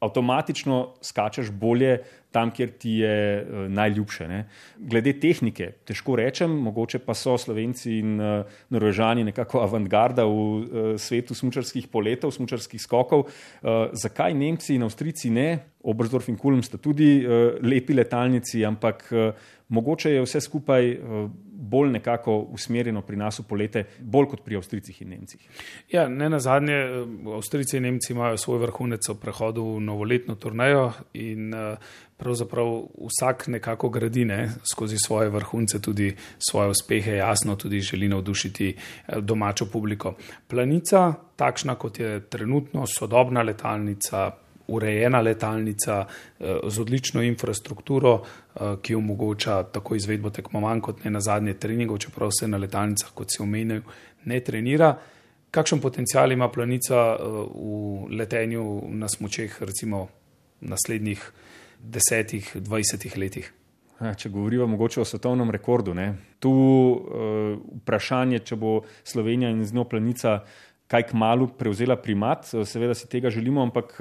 avtomatično 0.00 0.96
skačeš 1.02 1.50
bolje 1.50 1.98
tam, 2.30 2.50
kjer 2.52 2.70
ti 2.78 2.98
je 3.00 3.16
uh, 3.40 3.64
najljubše. 3.72 4.28
Ne? 4.28 4.42
Glede 4.76 5.14
tehnike, 5.20 5.70
težko 5.88 6.18
rečem, 6.20 6.52
mogoče 6.66 7.00
pa 7.04 7.14
so 7.16 7.38
Slovenci 7.40 7.98
in 8.02 8.20
uh, 8.20 8.58
Norvežani 8.70 9.24
nekako 9.24 9.62
avantgarda 9.64 10.26
v 10.28 10.34
uh, 10.36 10.90
svetu 11.00 11.34
smočarskih 11.34 11.88
poletov, 11.88 12.34
smočarskih 12.36 12.82
skokov. 12.82 13.26
Uh, 13.28 13.88
zakaj 13.96 14.36
Nemci 14.36 14.76
in 14.76 14.84
Avstrijci 14.84 15.32
ne? 15.32 15.48
Obrzdorf 15.86 16.28
in 16.28 16.36
Kulm 16.36 16.60
sta 16.66 16.80
tudi 16.82 17.22
uh, 17.22 17.56
lepi 17.62 17.96
letalnici, 17.96 18.64
ampak 18.66 19.06
uh, 19.14 19.48
mogoče 19.72 20.16
je 20.18 20.26
vse 20.26 20.44
skupaj 20.44 20.92
uh, 20.92 21.30
bolj 21.56 21.90
nekako 21.90 22.38
usmerjeno 22.38 23.02
pri 23.02 23.16
nas 23.16 23.40
v 23.40 23.46
polete, 23.48 23.84
bolj 24.00 24.28
kot 24.30 24.44
pri 24.44 24.56
Avstrijcih 24.56 25.02
in 25.02 25.08
Nemcih. 25.08 25.48
Ja, 25.92 26.08
ne 26.08 26.28
na 26.30 26.40
zadnje, 26.40 26.76
Avstrijci 27.34 27.76
in 27.76 27.82
Nemci 27.82 28.12
imajo 28.12 28.36
svoj 28.36 28.60
vrhunec 28.66 29.08
v 29.08 29.16
prehodu 29.20 29.64
v 29.64 29.80
novoletno 29.80 30.34
turnejo 30.34 30.92
in 31.14 31.54
pravzaprav 32.16 32.70
vsak 33.08 33.48
nekako 33.48 33.88
gradi 33.88 34.24
ne, 34.24 34.50
skozi 34.72 34.96
svoje 34.98 35.28
vrhunce, 35.30 35.80
tudi 35.82 36.14
svoje 36.38 36.70
uspehe, 36.70 37.16
jasno 37.16 37.56
tudi 37.56 37.80
želi 37.80 38.08
navdušiti 38.08 38.74
domačo 39.20 39.66
publiko. 39.72 40.14
Planica, 40.48 41.12
takšna 41.36 41.74
kot 41.74 42.00
je 42.00 42.20
trenutno, 42.28 42.86
sodobna 42.86 43.42
letalnica, 43.42 44.30
urejena 44.68 45.20
letalnica 45.20 46.06
eh, 46.06 46.58
z 46.68 46.80
odlično 46.80 47.22
infrastrukturo, 47.22 48.22
eh, 48.22 48.76
ki 48.82 48.94
omogoča 48.94 49.62
tako 49.62 49.94
izvedbo 49.94 50.30
tekmovanj, 50.30 50.80
kot 50.80 51.04
ne 51.04 51.10
na 51.10 51.20
zadnje 51.20 51.54
treningov, 51.54 51.98
čeprav 51.98 52.30
se 52.40 52.48
na 52.48 52.58
letalnicah, 52.58 53.10
kot 53.14 53.30
si 53.30 53.42
omenil, 53.42 53.82
ne 54.24 54.40
trenira. 54.40 54.96
Kakšen 55.50 55.80
potencial 55.80 56.32
ima 56.32 56.48
planica 56.48 56.96
eh, 57.14 57.18
v 57.54 58.16
letenju 58.16 58.82
na 58.88 59.08
smočeh, 59.08 59.62
recimo 59.62 60.08
v 60.60 60.72
naslednjih 60.72 61.30
desetih, 61.80 62.56
dvajsetih 62.56 63.16
letih? 63.16 63.52
Ja, 64.00 64.12
če 64.12 64.28
govorimo 64.28 64.66
mogoče 64.68 65.00
o 65.00 65.06
svetovnem 65.08 65.50
rekordu, 65.50 65.94
ne? 65.96 66.10
tu 66.40 66.50
uh, 66.52 67.54
vprašanje, 67.80 68.42
če 68.44 68.56
bo 68.60 68.82
Slovenija 69.08 69.48
in 69.48 69.62
z 69.64 69.72
njo 69.72 69.86
planica 69.88 70.34
kaj 70.86 71.08
k 71.08 71.16
malu 71.18 71.48
prevzela 71.58 71.96
primat, 71.96 72.44
seveda 72.46 72.94
si 72.94 73.08
tega 73.10 73.30
želimo, 73.30 73.62
ampak 73.62 73.96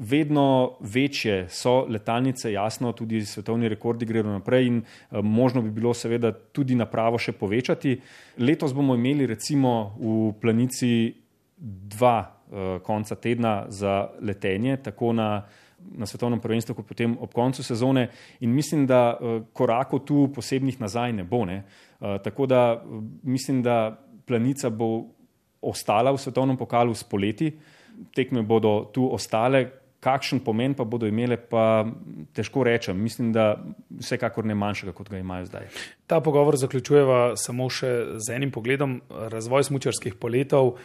vedno 0.00 0.76
večje 0.80 1.48
so 1.48 1.84
letalnice, 1.88 2.52
jasno, 2.52 2.92
tudi 2.92 3.20
svetovni 3.24 3.68
rekordi 3.68 4.06
gredo 4.06 4.32
naprej 4.32 4.66
in 4.66 4.78
eh, 4.78 5.22
možno 5.22 5.62
bi 5.62 5.70
bilo 5.70 5.94
seveda 5.94 6.32
tudi 6.32 6.74
napravo 6.74 7.18
še 7.18 7.32
povečati. 7.32 7.98
Letos 8.38 8.72
bomo 8.72 8.96
imeli 8.96 9.26
recimo 9.26 9.94
v 10.00 10.32
planici 10.40 11.12
dva 11.60 12.18
uh, 12.24 12.78
konca 12.82 13.14
tedna 13.20 13.66
za 13.68 14.08
letenje, 14.20 14.78
tako 14.80 15.12
na, 15.12 15.42
na 15.92 16.06
svetovnem 16.06 16.40
prvenstvu, 16.40 16.74
kot 16.78 16.86
potem 16.88 17.18
ob 17.20 17.34
koncu 17.36 17.62
sezone 17.62 18.06
in 18.40 18.54
mislim, 18.56 18.86
da 18.88 19.02
uh, 19.12 19.42
korakov 19.52 20.06
tu 20.08 20.30
posebnih 20.34 20.80
nazaj 20.80 21.12
ne 21.12 21.24
bo. 21.24 21.44
Ne? 21.44 21.62
Tako 22.00 22.46
da 22.46 22.80
mislim, 23.22 23.60
da 23.62 23.92
planica 24.24 24.70
bo 24.70 25.10
ostala 25.60 26.14
v 26.16 26.22
svetovnem 26.22 26.56
pokalu 26.56 26.94
s 26.96 27.04
poleti, 27.04 27.50
tekme 28.16 28.40
bodo 28.42 28.88
tu 28.94 29.04
ostale, 29.04 29.79
kakšen 30.00 30.40
pomen 30.44 30.74
pa 30.74 30.84
bodo 30.84 31.06
imele, 31.06 31.36
pa 31.36 31.84
težko 32.36 32.64
rečem. 32.64 32.96
Mislim, 33.00 33.32
da 33.32 33.54
vsekakor 34.00 34.44
ne 34.48 34.54
manjšega, 34.54 34.94
kot 34.96 35.10
ga 35.12 35.20
imajo 35.20 35.46
zdaj. 35.50 35.68
Ta 36.06 36.20
pogovor 36.24 36.56
zaključujeva 36.56 37.36
samo 37.36 37.68
še 37.70 37.92
z 38.16 38.36
enim 38.36 38.50
pogledom. 38.50 39.00
Razvoj 39.10 39.68
smučarskih 39.70 40.16
poletov 40.20 40.76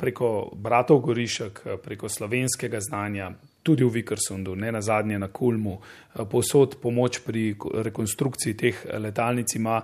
preko 0.00 0.50
bratov 0.56 1.02
Gorišek, 1.04 1.60
preko 1.84 2.08
slovenskega 2.08 2.80
znanja, 2.80 3.30
tudi 3.62 3.84
v 3.84 3.92
Vikersundu, 4.00 4.54
ne 4.56 4.72
na 4.72 4.80
zadnje 4.80 5.18
na 5.20 5.28
Kulmu, 5.28 5.76
posod 6.32 6.78
pomoč 6.80 7.20
pri 7.26 7.52
rekonstrukciji 7.84 8.56
teh 8.56 8.78
letalnic 8.96 9.54
ima 9.54 9.82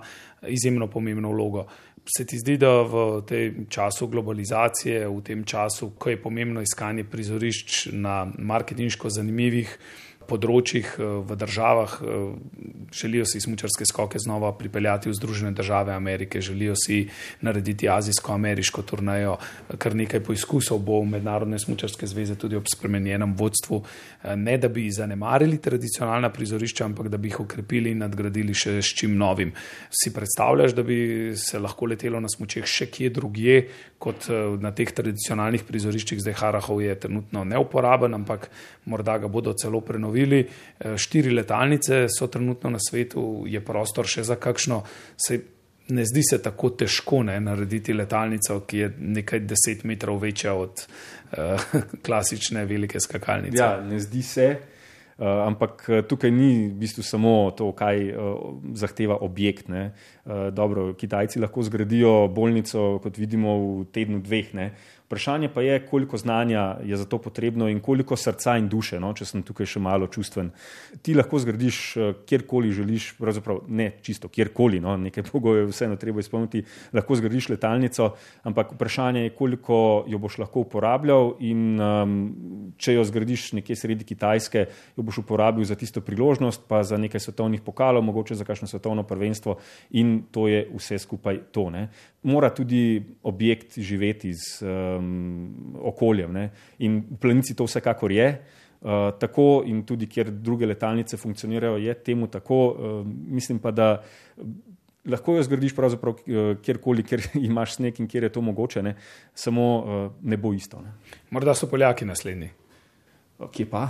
izjemno 0.49 0.87
pomembno 0.89 1.29
vlogo 1.29 1.67
se 2.17 2.25
ti 2.25 2.39
zdi, 2.39 2.57
da 2.57 2.81
v 2.81 3.21
tem 3.27 3.65
času 3.69 4.07
globalizacije, 4.07 5.07
v 5.07 5.21
tem 5.21 5.43
času, 5.43 5.91
ko 5.99 6.09
je 6.09 6.21
pomembno 6.21 6.61
iskanje 6.61 7.03
prizorišč 7.03 7.87
na 7.91 8.27
marketinško 8.37 9.09
zanimivih 9.09 9.77
področjih 10.27 10.87
eh, 10.97 11.05
v 11.23 11.37
državah, 11.39 11.93
eh, 12.01 12.25
želijo 12.91 13.25
si 13.25 13.41
smučarske 13.41 13.85
skoke 13.87 14.19
znova 14.19 14.51
pripeljati 14.57 15.09
v 15.09 15.15
Združene 15.17 15.51
države 15.55 15.93
Amerike, 15.93 16.41
želijo 16.41 16.75
si 16.75 17.07
narediti 17.41 17.89
azijsko-ameriško 17.89 18.83
turnajo, 18.87 19.37
kar 19.77 19.95
nekaj 19.95 20.23
poizkusov 20.27 20.79
bo 20.83 20.99
Mednarodne 21.07 21.59
smučarske 21.59 22.07
zveze 22.07 22.35
tudi 22.35 22.55
ob 22.55 22.67
spremenjenem 22.71 23.35
vodstvu, 23.37 23.81
eh, 23.81 24.35
ne 24.35 24.57
da 24.57 24.69
bi 24.69 24.89
zanemarili 24.91 25.61
tradicionalna 25.61 26.29
prizorišča, 26.29 26.85
ampak 26.85 27.07
da 27.07 27.17
bi 27.17 27.31
jih 27.31 27.39
okrepili 27.45 27.95
in 27.95 28.03
nadgradili 28.03 28.53
še 28.53 28.77
s 28.81 28.93
čim 28.97 29.17
novim. 29.17 29.53
Si 29.89 30.13
predstavljaš, 30.13 30.75
da 30.75 30.83
bi 30.83 31.33
se 31.35 31.59
lahko 31.59 31.87
letelo 31.87 32.19
na 32.19 32.29
smučeh 32.29 32.65
še 32.65 32.89
kje 32.91 33.09
drugje, 33.15 33.57
kot 33.97 34.27
na 34.61 34.71
teh 34.75 34.91
tradicionalnih 34.93 35.63
prizoriščih, 35.65 36.19
zdaj 36.21 36.35
Harahov 36.37 36.81
je 36.83 36.93
trenutno 36.99 37.43
neuporaben, 37.47 38.13
ampak 38.13 38.49
morda 38.85 39.17
ga 39.17 39.27
bodo 39.31 39.53
celo 39.57 39.81
prenovili 39.81 40.16
ponovili, 40.17 40.47
eh, 40.79 40.97
štiri 40.97 41.31
letalnice 41.31 42.07
so 42.09 42.27
trenutno 42.27 42.69
na 42.69 42.79
svetu, 42.79 43.43
je 43.47 43.61
prostor 43.61 44.05
še 44.05 44.23
za 44.23 44.35
kakšno. 44.35 44.83
Se 45.17 45.39
ne 45.89 46.03
zdi 46.05 46.21
se 46.23 46.41
tako 46.43 46.69
težko 46.69 47.23
ne, 47.23 47.39
narediti 47.39 47.93
letalnico, 47.93 48.59
ki 48.67 48.77
je 48.77 48.93
nekaj 48.99 49.39
deset 49.39 49.83
metrov 49.83 50.19
večja 50.19 50.53
od 50.53 50.83
uh, 50.83 51.61
klasične 52.05 52.65
velike 52.65 52.99
skakalnice. 52.99 53.57
Ja, 53.57 53.79
ne 53.81 53.99
zdi 53.99 54.21
se. 54.21 54.57
Uh, 55.17 55.47
ampak 55.47 55.87
tukaj 56.09 56.31
ni 56.31 56.67
v 56.67 56.73
bistvu 56.77 57.03
samo 57.03 57.51
to, 57.57 57.71
kaj 57.71 58.03
uh, 58.11 58.59
zahteva 58.75 59.15
objekt. 59.21 59.69
Uh, 59.69 60.51
dobro, 60.51 60.93
Kitajci 60.93 61.39
lahko 61.39 61.63
zgradijo 61.63 62.27
bolnico, 62.27 62.99
kot 62.99 63.17
vidimo, 63.17 63.55
v 63.79 63.87
tednu 63.95 64.19
dveh. 64.19 64.51
Uh, 64.53 64.96
Vprašanje 65.07 65.47
pa 65.53 65.61
je, 65.61 65.79
koliko 65.87 66.17
znanja 66.17 66.75
je 66.83 66.97
za 66.97 67.05
to 67.05 67.17
potrebno 67.17 67.69
in 67.69 67.79
koliko 67.79 68.15
srca 68.15 68.57
in 68.57 68.65
duše, 68.67 68.99
no, 68.99 69.13
če 69.15 69.25
sem 69.25 69.43
tukaj 69.43 69.69
še 69.71 69.79
malo 69.79 70.09
čustven. 70.11 70.49
Ti 71.01 71.13
lahko 71.15 71.39
zgradiš 71.39 71.77
eh, 71.95 72.09
kjerkoli 72.27 72.73
želiš, 72.75 73.13
pravzaprav 73.15 73.61
ne 73.71 73.85
čisto 74.03 74.27
kjerkoli, 74.27 74.81
no, 74.83 74.97
nekaj 74.99 75.23
pogojev 75.29 75.71
vseeno 75.71 75.95
treba 75.95 76.19
izpolniti, 76.19 76.65
lahko 76.91 77.15
zgradiš 77.15 77.47
letalnico, 77.53 78.09
ampak 78.43 78.73
vprašanje 78.75 79.23
je, 79.23 79.31
koliko 79.39 79.77
jo 80.11 80.19
boš 80.19 80.41
lahko 80.43 80.65
uporabljal 80.67 81.37
in 81.39 81.79
um, 81.79 82.19
če 82.75 82.97
jo 82.97 83.07
zgradiš 83.07 83.53
nekje 83.61 83.79
sredi 83.79 84.03
Kitajske, 84.11 84.65
jo 84.97 85.07
boš 85.07 85.21
uporabil 85.23 85.63
za 85.63 85.79
tisto 85.79 86.03
priložnost, 86.03 86.67
pa 86.67 86.83
za 86.83 86.99
nekaj 86.99 87.23
svetovnih 87.29 87.63
pokalov, 87.63 88.03
mogoče 88.03 88.35
za 88.35 88.43
kakšno 88.43 88.67
svetovno 88.67 89.07
prvenstvo 89.07 89.55
in 89.95 90.17
to 90.35 90.49
je 90.51 90.65
vse 90.75 90.99
skupaj 90.99 91.45
to. 91.55 91.69
Ne. 91.71 91.87
Mora 92.23 92.49
tudi 92.49 93.01
objekt 93.23 93.77
živeti 93.79 94.33
z 94.33 94.63
um, 94.65 95.75
okoljem. 95.81 96.33
Ne? 96.33 96.49
In 96.79 97.03
v 97.11 97.19
planici 97.21 97.55
to 97.55 97.67
vsekakor 97.67 98.11
je. 98.11 98.29
Uh, 98.77 99.09
tako 99.19 99.63
in 99.65 99.83
tudi, 99.85 100.05
kjer 100.09 100.31
druge 100.31 100.65
letalnice 100.65 101.17
funkcionirajo, 101.17 101.77
je 101.77 101.93
temu 101.93 102.27
tako. 102.27 102.59
Uh, 102.67 103.05
mislim 103.05 103.59
pa, 103.59 103.71
da 103.71 104.03
lahko 105.07 105.37
jo 105.37 105.43
zgradiš 105.43 105.75
pravzaprav 105.75 106.13
uh, 106.13 106.51
kjerkoli, 106.61 107.03
kjer 107.03 107.29
imaš 107.49 107.77
sneg 107.79 107.99
in 107.99 108.07
kjer 108.07 108.27
je 108.27 108.33
to 108.33 108.41
mogoče, 108.41 108.83
ne? 108.83 108.95
samo 109.33 109.67
uh, 109.77 110.11
ne 110.21 110.37
bo 110.37 110.53
isto. 110.53 110.81
Ne? 110.81 110.93
Morda 111.29 111.55
so 111.55 111.69
Poljaki 111.69 112.05
naslednji. 112.05 112.49
Kje 113.37 113.65
pa? 113.69 113.83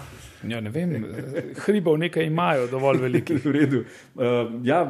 Ja, 0.43 0.59
ne 0.61 0.69
vem, 0.69 0.91
hribov 1.63 1.95
nekaj 1.97 2.25
imajo, 2.27 2.65
dovolj 2.67 2.99
velikih. 3.05 3.39
v 3.45 3.51
redu. 3.55 3.79
Uh, 4.15 4.51
ja, 4.63 4.81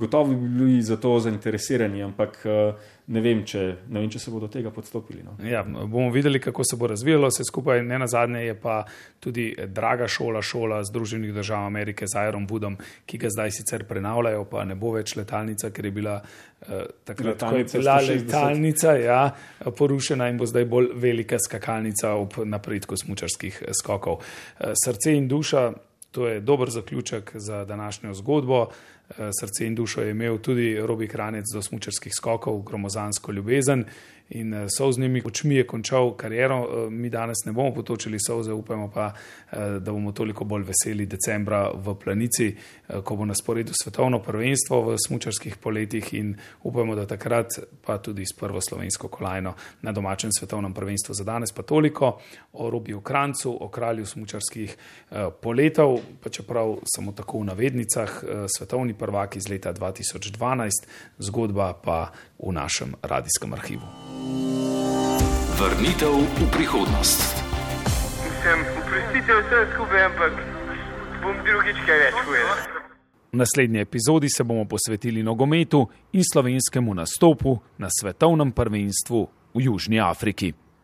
gotovo 0.00 0.32
bi 0.32 0.48
bili 0.48 0.82
za 0.82 0.96
to 0.96 1.18
zainteresirani, 1.20 2.02
ampak 2.02 2.40
uh, 2.48 2.80
ne 3.06 3.20
vem, 3.20 3.42
če, 3.44 3.60
ne 3.92 4.00
vem, 4.00 4.08
če 4.12 4.20
se 4.22 4.32
bodo 4.32 4.48
tega 4.48 4.70
podstopili. 4.72 5.20
No. 5.24 5.34
Ja, 5.44 5.60
bomo 5.64 6.08
videli, 6.12 6.40
kako 6.40 6.64
se 6.64 6.78
bo 6.80 6.88
razvijalo 6.88 7.28
vse 7.28 7.44
skupaj. 7.44 7.82
Ne 7.84 7.98
na 8.00 8.08
zadnje 8.08 8.46
je 8.46 8.54
pa 8.60 8.78
tudi 9.20 9.50
draga 9.68 10.08
šola, 10.08 10.40
šola 10.42 10.80
Združenih 10.88 11.34
držav 11.36 11.66
Amerike 11.66 12.08
z 12.08 12.24
Iron 12.28 12.48
Woodom, 12.48 12.78
ki 13.06 13.20
ga 13.20 13.32
zdaj 13.32 13.52
sicer 13.58 13.84
prenavljajo, 13.88 14.46
pa 14.48 14.64
ne 14.64 14.76
bo 14.78 14.94
več 14.96 15.16
letalnica, 15.18 15.68
ker 15.74 15.90
je 15.90 15.94
bila 15.94 16.16
eh, 16.20 16.86
takrat, 17.04 17.44
ko 17.44 17.60
je 17.60 17.68
bila 17.76 17.98
letalnica 18.08 18.96
ja, 18.96 19.22
porušena 19.76 20.30
in 20.32 20.40
bo 20.40 20.48
zdaj 20.48 20.64
bolj 20.64 20.92
velika 21.04 21.40
skakalnica 21.40 22.14
ob 22.16 22.40
napredku 22.48 22.96
smučarskih 22.96 23.64
eh, 23.66 23.74
skokov. 23.76 24.24
Eh, 24.58 24.72
srce 24.80 25.12
in 25.12 25.28
duša, 25.28 25.68
to 26.14 26.28
je 26.28 26.40
dober 26.40 26.70
zaključek 26.70 27.32
za 27.34 27.64
današnjo 27.64 28.14
zgodbo. 28.14 28.66
Eh, 29.10 29.30
srce 29.40 29.66
in 29.66 29.74
dušo 29.74 30.00
je 30.00 30.10
imel 30.10 30.38
tudi 30.38 30.78
Robi 30.80 31.08
Kranec 31.08 31.44
do 31.54 31.62
smučarskih 31.62 32.12
skokov, 32.14 32.62
gromozansko 32.62 33.32
ljubezen 33.32 33.84
in 34.28 34.54
eh, 34.54 34.66
so 34.68 34.92
z 34.92 34.98
njimi 34.98 35.22
očmi 35.24 35.54
je 35.54 35.66
končal 35.66 36.16
kariero. 36.16 36.86
Eh, 36.86 36.90
mi 36.90 37.10
danes 37.10 37.36
ne 37.46 37.52
bomo 37.52 37.74
potočili 37.74 38.18
solze, 38.26 38.52
upamo 38.52 38.90
pa, 38.90 39.12
da 39.80 39.92
bomo 39.92 40.12
toliko 40.12 40.44
bolj 40.44 40.64
veseli 40.66 41.06
decembra 41.06 41.70
v 41.74 41.94
Planici, 41.94 42.56
ko 43.04 43.16
bo 43.16 43.24
na 43.24 43.34
sporedu 43.34 43.72
svetovno 43.82 44.18
prvenstvo 44.18 44.80
v 44.82 44.96
smučarskih 45.06 45.56
poletjih 45.56 46.14
in 46.14 46.34
upamo, 46.62 46.94
da 46.94 47.06
takrat 47.06 47.46
pa 47.86 47.98
tudi 47.98 48.26
s 48.26 48.34
prvo 48.38 48.60
slovensko 48.60 49.08
kolajno 49.08 49.54
na 49.82 49.92
domačem 49.92 50.30
svetovnem 50.32 50.74
prvenstvu. 50.74 51.14
Za 51.14 51.24
danes 51.24 51.52
pa 51.52 51.62
toliko 51.62 52.18
o 52.52 52.70
Robiju 52.70 53.00
Krancu, 53.00 53.56
o 53.60 53.68
kralju 53.68 54.06
smučarskih 54.06 54.76
poletov, 55.40 56.00
pa 56.22 56.30
čeprav 56.30 56.76
samo 56.96 57.12
tako 57.12 57.38
v 57.38 57.44
navednicah, 57.44 58.24
svetovni 58.56 58.94
prvak 58.94 59.36
iz 59.36 59.48
leta 59.48 59.72
2012, 59.72 60.70
zgodba 61.18 61.72
pa 61.84 62.10
v 62.38 62.52
našem 62.52 62.94
radijskem 63.02 63.52
arhivu. 63.52 64.13
Vrnitev 65.58 66.14
v 66.14 66.50
prihodnost. 66.52 67.20
Sem 68.42 68.58
uprostitev 68.78 69.38
vse 69.44 69.60
skupaj, 69.74 70.02
ampak 70.10 70.32
bom 71.22 71.36
drugič 71.46 71.78
kaj 71.86 71.98
več 72.02 72.16
povedal. 72.24 72.58
V 73.34 73.36
naslednji 73.36 73.80
epizodi 73.80 74.28
se 74.30 74.44
bomo 74.44 74.64
posvetili 74.64 75.22
nogometu 75.22 75.88
in 76.12 76.22
slovenskemu 76.32 76.94
nastopu 76.94 77.58
na 77.78 77.88
svetovnem 77.90 78.52
prvenstvu 78.52 79.20
v 79.54 79.62
Južni 79.62 80.00
Afriki. 80.00 80.54